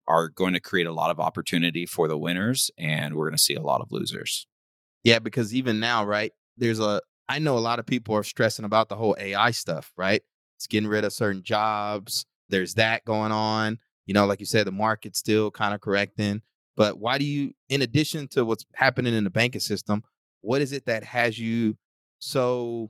are 0.07 0.29
going 0.29 0.53
to 0.53 0.59
create 0.59 0.87
a 0.87 0.93
lot 0.93 1.11
of 1.11 1.19
opportunity 1.19 1.85
for 1.85 2.07
the 2.07 2.17
winners, 2.17 2.71
and 2.77 3.15
we're 3.15 3.25
going 3.25 3.37
to 3.37 3.43
see 3.43 3.55
a 3.55 3.61
lot 3.61 3.81
of 3.81 3.91
losers. 3.91 4.47
Yeah, 5.03 5.19
because 5.19 5.53
even 5.53 5.79
now, 5.79 6.05
right? 6.05 6.31
There's 6.55 6.79
a, 6.79 7.01
I 7.29 7.39
know 7.39 7.57
a 7.57 7.59
lot 7.59 7.79
of 7.79 7.85
people 7.85 8.15
are 8.15 8.23
stressing 8.23 8.65
about 8.65 8.89
the 8.89 8.95
whole 8.95 9.15
AI 9.19 9.51
stuff, 9.51 9.91
right? 9.97 10.21
It's 10.55 10.67
getting 10.67 10.89
rid 10.89 11.03
of 11.03 11.13
certain 11.13 11.43
jobs. 11.43 12.25
There's 12.49 12.75
that 12.75 13.03
going 13.05 13.31
on 13.31 13.79
you 14.07 14.13
know, 14.13 14.25
like 14.25 14.39
you 14.39 14.45
said, 14.45 14.65
the 14.65 14.71
market's 14.71 15.19
still 15.19 15.51
kind 15.51 15.75
of 15.75 15.81
correcting. 15.81 16.41
But 16.75 16.97
why 16.97 17.17
do 17.17 17.25
you, 17.25 17.53
in 17.69 17.81
addition 17.81 18.27
to 18.29 18.45
what's 18.45 18.65
happening 18.73 19.13
in 19.13 19.25
the 19.25 19.29
banking 19.29 19.61
system, 19.61 20.03
what 20.41 20.61
is 20.61 20.71
it 20.71 20.85
that 20.85 21.03
has 21.03 21.37
you 21.37 21.77
so, 22.19 22.89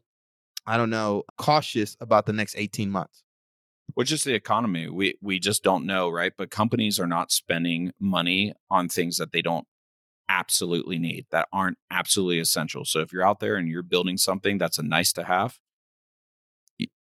I 0.66 0.78
don't 0.78 0.92
know, 0.92 1.24
cautious 1.38 1.98
about 2.00 2.28
the 2.28 2.34
next 2.34 2.56
18 2.58 2.90
months? 2.90 3.24
Which 3.96 4.12
is 4.12 4.24
the 4.24 4.36
economy. 4.36 4.90
We 4.90 5.18
we 5.22 5.40
just 5.40 5.64
don't 5.64 5.86
know, 5.86 6.10
right? 6.10 6.34
But 6.38 6.52
companies 6.52 7.00
are 7.00 7.08
not 7.08 7.32
spending 7.32 7.94
money 8.00 8.54
on 8.70 8.90
things 8.90 9.18
that 9.18 9.32
they 9.32 9.42
don't 9.42 9.66
absolutely 10.30 10.98
need, 10.98 11.26
that 11.32 11.48
aren't 11.52 11.78
absolutely 11.92 12.40
essential. 12.40 12.86
So 12.86 13.00
if 13.00 13.12
you're 13.12 13.26
out 13.26 13.40
there 13.40 13.56
and 13.56 13.68
you're 13.68 13.84
building 13.84 14.18
something 14.18 14.58
that's 14.58 14.78
a 14.78 14.84
nice 14.84 15.14
to 15.14 15.24
have, 15.24 15.58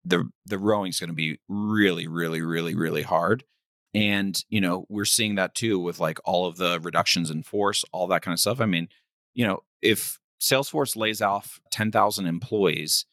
the 0.04 0.30
the 0.46 0.58
rowing's 0.58 1.00
going 1.00 1.10
to 1.10 1.16
be 1.16 1.40
really, 1.48 2.08
really, 2.08 2.42
really, 2.42 2.76
really 2.76 3.04
hard. 3.04 3.44
And, 3.94 4.42
you 4.50 4.62
know, 4.62 4.86
we're 4.90 5.06
seeing 5.06 5.36
that 5.36 5.54
too 5.54 5.78
with 5.78 6.00
like 6.00 6.20
all 6.24 6.46
of 6.48 6.58
the 6.58 6.80
reductions 6.80 7.30
in 7.30 7.44
force, 7.44 7.84
all 7.92 8.08
that 8.08 8.22
kind 8.22 8.34
of 8.34 8.40
stuff. 8.40 8.62
I 8.62 8.66
mean, 8.66 8.88
you 9.34 9.46
know, 9.46 9.60
if 9.82 10.18
Salesforce 10.40 10.96
lays 10.96 11.22
off 11.22 11.60
10,000 11.72 12.26
employees, 12.26 13.06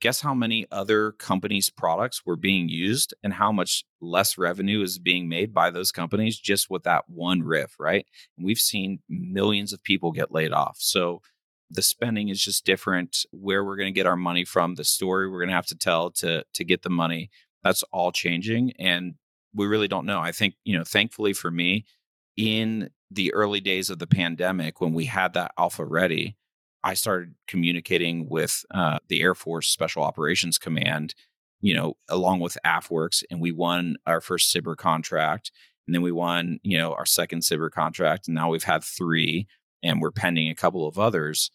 guess 0.00 0.20
how 0.20 0.34
many 0.34 0.66
other 0.70 1.12
companies' 1.12 1.70
products 1.70 2.24
were 2.26 2.36
being 2.36 2.68
used 2.68 3.14
and 3.22 3.34
how 3.34 3.50
much 3.50 3.84
less 4.00 4.36
revenue 4.36 4.82
is 4.82 4.98
being 4.98 5.28
made 5.28 5.54
by 5.54 5.70
those 5.70 5.92
companies 5.92 6.38
just 6.38 6.68
with 6.68 6.82
that 6.82 7.04
one 7.08 7.42
RIF, 7.42 7.76
right? 7.78 8.06
And 8.36 8.46
we've 8.46 8.58
seen 8.58 9.00
millions 9.08 9.72
of 9.72 9.82
people 9.82 10.12
get 10.12 10.32
laid 10.32 10.52
off. 10.52 10.76
So 10.80 11.22
the 11.70 11.82
spending 11.82 12.28
is 12.28 12.42
just 12.42 12.64
different. 12.64 13.24
Where 13.30 13.64
we're 13.64 13.76
going 13.76 13.92
to 13.92 13.98
get 13.98 14.06
our 14.06 14.16
money 14.16 14.44
from, 14.44 14.74
the 14.74 14.84
story 14.84 15.28
we're 15.28 15.40
going 15.40 15.48
to 15.48 15.54
have 15.54 15.66
to 15.66 15.78
tell 15.78 16.10
to 16.12 16.44
to 16.52 16.64
get 16.64 16.82
the 16.82 16.90
money, 16.90 17.30
that's 17.64 17.82
all 17.84 18.12
changing. 18.12 18.72
And 18.78 19.14
we 19.54 19.66
really 19.66 19.88
don't 19.88 20.06
know. 20.06 20.20
I 20.20 20.32
think, 20.32 20.54
you 20.64 20.76
know, 20.76 20.84
thankfully 20.84 21.32
for 21.32 21.50
me, 21.50 21.86
in 22.36 22.90
the 23.10 23.32
early 23.32 23.60
days 23.60 23.88
of 23.88 23.98
the 23.98 24.06
pandemic, 24.06 24.80
when 24.80 24.92
we 24.92 25.06
had 25.06 25.32
that 25.32 25.52
alpha 25.58 25.84
ready, 25.84 26.36
I 26.84 26.94
started 26.94 27.34
communicating 27.46 28.28
with 28.28 28.64
uh, 28.72 28.98
the 29.08 29.22
Air 29.22 29.34
Force 29.34 29.68
Special 29.68 30.02
Operations 30.02 30.58
Command, 30.58 31.14
you 31.60 31.74
know, 31.74 31.96
along 32.08 32.40
with 32.40 32.56
AFWERX, 32.64 33.24
and 33.30 33.40
we 33.40 33.52
won 33.52 33.96
our 34.06 34.20
first 34.20 34.54
SBIR 34.54 34.76
contract. 34.76 35.50
And 35.86 35.94
then 35.94 36.02
we 36.02 36.12
won, 36.12 36.58
you 36.62 36.76
know, 36.78 36.92
our 36.94 37.06
second 37.06 37.42
SBIR 37.42 37.70
contract. 37.70 38.28
And 38.28 38.34
now 38.34 38.50
we've 38.50 38.64
had 38.64 38.84
three, 38.84 39.46
and 39.82 40.00
we're 40.00 40.10
pending 40.10 40.48
a 40.48 40.54
couple 40.54 40.86
of 40.86 40.98
others. 40.98 41.50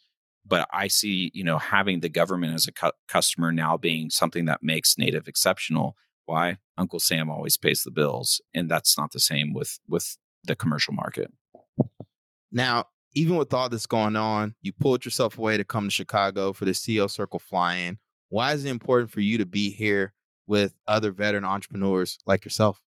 But 0.46 0.68
I 0.74 0.88
see, 0.88 1.32
you 1.34 1.44
know, 1.44 1.60
having 1.60 2.00
the 2.00 2.10
government 2.10 2.56
as 2.56 2.68
a 2.68 2.72
cu- 2.72 2.92
customer 3.08 3.52
now 3.52 3.78
being 3.78 4.10
something 4.10 4.46
that 4.46 4.64
makes 4.64 4.98
Native 4.98 5.28
exceptional 5.28 5.96
why? 6.32 6.58
Uncle 6.78 7.00
Sam 7.00 7.30
always 7.30 7.58
pays 7.58 7.84
the 7.84 7.92
bills, 7.92 8.42
and 8.54 8.70
that's 8.72 8.98
not 8.98 9.12
the 9.12 9.20
same 9.20 9.54
with 9.54 9.80
with 9.88 10.18
the 10.46 10.56
commercial 10.56 10.94
market. 10.94 11.32
Now, 12.52 12.86
even 13.14 13.36
with 13.36 13.54
all 13.54 13.70
this 13.70 13.86
going 13.86 14.16
on, 14.16 14.56
you 14.62 14.72
pulled 14.74 15.06
yourself 15.06 15.38
away 15.38 15.58
to 15.58 15.64
come 15.64 15.86
to 15.86 15.92
Chicago 15.92 16.54
for 16.54 16.66
the 16.66 16.72
CEO 16.72 17.10
Circle 17.10 17.40
fly-in. 17.40 17.98
Why 18.30 18.54
is 18.54 18.66
it 18.66 18.70
important 18.70 19.12
for 19.12 19.20
you 19.20 19.38
to 19.38 19.46
be 19.46 19.70
here 19.70 20.14
with 20.48 20.74
other 20.88 21.12
veteran 21.12 21.44
entrepreneurs 21.44 22.18
like 22.26 22.46
yourself? 22.46 22.82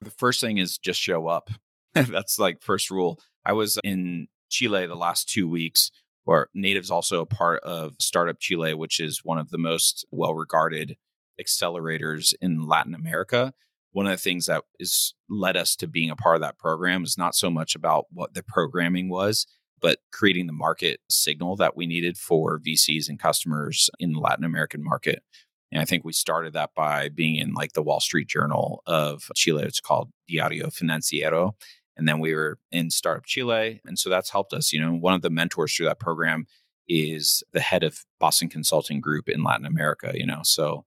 The 0.00 0.10
first 0.10 0.40
thing 0.40 0.58
is 0.58 0.78
just 0.78 1.00
show 1.00 1.28
up. 1.28 1.50
that's 1.94 2.38
like 2.38 2.62
first 2.62 2.90
rule. 2.90 3.18
I 3.44 3.52
was 3.52 3.78
in 3.84 4.28
Chile 4.50 4.86
the 4.86 4.94
last 4.94 5.28
two 5.28 5.48
weeks 5.48 5.90
where 6.24 6.48
Native's 6.54 6.90
also 6.90 7.20
a 7.20 7.26
part 7.26 7.62
of 7.62 7.94
Startup 8.00 8.38
Chile, 8.38 8.74
which 8.74 9.00
is 9.00 9.24
one 9.24 9.38
of 9.38 9.50
the 9.50 9.58
most 9.58 10.06
well 10.10 10.34
regarded 10.34 10.96
accelerators 11.40 12.34
in 12.40 12.66
Latin 12.66 12.94
America. 12.94 13.52
One 13.92 14.06
of 14.06 14.12
the 14.12 14.16
things 14.16 14.46
that 14.46 14.64
is 14.78 15.14
led 15.28 15.56
us 15.56 15.76
to 15.76 15.86
being 15.86 16.10
a 16.10 16.16
part 16.16 16.36
of 16.36 16.42
that 16.42 16.58
program 16.58 17.04
is 17.04 17.18
not 17.18 17.34
so 17.34 17.50
much 17.50 17.74
about 17.74 18.06
what 18.10 18.34
the 18.34 18.42
programming 18.42 19.08
was, 19.08 19.46
but 19.80 19.98
creating 20.12 20.46
the 20.46 20.52
market 20.52 21.00
signal 21.10 21.56
that 21.56 21.76
we 21.76 21.86
needed 21.86 22.16
for 22.16 22.58
VCs 22.58 23.08
and 23.08 23.18
customers 23.18 23.90
in 23.98 24.12
the 24.12 24.20
Latin 24.20 24.44
American 24.44 24.82
market. 24.82 25.22
And 25.70 25.80
I 25.80 25.84
think 25.84 26.04
we 26.04 26.12
started 26.12 26.52
that 26.52 26.70
by 26.76 27.08
being 27.08 27.36
in 27.36 27.54
like 27.54 27.72
the 27.72 27.82
Wall 27.82 28.00
Street 28.00 28.28
Journal 28.28 28.82
of 28.86 29.24
Chile. 29.34 29.64
It's 29.64 29.80
called 29.80 30.10
Diario 30.28 30.66
Financiero. 30.68 31.52
And 31.96 32.06
then 32.06 32.20
we 32.20 32.34
were 32.34 32.58
in 32.70 32.90
Startup 32.90 33.24
Chile. 33.24 33.80
And 33.84 33.98
so 33.98 34.08
that's 34.08 34.30
helped 34.30 34.52
us. 34.52 34.72
You 34.72 34.80
know, 34.80 34.92
one 34.92 35.14
of 35.14 35.22
the 35.22 35.30
mentors 35.30 35.74
through 35.74 35.86
that 35.86 35.98
program 35.98 36.46
is 36.88 37.42
the 37.52 37.60
head 37.60 37.82
of 37.82 38.04
Boston 38.20 38.48
Consulting 38.48 39.00
Group 39.00 39.28
in 39.28 39.42
Latin 39.42 39.66
America, 39.66 40.12
you 40.14 40.26
know. 40.26 40.40
So 40.42 40.84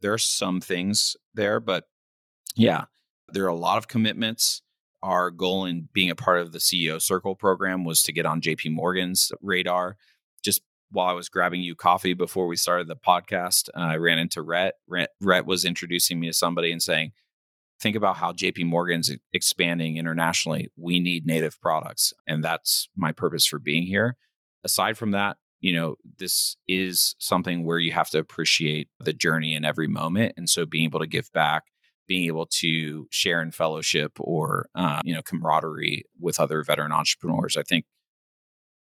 there 0.00 0.12
are 0.12 0.18
some 0.18 0.60
things 0.60 1.16
there, 1.34 1.60
but 1.60 1.84
yeah, 2.58 2.84
there 3.28 3.44
are 3.44 3.48
a 3.48 3.54
lot 3.54 3.78
of 3.78 3.88
commitments. 3.88 4.62
Our 5.02 5.30
goal 5.30 5.64
in 5.64 5.88
being 5.92 6.10
a 6.10 6.16
part 6.16 6.40
of 6.40 6.52
the 6.52 6.58
CEO 6.58 7.00
Circle 7.00 7.36
program 7.36 7.84
was 7.84 8.02
to 8.02 8.12
get 8.12 8.26
on 8.26 8.40
JP 8.40 8.72
Morgan's 8.72 9.30
radar. 9.40 9.96
Just 10.42 10.62
while 10.90 11.06
I 11.06 11.12
was 11.12 11.28
grabbing 11.28 11.60
you 11.60 11.76
coffee 11.76 12.14
before 12.14 12.48
we 12.48 12.56
started 12.56 12.88
the 12.88 12.96
podcast, 12.96 13.68
uh, 13.76 13.80
I 13.80 13.96
ran 13.96 14.18
into 14.18 14.42
Rhett. 14.42 14.74
Rhett. 14.88 15.10
Rhett 15.20 15.46
was 15.46 15.64
introducing 15.64 16.18
me 16.18 16.26
to 16.26 16.32
somebody 16.32 16.72
and 16.72 16.82
saying, 16.82 17.12
think 17.80 17.94
about 17.94 18.16
how 18.16 18.32
JP 18.32 18.66
Morgan's 18.66 19.10
expanding 19.32 19.96
internationally. 19.96 20.68
We 20.76 20.98
need 20.98 21.26
native 21.26 21.60
products. 21.60 22.12
And 22.26 22.42
that's 22.42 22.88
my 22.96 23.12
purpose 23.12 23.46
for 23.46 23.60
being 23.60 23.84
here. 23.84 24.16
Aside 24.64 24.98
from 24.98 25.12
that, 25.12 25.36
you 25.60 25.72
know, 25.72 25.94
this 26.18 26.56
is 26.66 27.14
something 27.20 27.64
where 27.64 27.78
you 27.78 27.92
have 27.92 28.10
to 28.10 28.18
appreciate 28.18 28.88
the 28.98 29.12
journey 29.12 29.54
in 29.54 29.64
every 29.64 29.86
moment. 29.86 30.34
And 30.36 30.50
so 30.50 30.66
being 30.66 30.84
able 30.84 31.00
to 31.00 31.06
give 31.06 31.32
back, 31.32 31.64
being 32.08 32.26
able 32.26 32.46
to 32.46 33.06
share 33.10 33.40
in 33.42 33.52
fellowship 33.52 34.12
or, 34.18 34.68
uh, 34.74 35.00
you 35.04 35.14
know, 35.14 35.22
camaraderie 35.22 36.04
with 36.18 36.40
other 36.40 36.64
veteran 36.64 36.90
entrepreneurs, 36.90 37.56
I 37.56 37.62
think 37.62 37.84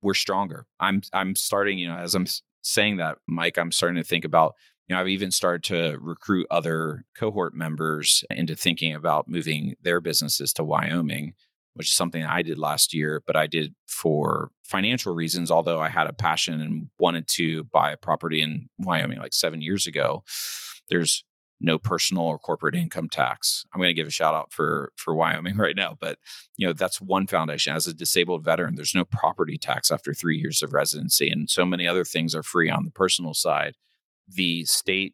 we're 0.02 0.14
stronger. 0.14 0.68
I'm, 0.80 1.02
I'm 1.14 1.36
starting, 1.36 1.80
you 1.80 1.88
know, 1.88 1.98
as 1.98 2.14
I'm 2.14 2.28
saying 2.62 2.98
that, 2.98 3.18
Mike, 3.28 3.58
I'm 3.58 3.72
starting 3.72 4.02
to 4.02 4.08
think 4.08 4.26
about 4.26 4.54
you 4.88 4.96
know, 4.96 5.02
I've 5.02 5.08
even 5.08 5.32
started 5.32 5.64
to 5.64 5.98
recruit 6.00 6.46
other 6.52 7.06
cohort 7.18 7.56
members 7.56 8.24
into 8.30 8.56
thinking 8.56 8.94
about 8.94 9.28
moving 9.28 9.76
their 9.82 10.00
businesses 10.00 10.54
to 10.54 10.64
Wyoming, 10.64 11.34
which 11.74 11.90
is 11.90 11.96
something 11.96 12.24
I 12.24 12.44
did 12.44 12.60
last 12.60 12.94
year, 12.94 13.24
but 13.26 13.36
I 13.36 13.48
did 13.48 13.74
for 13.88 14.52
financial 14.64 15.16
reasons, 15.16 15.50
although 15.50 15.80
I 15.80 15.90
had 15.90 16.08
a 16.08 16.14
passion 16.14 16.62
and 16.62 16.90
wanted 17.00 17.28
to 17.30 17.64
buy 17.66 17.92
a 17.92 17.98
property 17.98 18.42
in 18.42 18.70
Wyoming 18.78 19.18
like 19.18 19.34
seven 19.34 19.62
years 19.62 19.88
ago. 19.88 20.24
There's 20.90 21.26
no 21.66 21.78
personal 21.78 22.24
or 22.24 22.40
corporate 22.40 22.76
income 22.76 23.10
tax. 23.10 23.66
I'm 23.74 23.80
going 23.80 23.90
to 23.90 23.94
give 23.94 24.08
a 24.08 24.12
shout 24.12 24.36
out 24.36 24.54
for 24.54 24.94
for 24.96 25.14
Wyoming 25.14 25.58
right 25.58 25.76
now, 25.76 25.98
but 26.00 26.20
you 26.56 26.66
know 26.66 26.74
that's 26.74 27.02
one 27.02 27.28
foundation. 27.28 27.76
As 27.76 27.88
a 27.88 27.94
disabled 27.94 28.46
veteran, 28.46 28.76
there's 28.76 28.96
no 28.96 29.06
property 29.06 29.58
tax 29.58 29.92
after 29.92 30.14
three 30.14 30.38
years 30.38 30.64
of 30.64 30.74
residency, 30.74 31.30
and 31.30 31.50
so 31.50 31.66
many 31.66 31.88
other 31.88 32.06
things 32.06 32.34
are 32.34 32.44
free 32.44 32.70
on 32.70 32.86
the 32.86 32.92
personal 32.92 33.34
side 33.34 33.76
the 34.28 34.66
state 34.66 35.14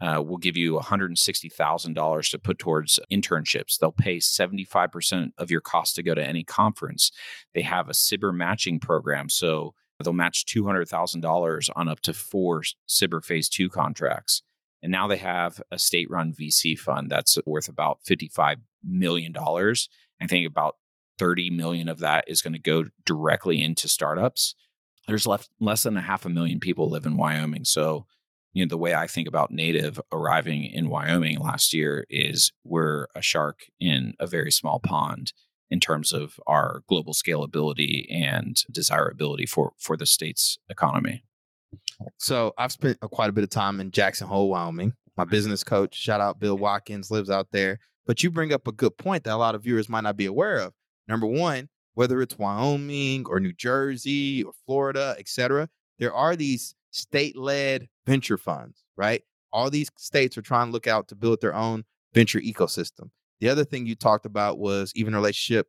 uh, 0.00 0.22
will 0.22 0.38
give 0.38 0.56
you 0.56 0.78
$160,000 0.78 2.30
to 2.30 2.38
put 2.38 2.58
towards 2.58 2.98
internships. 3.12 3.78
They'll 3.78 3.92
pay 3.92 4.18
75% 4.18 5.30
of 5.38 5.50
your 5.50 5.60
cost 5.60 5.96
to 5.96 6.02
go 6.02 6.14
to 6.14 6.24
any 6.24 6.44
conference. 6.44 7.10
They 7.54 7.62
have 7.62 7.88
a 7.88 7.92
SBIR 7.92 8.34
matching 8.34 8.80
program. 8.80 9.28
So 9.28 9.74
they'll 10.02 10.12
match 10.12 10.44
$200,000 10.46 11.70
on 11.76 11.88
up 11.88 12.00
to 12.00 12.12
four 12.12 12.62
SBIR 12.88 13.24
phase 13.24 13.48
two 13.48 13.68
contracts. 13.68 14.42
And 14.84 14.92
now 14.92 15.08
they 15.08 15.16
have 15.16 15.62
a 15.72 15.78
state 15.78 16.10
run 16.10 16.34
VC 16.34 16.78
fund 16.78 17.10
that's 17.10 17.38
worth 17.46 17.68
about 17.70 18.00
$55 18.06 18.56
million. 18.86 19.34
I 19.34 20.26
think 20.26 20.46
about 20.46 20.76
30 21.18 21.48
million 21.48 21.88
of 21.88 22.00
that 22.00 22.26
is 22.28 22.42
going 22.42 22.52
to 22.52 22.58
go 22.58 22.84
directly 23.06 23.62
into 23.62 23.88
startups. 23.88 24.54
There's 25.08 25.26
left 25.26 25.48
less 25.58 25.84
than 25.84 25.96
a 25.96 26.02
half 26.02 26.26
a 26.26 26.28
million 26.28 26.60
people 26.60 26.90
live 26.90 27.06
in 27.06 27.16
Wyoming. 27.16 27.64
So 27.64 28.04
you 28.52 28.64
know 28.64 28.68
the 28.68 28.78
way 28.78 28.94
i 28.94 29.08
think 29.08 29.26
about 29.26 29.50
native 29.50 30.00
arriving 30.12 30.64
in 30.64 30.88
wyoming 30.88 31.40
last 31.40 31.74
year 31.74 32.06
is 32.08 32.52
we're 32.62 33.08
a 33.16 33.20
shark 33.20 33.64
in 33.80 34.14
a 34.20 34.28
very 34.28 34.52
small 34.52 34.78
pond 34.78 35.32
in 35.70 35.80
terms 35.80 36.12
of 36.12 36.38
our 36.46 36.84
global 36.88 37.14
scalability 37.14 38.06
and 38.08 38.62
desirability 38.70 39.44
for 39.44 39.72
for 39.76 39.96
the 39.96 40.06
state's 40.06 40.56
economy 40.70 41.24
so 42.18 42.52
i've 42.58 42.72
spent 42.72 42.98
quite 43.00 43.30
a 43.30 43.32
bit 43.32 43.44
of 43.44 43.50
time 43.50 43.80
in 43.80 43.90
jackson 43.90 44.26
hole 44.26 44.48
wyoming 44.48 44.92
my 45.16 45.24
business 45.24 45.62
coach 45.62 45.94
shout 45.94 46.20
out 46.20 46.40
bill 46.40 46.58
watkins 46.58 47.10
lives 47.10 47.30
out 47.30 47.48
there 47.52 47.78
but 48.06 48.22
you 48.22 48.30
bring 48.30 48.52
up 48.52 48.66
a 48.66 48.72
good 48.72 48.96
point 48.98 49.24
that 49.24 49.34
a 49.34 49.36
lot 49.36 49.54
of 49.54 49.62
viewers 49.62 49.88
might 49.88 50.02
not 50.02 50.16
be 50.16 50.26
aware 50.26 50.58
of 50.58 50.72
number 51.08 51.26
one 51.26 51.68
whether 51.94 52.20
it's 52.20 52.38
wyoming 52.38 53.24
or 53.26 53.38
new 53.40 53.52
jersey 53.52 54.42
or 54.42 54.52
florida 54.66 55.14
etc 55.18 55.68
there 55.98 56.12
are 56.12 56.36
these 56.36 56.74
state-led 56.94 57.88
venture 58.06 58.38
funds, 58.38 58.84
right? 58.96 59.22
All 59.52 59.70
these 59.70 59.90
states 59.96 60.38
are 60.38 60.42
trying 60.42 60.68
to 60.68 60.72
look 60.72 60.86
out 60.86 61.08
to 61.08 61.14
build 61.14 61.40
their 61.40 61.54
own 61.54 61.84
venture 62.14 62.40
ecosystem. 62.40 63.10
The 63.40 63.48
other 63.48 63.64
thing 63.64 63.86
you 63.86 63.94
talked 63.94 64.26
about 64.26 64.58
was 64.58 64.92
even 64.94 65.14
relationship 65.14 65.66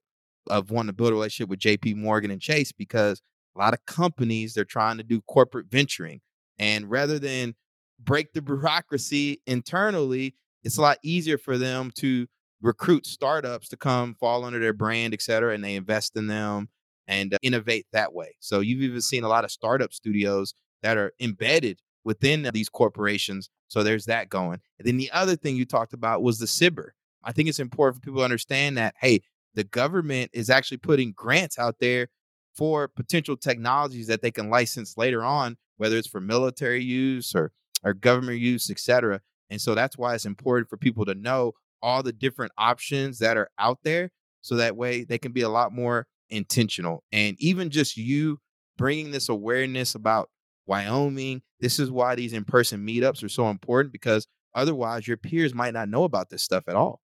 of 0.49 0.69
wanting 0.69 0.89
to 0.89 0.93
build 0.93 1.11
a 1.11 1.13
relationship 1.13 1.49
with 1.49 1.59
JP 1.59 1.95
Morgan 1.95 2.31
and 2.31 2.41
Chase 2.41 2.71
because 2.71 3.21
a 3.55 3.59
lot 3.59 3.73
of 3.73 3.85
companies 3.85 4.53
they're 4.53 4.65
trying 4.65 4.97
to 4.97 5.03
do 5.03 5.21
corporate 5.21 5.67
venturing. 5.69 6.21
And 6.59 6.89
rather 6.89 7.19
than 7.19 7.55
break 7.99 8.33
the 8.33 8.41
bureaucracy 8.41 9.41
internally, 9.47 10.35
it's 10.63 10.77
a 10.77 10.81
lot 10.81 10.97
easier 11.03 11.37
for 11.37 11.57
them 11.57 11.91
to 11.95 12.27
recruit 12.61 13.05
startups 13.05 13.69
to 13.69 13.77
come 13.77 14.15
fall 14.15 14.43
under 14.43 14.59
their 14.59 14.73
brand, 14.73 15.13
et 15.13 15.21
cetera, 15.21 15.53
and 15.53 15.63
they 15.63 15.75
invest 15.75 16.15
in 16.15 16.27
them 16.27 16.69
and 17.07 17.33
uh, 17.33 17.37
innovate 17.43 17.85
that 17.93 18.13
way. 18.13 18.35
So 18.39 18.61
you've 18.61 18.81
even 18.81 19.01
seen 19.01 19.23
a 19.23 19.27
lot 19.27 19.43
of 19.43 19.51
startup 19.51 19.93
studios 19.93 20.53
that 20.81 20.97
are 20.97 21.13
embedded 21.19 21.79
within 22.03 22.49
these 22.53 22.69
corporations. 22.69 23.49
So 23.67 23.83
there's 23.83 24.05
that 24.05 24.29
going. 24.29 24.59
And 24.79 24.87
then 24.87 24.97
the 24.97 25.11
other 25.11 25.35
thing 25.35 25.55
you 25.55 25.65
talked 25.65 25.93
about 25.93 26.23
was 26.23 26.39
the 26.39 26.45
SBIR. 26.45 26.89
I 27.23 27.31
think 27.31 27.49
it's 27.49 27.59
important 27.59 27.95
for 27.95 28.01
people 28.01 28.19
to 28.19 28.25
understand 28.25 28.77
that, 28.77 28.95
hey, 28.99 29.21
the 29.55 29.63
government 29.63 30.31
is 30.33 30.49
actually 30.49 30.77
putting 30.77 31.13
grants 31.15 31.57
out 31.57 31.75
there 31.79 32.07
for 32.55 32.87
potential 32.87 33.35
technologies 33.37 34.07
that 34.07 34.21
they 34.21 34.31
can 34.31 34.49
license 34.49 34.97
later 34.97 35.23
on, 35.23 35.57
whether 35.77 35.97
it's 35.97 36.07
for 36.07 36.21
military 36.21 36.83
use 36.83 37.35
or, 37.35 37.51
or 37.83 37.93
government 37.93 38.39
use, 38.39 38.69
et 38.69 38.79
cetera. 38.79 39.21
And 39.49 39.61
so 39.61 39.75
that's 39.75 39.97
why 39.97 40.15
it's 40.15 40.25
important 40.25 40.69
for 40.69 40.77
people 40.77 41.05
to 41.05 41.15
know 41.15 41.53
all 41.81 42.01
the 42.01 42.13
different 42.13 42.51
options 42.57 43.19
that 43.19 43.37
are 43.37 43.49
out 43.59 43.79
there. 43.83 44.11
So 44.41 44.55
that 44.55 44.75
way 44.75 45.03
they 45.03 45.17
can 45.17 45.31
be 45.31 45.41
a 45.41 45.49
lot 45.49 45.71
more 45.73 46.07
intentional. 46.29 47.03
And 47.11 47.35
even 47.39 47.69
just 47.69 47.97
you 47.97 48.39
bringing 48.77 49.11
this 49.11 49.29
awareness 49.29 49.95
about 49.95 50.29
Wyoming. 50.67 51.41
This 51.59 51.79
is 51.79 51.91
why 51.91 52.15
these 52.15 52.33
in 52.33 52.43
person 52.43 52.85
meetups 52.85 53.23
are 53.23 53.29
so 53.29 53.49
important 53.49 53.91
because 53.91 54.27
otherwise 54.53 55.07
your 55.07 55.17
peers 55.17 55.53
might 55.53 55.73
not 55.73 55.89
know 55.89 56.03
about 56.03 56.29
this 56.29 56.43
stuff 56.43 56.63
at 56.67 56.75
all. 56.75 57.01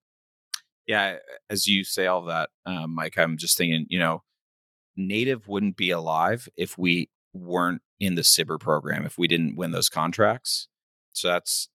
Yeah, 0.87 1.17
as 1.49 1.67
you 1.67 1.83
say 1.83 2.07
all 2.07 2.25
that, 2.25 2.49
um, 2.65 2.95
Mike, 2.95 3.17
I'm 3.17 3.37
just 3.37 3.57
thinking, 3.57 3.85
you 3.89 3.99
know, 3.99 4.23
Native 4.95 5.47
wouldn't 5.47 5.77
be 5.77 5.89
alive 5.89 6.49
if 6.57 6.77
we 6.77 7.09
weren't 7.33 7.81
in 7.99 8.15
the 8.15 8.21
SBIR 8.21 8.59
program, 8.59 9.05
if 9.05 9.17
we 9.17 9.27
didn't 9.27 9.55
win 9.55 9.71
those 9.71 9.89
contracts. 9.89 10.67
So 11.13 11.27
that's 11.27 11.69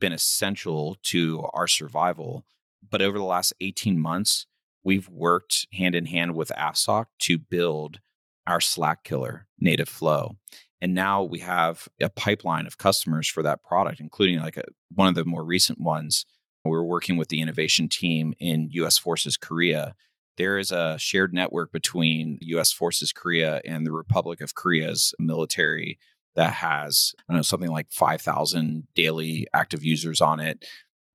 been 0.00 0.12
essential 0.12 0.96
to 1.04 1.48
our 1.52 1.66
survival. 1.66 2.44
But 2.88 3.02
over 3.02 3.18
the 3.18 3.24
last 3.24 3.54
18 3.60 3.98
months, 3.98 4.46
we've 4.82 5.08
worked 5.08 5.66
hand 5.72 5.94
in 5.94 6.06
hand 6.06 6.34
with 6.34 6.52
AFSOC 6.56 7.06
to 7.20 7.38
build 7.38 8.00
our 8.46 8.60
Slack 8.60 9.04
killer, 9.04 9.46
Native 9.58 9.88
Flow. 9.88 10.36
And 10.80 10.94
now 10.94 11.22
we 11.22 11.38
have 11.38 11.88
a 12.00 12.10
pipeline 12.10 12.66
of 12.66 12.76
customers 12.76 13.26
for 13.26 13.42
that 13.42 13.62
product, 13.62 14.00
including 14.00 14.40
like 14.40 14.58
a, 14.58 14.64
one 14.94 15.08
of 15.08 15.14
the 15.14 15.24
more 15.24 15.42
recent 15.42 15.80
ones. 15.80 16.26
We're 16.64 16.82
working 16.82 17.16
with 17.16 17.28
the 17.28 17.40
innovation 17.40 17.88
team 17.88 18.34
in 18.38 18.68
US 18.72 18.98
Forces 18.98 19.38
Korea. 19.38 19.94
There 20.36 20.58
is 20.58 20.72
a 20.72 20.98
shared 20.98 21.32
network 21.32 21.72
between 21.72 22.38
US 22.40 22.72
Forces 22.72 23.12
Korea 23.12 23.60
and 23.64 23.86
the 23.86 23.92
Republic 23.92 24.40
of 24.40 24.54
Korea's 24.54 25.14
military 25.18 25.98
that 26.34 26.54
has 26.54 27.14
I 27.18 27.32
don't 27.32 27.38
know 27.38 27.42
something 27.42 27.70
like 27.70 27.90
5,000 27.90 28.88
daily 28.94 29.46
active 29.52 29.84
users 29.84 30.20
on 30.20 30.40
it. 30.40 30.64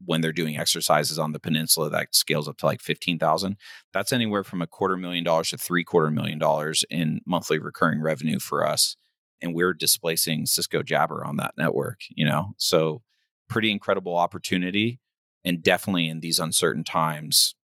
When 0.06 0.22
they're 0.22 0.32
doing 0.32 0.58
exercises 0.58 1.20
on 1.20 1.34
the 1.34 1.42
peninsula, 1.42 1.90
that 1.90 2.16
scales 2.16 2.48
up 2.48 2.58
to 2.60 2.66
like 2.66 2.80
15,000. 2.80 3.58
That's 3.94 4.14
anywhere 4.14 4.46
from 4.46 4.62
a 4.62 4.68
quarter 4.68 4.96
million 4.96 5.26
dollars 5.26 5.50
to 5.50 5.58
three 5.58 5.84
quarter 5.84 6.10
million 6.10 6.40
dollars 6.40 6.86
in 6.90 7.20
monthly 7.26 7.60
recurring 7.60 8.02
revenue 8.02 8.40
for 8.40 8.66
us 8.66 8.96
and 9.42 9.54
we're 9.54 9.74
displacing 9.74 10.46
Cisco 10.46 10.84
Jabber 10.84 11.24
on 11.24 11.38
that 11.38 11.54
network, 11.58 12.02
you 12.10 12.26
know? 12.26 12.54
So 12.58 13.02
pretty 13.48 13.72
incredible 13.72 14.16
opportunity. 14.18 15.00
And 15.46 15.64
definitely 15.64 16.10
in 16.10 16.20
these 16.20 16.40
uncertain 16.40 16.84
times, 16.84 17.56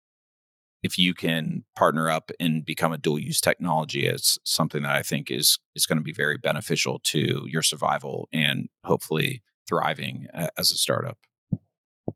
if 0.85 0.99
you 0.99 1.15
can 1.15 1.65
partner 1.75 2.11
up 2.11 2.29
and 2.39 2.63
become 2.63 2.93
a 2.93 2.97
dual 2.99 3.17
use 3.17 3.41
technology, 3.41 4.05
it's 4.05 4.37
something 4.43 4.83
that 4.83 4.95
I 4.95 5.01
think 5.01 5.31
is 5.31 5.57
is 5.73 5.87
going 5.87 5.97
to 5.97 6.03
be 6.03 6.13
very 6.13 6.37
beneficial 6.37 6.99
to 7.05 7.43
your 7.47 7.63
survival 7.63 8.29
and 8.31 8.69
hopefully 8.83 9.41
thriving 9.67 10.27
as 10.33 10.71
a 10.71 10.77
startup. 10.77 11.17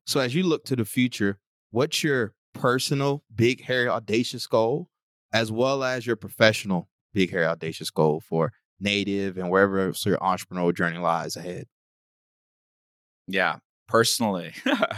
So 0.06 0.20
as 0.20 0.36
you 0.36 0.44
look 0.44 0.66
to 0.66 0.76
the 0.76 0.86
future, 0.86 1.40
what's 1.72 2.04
your 2.04 2.36
personal 2.54 3.24
big 3.34 3.64
hairy 3.64 3.90
audacious 3.90 4.46
goal 4.46 4.90
as 5.34 5.52
well 5.52 5.84
as 5.84 6.06
your 6.06 6.16
professional 6.16 6.90
big 7.12 7.32
hairy 7.32 7.48
audacious 7.48 7.90
goal 7.90 8.20
for 8.20 8.52
native 8.80 9.40
and 9.40 9.50
wherever 9.50 9.92
your 10.06 10.18
entrepreneurial 10.18 10.76
journey 10.76 11.00
lies 11.00 11.36
ahead? 11.36 11.66
Yeah, 13.28 13.58
personally, 13.88 14.54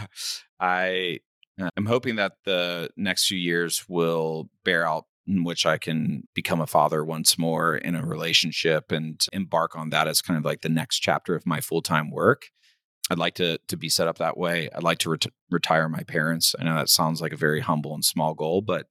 I 0.60 1.20
Uh, 1.60 1.68
am 1.76 1.86
hoping 1.86 2.16
that 2.16 2.32
the 2.44 2.90
next 2.96 3.26
few 3.26 3.38
years 3.38 3.84
will 3.88 4.48
bear 4.64 4.86
out 4.86 5.04
in 5.26 5.44
which 5.44 5.66
I 5.66 5.78
can 5.78 6.26
become 6.34 6.60
a 6.60 6.66
father 6.66 7.04
once 7.04 7.38
more 7.38 7.76
in 7.76 7.94
a 7.94 8.04
relationship 8.04 8.90
and 8.90 9.24
embark 9.32 9.76
on 9.76 9.90
that 9.90 10.08
as 10.08 10.22
kind 10.22 10.38
of 10.38 10.44
like 10.44 10.62
the 10.62 10.68
next 10.68 10.98
chapter 10.98 11.34
of 11.34 11.46
my 11.46 11.60
full 11.60 11.82
time 11.82 12.10
work. 12.10 12.46
I'd 13.10 13.18
like 13.18 13.34
to 13.34 13.58
to 13.68 13.76
be 13.76 13.88
set 13.88 14.08
up 14.08 14.18
that 14.18 14.36
way. 14.36 14.68
I'd 14.74 14.82
like 14.82 14.98
to 14.98 15.10
ret- 15.10 15.26
retire 15.50 15.88
my 15.88 16.02
parents. 16.02 16.54
I 16.58 16.64
know 16.64 16.76
that 16.76 16.88
sounds 16.88 17.20
like 17.20 17.32
a 17.32 17.36
very 17.36 17.60
humble 17.60 17.94
and 17.94 18.04
small 18.04 18.34
goal, 18.34 18.62
but 18.62 18.86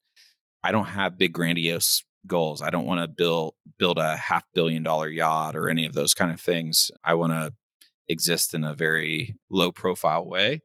I 0.63 0.71
don't 0.71 0.85
have 0.85 1.17
big 1.17 1.33
grandiose 1.33 2.03
goals. 2.27 2.61
I 2.61 2.69
don't 2.69 2.85
want 2.85 3.01
to 3.01 3.07
build 3.07 3.55
build 3.79 3.97
a 3.97 4.15
half 4.15 4.43
billion 4.53 4.83
dollar 4.83 5.09
yacht 5.09 5.55
or 5.55 5.69
any 5.69 5.85
of 5.85 5.93
those 5.93 6.13
kind 6.13 6.31
of 6.31 6.39
things. 6.39 6.91
I 7.03 7.15
want 7.15 7.33
to 7.33 7.53
exist 8.07 8.53
in 8.53 8.63
a 8.63 8.75
very 8.75 9.35
low 9.49 9.71
profile 9.71 10.25
way. 10.25 10.61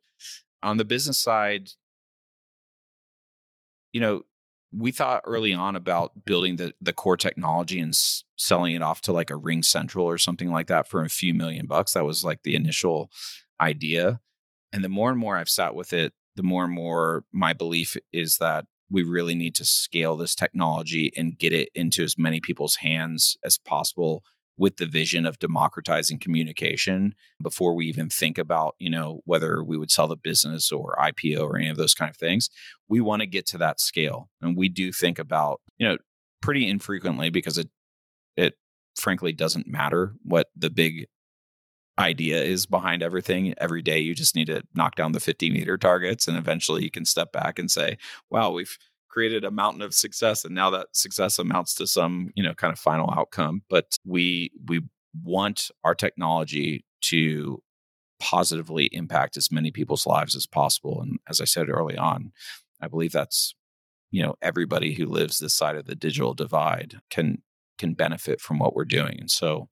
On 0.62 0.76
the 0.76 0.84
business 0.84 1.18
side, 1.18 1.70
you 3.96 4.00
know, 4.00 4.20
we 4.76 4.92
thought 4.92 5.22
early 5.24 5.54
on 5.54 5.74
about 5.74 6.26
building 6.26 6.56
the 6.56 6.74
the 6.82 6.92
core 6.92 7.16
technology 7.16 7.80
and 7.80 7.94
s- 7.94 8.24
selling 8.36 8.74
it 8.74 8.82
off 8.82 9.00
to 9.00 9.12
like 9.12 9.30
a 9.30 9.40
RingCentral 9.40 10.02
or 10.02 10.18
something 10.18 10.52
like 10.52 10.66
that 10.66 10.86
for 10.86 11.02
a 11.02 11.08
few 11.08 11.32
million 11.32 11.64
bucks. 11.66 11.94
That 11.94 12.04
was 12.04 12.22
like 12.22 12.42
the 12.42 12.54
initial 12.54 13.10
idea. 13.58 14.20
And 14.74 14.84
the 14.84 14.90
more 14.90 15.08
and 15.08 15.18
more 15.18 15.38
I've 15.38 15.48
sat 15.48 15.74
with 15.74 15.94
it, 15.94 16.12
the 16.34 16.42
more 16.42 16.62
and 16.62 16.74
more 16.74 17.24
my 17.32 17.54
belief 17.54 17.96
is 18.12 18.36
that 18.36 18.66
we 18.90 19.02
really 19.02 19.34
need 19.34 19.54
to 19.54 19.64
scale 19.64 20.14
this 20.14 20.34
technology 20.34 21.10
and 21.16 21.38
get 21.38 21.54
it 21.54 21.70
into 21.74 22.02
as 22.02 22.18
many 22.18 22.38
people's 22.38 22.76
hands 22.76 23.38
as 23.42 23.56
possible 23.56 24.24
with 24.58 24.76
the 24.76 24.86
vision 24.86 25.26
of 25.26 25.38
democratizing 25.38 26.18
communication 26.18 27.14
before 27.42 27.74
we 27.74 27.86
even 27.86 28.08
think 28.08 28.38
about 28.38 28.74
you 28.78 28.90
know 28.90 29.20
whether 29.24 29.62
we 29.62 29.76
would 29.76 29.90
sell 29.90 30.08
the 30.08 30.16
business 30.16 30.72
or 30.72 30.96
ipo 31.00 31.42
or 31.42 31.56
any 31.58 31.68
of 31.68 31.76
those 31.76 31.94
kind 31.94 32.10
of 32.10 32.16
things. 32.16 32.50
We 32.88 33.00
want 33.00 33.20
to 33.20 33.26
get 33.26 33.46
to 33.48 33.58
that 33.58 33.80
scale 33.80 34.28
and 34.40 34.56
we 34.56 34.68
do 34.68 34.92
think 34.92 35.18
about 35.18 35.60
you 35.78 35.88
know 35.88 35.98
pretty 36.40 36.68
infrequently 36.68 37.30
because 37.30 37.58
it 37.58 37.68
it 38.36 38.54
frankly 38.94 39.32
doesn't 39.32 39.66
matter 39.66 40.14
what 40.22 40.48
the 40.56 40.70
big 40.70 41.06
idea 41.98 42.42
is 42.42 42.66
behind 42.66 43.02
everything. 43.02 43.54
Every 43.58 43.80
day 43.82 43.98
you 43.98 44.14
just 44.14 44.36
need 44.36 44.46
to 44.48 44.62
knock 44.74 44.96
down 44.96 45.12
the 45.12 45.20
50 45.20 45.50
meter 45.50 45.78
targets 45.78 46.28
and 46.28 46.36
eventually 46.36 46.82
you 46.82 46.90
can 46.90 47.04
step 47.04 47.32
back 47.32 47.58
and 47.58 47.70
say 47.70 47.96
wow 48.30 48.50
we've 48.50 48.76
created 49.16 49.44
a 49.44 49.50
mountain 49.50 49.80
of 49.80 49.94
success 49.94 50.44
and 50.44 50.54
now 50.54 50.68
that 50.68 50.88
success 50.92 51.38
amounts 51.38 51.74
to 51.74 51.86
some 51.86 52.30
you 52.36 52.42
know 52.42 52.52
kind 52.52 52.70
of 52.70 52.78
final 52.78 53.10
outcome 53.16 53.62
but 53.70 53.94
we 54.04 54.50
we 54.66 54.82
want 55.24 55.70
our 55.84 55.94
technology 55.94 56.84
to 57.00 57.62
positively 58.20 58.90
impact 58.92 59.38
as 59.38 59.50
many 59.50 59.70
people's 59.70 60.06
lives 60.06 60.36
as 60.36 60.46
possible 60.46 61.00
and 61.00 61.18
as 61.30 61.40
i 61.40 61.44
said 61.44 61.70
early 61.70 61.96
on 61.96 62.30
i 62.82 62.86
believe 62.86 63.12
that's 63.12 63.54
you 64.10 64.22
know 64.22 64.34
everybody 64.42 64.92
who 64.92 65.06
lives 65.06 65.38
this 65.38 65.54
side 65.54 65.76
of 65.76 65.86
the 65.86 65.94
digital 65.94 66.34
divide 66.34 66.96
can 67.08 67.40
can 67.78 67.94
benefit 67.94 68.38
from 68.38 68.58
what 68.58 68.76
we're 68.76 68.84
doing 68.84 69.16
and 69.18 69.30
so 69.30 69.66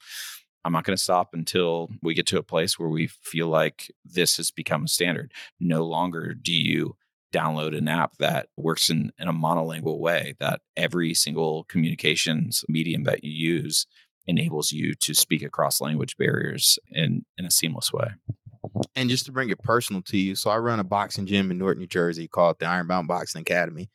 i'm 0.65 0.73
not 0.73 0.85
going 0.85 0.97
to 0.97 1.03
stop 1.03 1.35
until 1.35 1.91
we 2.03 2.15
get 2.15 2.27
to 2.27 2.39
a 2.39 2.43
place 2.43 2.79
where 2.79 2.89
we 2.89 3.09
feel 3.09 3.49
like 3.49 3.93
this 4.07 4.39
has 4.39 4.51
become 4.51 4.85
a 4.85 4.89
standard. 4.89 5.33
No 5.61 5.85
longer 5.85 6.33
do 6.33 6.55
you 6.55 6.97
download 7.35 7.77
an 7.77 7.89
app 7.89 8.17
that 8.19 8.49
works 8.57 8.89
in, 8.89 9.11
in 9.19 9.29
a 9.29 9.33
monolingual 9.33 9.99
way 9.99 10.35
that 10.39 10.61
every 10.77 11.15
single 11.15 11.65
communications 11.65 12.65
medium 12.69 13.05
that 13.05 13.25
you 13.25 13.33
use 13.33 13.87
enables 14.27 14.73
you 14.73 14.95
to 14.95 15.15
speak 15.15 15.43
across 15.43 15.81
language 15.81 16.17
barriers 16.17 16.79
in, 16.91 17.25
in 17.37 17.45
a 17.45 17.51
seamless 17.51 17.93
way. 17.93 18.09
And 18.95 19.11
just 19.11 19.27
to 19.27 19.33
bring 19.33 19.51
it 19.51 19.63
personal 19.63 20.03
to 20.03 20.17
you, 20.17 20.35
so 20.35 20.51
I 20.51 20.59
run 20.59 20.81
a 20.81 20.85
boxing 20.85 21.27
gym 21.27 21.51
in 21.51 21.59
Newark, 21.59 21.79
New 21.79 21.87
Jersey 21.87 22.29
called 22.29 22.59
the 22.59 22.67
Ironbound 22.67 23.09
Boxing 23.09 23.43
Academy. 23.43 23.91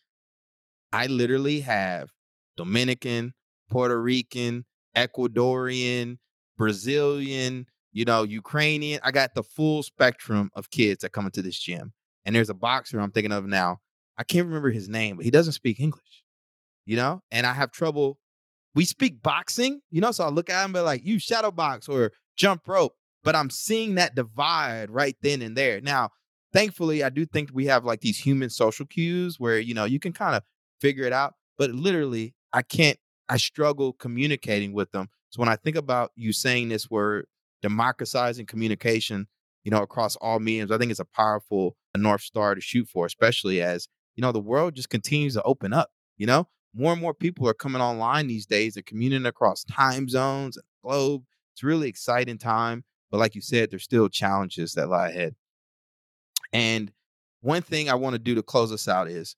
I 0.91 1.07
literally 1.07 1.61
have 1.61 2.09
Dominican, 2.57 3.33
Puerto 3.69 3.99
Rican, 3.99 4.65
Ecuadorian, 4.95 6.17
Brazilian, 6.57 7.65
you 7.91 8.05
know, 8.05 8.23
Ukrainian. 8.23 8.99
I 9.03 9.11
got 9.11 9.33
the 9.33 9.43
full 9.43 9.81
spectrum 9.81 10.51
of 10.53 10.69
kids 10.69 11.01
that 11.01 11.11
come 11.11 11.25
into 11.25 11.41
this 11.41 11.57
gym. 11.57 11.93
And 12.29 12.35
there's 12.35 12.51
a 12.51 12.53
boxer 12.53 12.99
I'm 12.99 13.09
thinking 13.09 13.31
of 13.31 13.47
now. 13.47 13.79
I 14.15 14.23
can't 14.23 14.45
remember 14.45 14.69
his 14.69 14.87
name, 14.87 15.15
but 15.15 15.25
he 15.25 15.31
doesn't 15.31 15.53
speak 15.53 15.79
English, 15.79 16.23
you 16.85 16.95
know? 16.95 17.23
And 17.31 17.47
I 17.47 17.53
have 17.53 17.71
trouble. 17.71 18.19
We 18.75 18.85
speak 18.85 19.23
boxing, 19.23 19.81
you 19.89 19.99
know? 19.99 20.11
So 20.11 20.25
I 20.25 20.29
look 20.29 20.47
at 20.47 20.59
him 20.59 20.65
and 20.65 20.73
be 20.75 20.79
like, 20.81 21.03
you 21.03 21.17
shadow 21.17 21.49
box 21.49 21.89
or 21.89 22.11
jump 22.37 22.67
rope. 22.67 22.93
But 23.23 23.35
I'm 23.35 23.49
seeing 23.49 23.95
that 23.95 24.13
divide 24.13 24.91
right 24.91 25.15
then 25.23 25.41
and 25.41 25.57
there. 25.57 25.81
Now, 25.81 26.11
thankfully, 26.53 27.03
I 27.03 27.09
do 27.09 27.25
think 27.25 27.49
we 27.51 27.65
have 27.65 27.83
like 27.83 28.01
these 28.01 28.19
human 28.19 28.51
social 28.51 28.85
cues 28.85 29.39
where, 29.39 29.57
you 29.57 29.73
know, 29.73 29.85
you 29.85 29.99
can 29.99 30.13
kind 30.13 30.35
of 30.35 30.43
figure 30.79 31.05
it 31.05 31.13
out. 31.13 31.33
But 31.57 31.71
literally, 31.71 32.35
I 32.53 32.61
can't, 32.61 32.99
I 33.27 33.37
struggle 33.37 33.91
communicating 33.93 34.73
with 34.73 34.91
them. 34.91 35.07
So 35.31 35.39
when 35.39 35.49
I 35.49 35.55
think 35.55 35.77
about 35.77 36.11
you 36.15 36.31
saying 36.31 36.69
this 36.69 36.91
word, 36.91 37.25
democratizing 37.63 38.45
communication, 38.45 39.25
you 39.69 39.77
know, 39.77 39.83
across 39.83 40.15
all 40.15 40.39
mediums, 40.39 40.71
I 40.71 40.79
think 40.79 40.89
it's 40.89 40.99
a 40.99 41.05
powerful 41.05 41.75
North 41.95 42.21
Star 42.21 42.55
to 42.55 42.61
shoot 42.61 42.89
for, 42.89 43.05
especially 43.05 43.61
as, 43.61 43.87
you 44.15 44.23
know, 44.23 44.31
the 44.31 44.39
world 44.39 44.73
just 44.73 44.89
continues 44.89 45.35
to 45.35 45.43
open 45.43 45.73
up. 45.73 45.91
You 46.17 46.25
know, 46.25 46.47
more 46.73 46.91
and 46.91 46.99
more 46.99 47.13
people 47.13 47.47
are 47.47 47.53
coming 47.53 47.79
online 47.79 48.25
these 48.25 48.47
days. 48.47 48.73
They're 48.73 48.81
commuting 48.81 49.27
across 49.27 49.63
time 49.65 50.09
zones 50.09 50.57
and 50.57 50.63
globe. 50.83 51.21
It's 51.53 51.61
really 51.61 51.87
exciting 51.87 52.39
time. 52.39 52.83
But 53.11 53.19
like 53.19 53.35
you 53.35 53.41
said, 53.41 53.69
there's 53.69 53.83
still 53.83 54.09
challenges 54.09 54.73
that 54.73 54.89
lie 54.89 55.09
ahead. 55.09 55.35
And 56.51 56.91
one 57.41 57.61
thing 57.61 57.87
I 57.87 57.93
want 57.93 58.15
to 58.15 58.19
do 58.19 58.33
to 58.33 58.41
close 58.41 58.71
us 58.71 58.87
out 58.87 59.07
is 59.07 59.35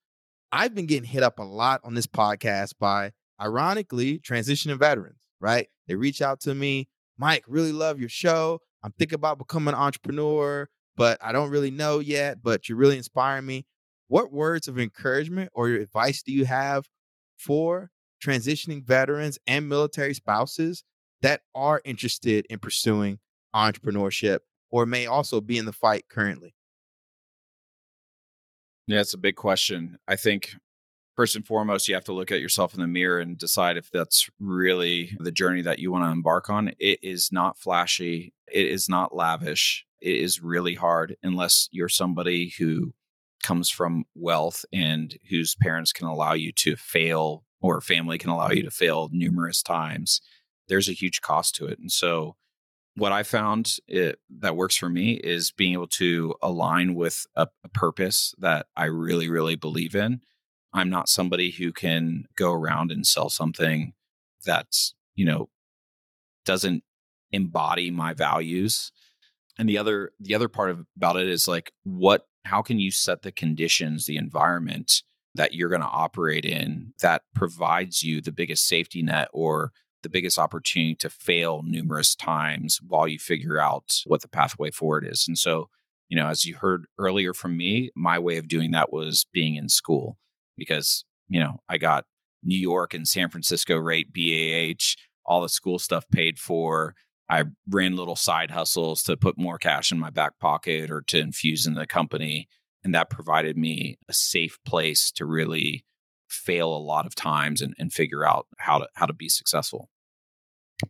I've 0.53 0.73
been 0.73 0.85
getting 0.85 1.09
hit 1.09 1.23
up 1.23 1.39
a 1.39 1.43
lot 1.43 1.81
on 1.83 1.93
this 1.93 2.07
podcast 2.07 2.75
by, 2.79 3.11
ironically, 3.41 4.19
transitioning 4.19 4.79
veterans, 4.79 5.19
right? 5.41 5.67
They 5.89 5.95
reach 5.95 6.21
out 6.21 6.39
to 6.41 6.55
me, 6.55 6.87
Mike, 7.17 7.43
really 7.49 7.73
love 7.73 7.99
your 7.99 8.07
show. 8.07 8.61
I'm 8.83 8.91
mm. 8.91 8.97
thinking 8.97 9.15
about 9.15 9.37
becoming 9.37 9.73
an 9.73 9.79
entrepreneur, 9.79 10.67
but 10.95 11.17
I 11.21 11.31
don't 11.31 11.49
really 11.49 11.71
know 11.71 11.99
yet, 11.99 12.41
but 12.43 12.67
you're 12.67 12.77
really 12.77 12.97
inspiring 12.97 13.45
me. 13.45 13.65
What 14.07 14.31
words 14.31 14.67
of 14.67 14.77
encouragement 14.77 15.51
or 15.53 15.69
your 15.69 15.81
advice 15.81 16.21
do 16.21 16.31
you 16.31 16.45
have 16.45 16.89
for 17.37 17.91
transitioning 18.23 18.83
veterans 18.83 19.39
and 19.47 19.69
military 19.69 20.13
spouses 20.13 20.83
that 21.21 21.41
are 21.55 21.81
interested 21.85 22.45
in 22.49 22.59
pursuing 22.59 23.19
entrepreneurship 23.55 24.39
or 24.69 24.85
may 24.85 25.05
also 25.05 25.41
be 25.41 25.57
in 25.57 25.65
the 25.65 25.73
fight 25.73 26.05
currently? 26.09 26.53
Yeah, 28.87 28.99
it's 28.99 29.13
a 29.13 29.17
big 29.17 29.35
question. 29.35 29.97
I 30.07 30.15
think 30.15 30.55
first 31.15 31.35
and 31.35 31.45
foremost, 31.45 31.87
you 31.87 31.95
have 31.95 32.03
to 32.05 32.13
look 32.13 32.31
at 32.31 32.41
yourself 32.41 32.73
in 32.73 32.81
the 32.81 32.87
mirror 32.87 33.19
and 33.19 33.37
decide 33.37 33.77
if 33.77 33.89
that's 33.91 34.29
really 34.39 35.15
the 35.19 35.31
journey 35.31 35.61
that 35.61 35.79
you 35.79 35.91
want 35.91 36.03
to 36.03 36.11
embark 36.11 36.49
on. 36.49 36.71
It 36.79 36.99
is 37.03 37.31
not 37.31 37.57
flashy, 37.57 38.33
it 38.51 38.67
is 38.67 38.89
not 38.89 39.15
lavish. 39.15 39.85
It 40.01 40.15
is 40.15 40.41
really 40.41 40.73
hard 40.73 41.15
unless 41.21 41.69
you're 41.71 41.87
somebody 41.87 42.53
who 42.57 42.93
comes 43.43 43.69
from 43.69 44.05
wealth 44.15 44.65
and 44.73 45.15
whose 45.29 45.55
parents 45.55 45.93
can 45.93 46.07
allow 46.07 46.33
you 46.33 46.51
to 46.53 46.75
fail 46.75 47.43
or 47.61 47.81
family 47.81 48.17
can 48.17 48.31
allow 48.31 48.49
you 48.49 48.63
to 48.63 48.71
fail 48.71 49.09
numerous 49.11 49.61
times. 49.61 50.21
There's 50.67 50.89
a 50.89 50.93
huge 50.93 51.21
cost 51.21 51.55
to 51.55 51.67
it. 51.67 51.77
And 51.79 51.91
so, 51.91 52.35
what 52.95 53.11
I 53.13 53.23
found 53.23 53.77
it, 53.87 54.19
that 54.39 54.57
works 54.57 54.75
for 54.75 54.89
me 54.89 55.13
is 55.13 55.51
being 55.51 55.73
able 55.73 55.87
to 55.87 56.35
align 56.41 56.93
with 56.93 57.25
a, 57.35 57.47
a 57.63 57.69
purpose 57.69 58.35
that 58.39 58.65
I 58.75 58.85
really, 58.85 59.29
really 59.29 59.55
believe 59.55 59.95
in 59.95 60.21
I'm 60.73 60.89
not 60.89 61.09
somebody 61.09 61.51
who 61.51 61.71
can 61.71 62.25
go 62.35 62.51
around 62.51 62.91
and 62.91 63.05
sell 63.05 63.29
something 63.29 63.93
that's, 64.45 64.93
you 65.15 65.25
know, 65.25 65.49
doesn't 66.45 66.83
embody 67.31 67.91
my 67.91 68.13
values. 68.13 68.91
And 69.57 69.67
the 69.67 69.77
other 69.77 70.11
the 70.19 70.33
other 70.35 70.47
part 70.47 70.69
of, 70.69 70.85
about 70.95 71.17
it 71.17 71.27
is 71.27 71.47
like 71.47 71.71
what 71.83 72.25
how 72.45 72.61
can 72.61 72.79
you 72.79 72.91
set 72.91 73.21
the 73.21 73.31
conditions, 73.31 74.05
the 74.05 74.17
environment 74.17 75.03
that 75.35 75.53
you're 75.53 75.69
going 75.69 75.81
to 75.81 75.87
operate 75.87 76.45
in 76.45 76.93
that 77.01 77.21
provides 77.35 78.03
you 78.03 78.21
the 78.21 78.31
biggest 78.31 78.67
safety 78.67 79.01
net 79.01 79.29
or 79.33 79.71
the 80.03 80.09
biggest 80.09 80.39
opportunity 80.39 80.95
to 80.95 81.09
fail 81.09 81.61
numerous 81.63 82.15
times 82.15 82.79
while 82.85 83.07
you 83.07 83.19
figure 83.19 83.59
out 83.59 84.01
what 84.05 84.21
the 84.21 84.27
pathway 84.27 84.71
forward 84.71 85.05
is. 85.07 85.25
And 85.27 85.37
so, 85.37 85.69
you 86.09 86.17
know, 86.17 86.27
as 86.27 86.45
you 86.45 86.55
heard 86.55 86.85
earlier 86.97 87.33
from 87.33 87.55
me, 87.55 87.91
my 87.95 88.17
way 88.17 88.37
of 88.37 88.47
doing 88.47 88.71
that 88.71 88.91
was 88.91 89.25
being 89.31 89.55
in 89.55 89.69
school 89.69 90.17
because, 90.67 91.03
you 91.27 91.39
know, 91.39 91.59
I 91.67 91.77
got 91.77 92.05
New 92.43 92.57
York 92.57 92.93
and 92.93 93.07
San 93.07 93.29
Francisco 93.29 93.77
rate 93.77 94.13
BAH, 94.13 94.95
all 95.25 95.41
the 95.41 95.49
school 95.49 95.79
stuff 95.79 96.05
paid 96.11 96.37
for. 96.37 96.95
I 97.29 97.45
ran 97.69 97.95
little 97.95 98.15
side 98.15 98.51
hustles 98.51 99.03
to 99.03 99.17
put 99.17 99.37
more 99.37 99.57
cash 99.57 99.91
in 99.91 99.97
my 99.99 100.09
back 100.09 100.37
pocket 100.39 100.91
or 100.91 101.01
to 101.07 101.19
infuse 101.19 101.65
in 101.65 101.75
the 101.75 101.87
company. 101.87 102.47
And 102.83 102.93
that 102.93 103.09
provided 103.09 103.57
me 103.57 103.97
a 104.09 104.13
safe 104.13 104.59
place 104.65 105.11
to 105.13 105.25
really 105.25 105.85
fail 106.27 106.75
a 106.75 106.77
lot 106.77 107.05
of 107.05 107.15
times 107.15 107.61
and, 107.61 107.73
and 107.77 107.91
figure 107.91 108.25
out 108.25 108.47
how 108.57 108.79
to 108.79 108.87
how 108.95 109.05
to 109.05 109.13
be 109.13 109.29
successful. 109.29 109.89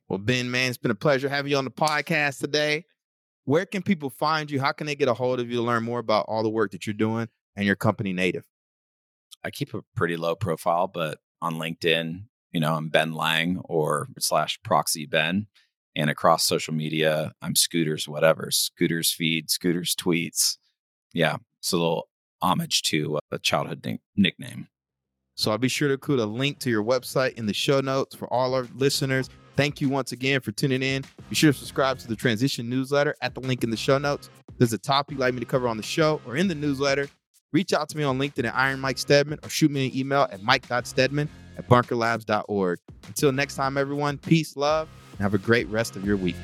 Well, 0.08 0.20
Ben, 0.20 0.50
man, 0.50 0.70
it's 0.70 0.78
been 0.78 0.92
a 0.92 0.96
pleasure 0.96 1.30
having 1.30 1.52
you 1.52 1.58
on 1.58 1.66
the 1.66 1.72
podcast 1.72 2.40
today. 2.40 2.86
Where 3.46 3.66
can 3.66 3.82
people 3.82 4.10
find 4.10 4.50
you? 4.50 4.60
How 4.60 4.72
can 4.72 4.88
they 4.88 4.96
get 4.96 5.10
a 5.10 5.14
hold 5.14 5.40
of 5.40 5.50
you 5.50 5.58
to 5.58 5.64
learn 5.64 5.84
more 5.84 6.00
about 6.00 6.26
all 6.28 6.44
the 6.44 6.50
work 6.50 6.72
that 6.72 6.86
you're 6.88 6.94
doing 6.94 7.28
and 7.56 7.66
your 7.66 7.76
company 7.76 8.14
Native? 8.14 8.46
I 9.44 9.52
keep 9.52 9.74
a 9.74 9.82
pretty 9.96 10.18
low 10.18 10.36
profile, 10.36 10.88
but 10.88 11.20
on 11.42 11.56
LinkedIn, 11.56 12.24
you 12.52 12.60
know, 12.60 12.76
I'm 12.76 12.90
Ben 12.90 13.14
Lang 13.14 13.60
or 13.66 14.08
slash 14.20 14.60
proxy 14.64 15.06
Ben. 15.06 15.48
And 15.96 16.10
across 16.10 16.44
social 16.44 16.74
media, 16.74 17.34
I'm 17.42 17.56
Scooters, 17.56 18.08
whatever, 18.08 18.50
Scooters 18.52 19.12
feed, 19.12 19.50
Scooters 19.50 19.96
tweets. 19.96 20.58
Yeah, 21.14 21.38
it's 21.60 21.74
a 21.74 21.78
little 21.78 22.08
homage 22.42 22.82
to 22.84 23.20
a 23.32 23.40
childhood 23.40 23.86
nick- 23.86 24.02
nickname. 24.16 24.68
So 25.36 25.52
I'll 25.52 25.58
be 25.58 25.68
sure 25.68 25.88
to 25.88 25.96
include 25.96 26.20
a 26.20 26.26
link 26.26 26.60
to 26.60 26.70
your 26.70 26.84
website 26.84 27.34
in 27.34 27.46
the 27.46 27.54
show 27.54 27.82
notes 27.82 28.16
for 28.16 28.32
all 28.34 28.54
our 28.54 28.68
listeners. 28.76 29.30
Thank 29.56 29.82
you 29.82 29.90
once 29.90 30.12
again 30.12 30.40
for 30.40 30.52
tuning 30.52 30.82
in. 30.82 31.04
Be 31.30 31.36
sure 31.36 31.52
to 31.52 31.58
subscribe 31.58 31.98
to 32.00 32.08
the 32.08 32.16
Transition 32.16 32.70
newsletter 32.70 33.16
at 33.22 33.34
the 33.34 33.42
link 33.42 33.64
in 33.64 33.70
the 33.70 33.78
show 33.78 33.98
notes. 33.98 34.30
There's 34.58 34.74
a 34.74 34.78
topic 34.78 35.14
you'd 35.14 35.20
like 35.20 35.34
me 35.34 35.40
to 35.40 35.46
cover 35.46 35.68
on 35.68 35.78
the 35.78 35.84
show 35.84 36.22
or 36.26 36.38
in 36.38 36.48
the 36.48 36.56
newsletter, 36.56 37.10
reach 37.52 37.74
out 37.74 37.90
to 37.90 37.98
me 37.98 38.04
on 38.04 38.18
LinkedIn 38.18 38.46
at 38.46 38.56
Iron 38.56 38.80
Mike 38.80 38.98
Stedman 38.98 39.40
or 39.44 39.50
shoot 39.50 39.72
me 39.72 39.88
an 39.88 39.98
email 39.98 40.28
at 40.32 40.42
mike.stedman 40.42 41.30
at 41.58 41.68
bunkerlabs.org. 41.68 42.80
Until 43.08 43.32
next 43.32 43.56
time, 43.56 43.78
everyone, 43.78 44.18
peace, 44.18 44.56
love, 44.56 44.88
and 45.12 45.22
have 45.22 45.34
a 45.34 45.38
great 45.38 45.68
rest 45.68 45.96
of 45.96 46.06
your 46.06 46.18
week. 46.18 46.36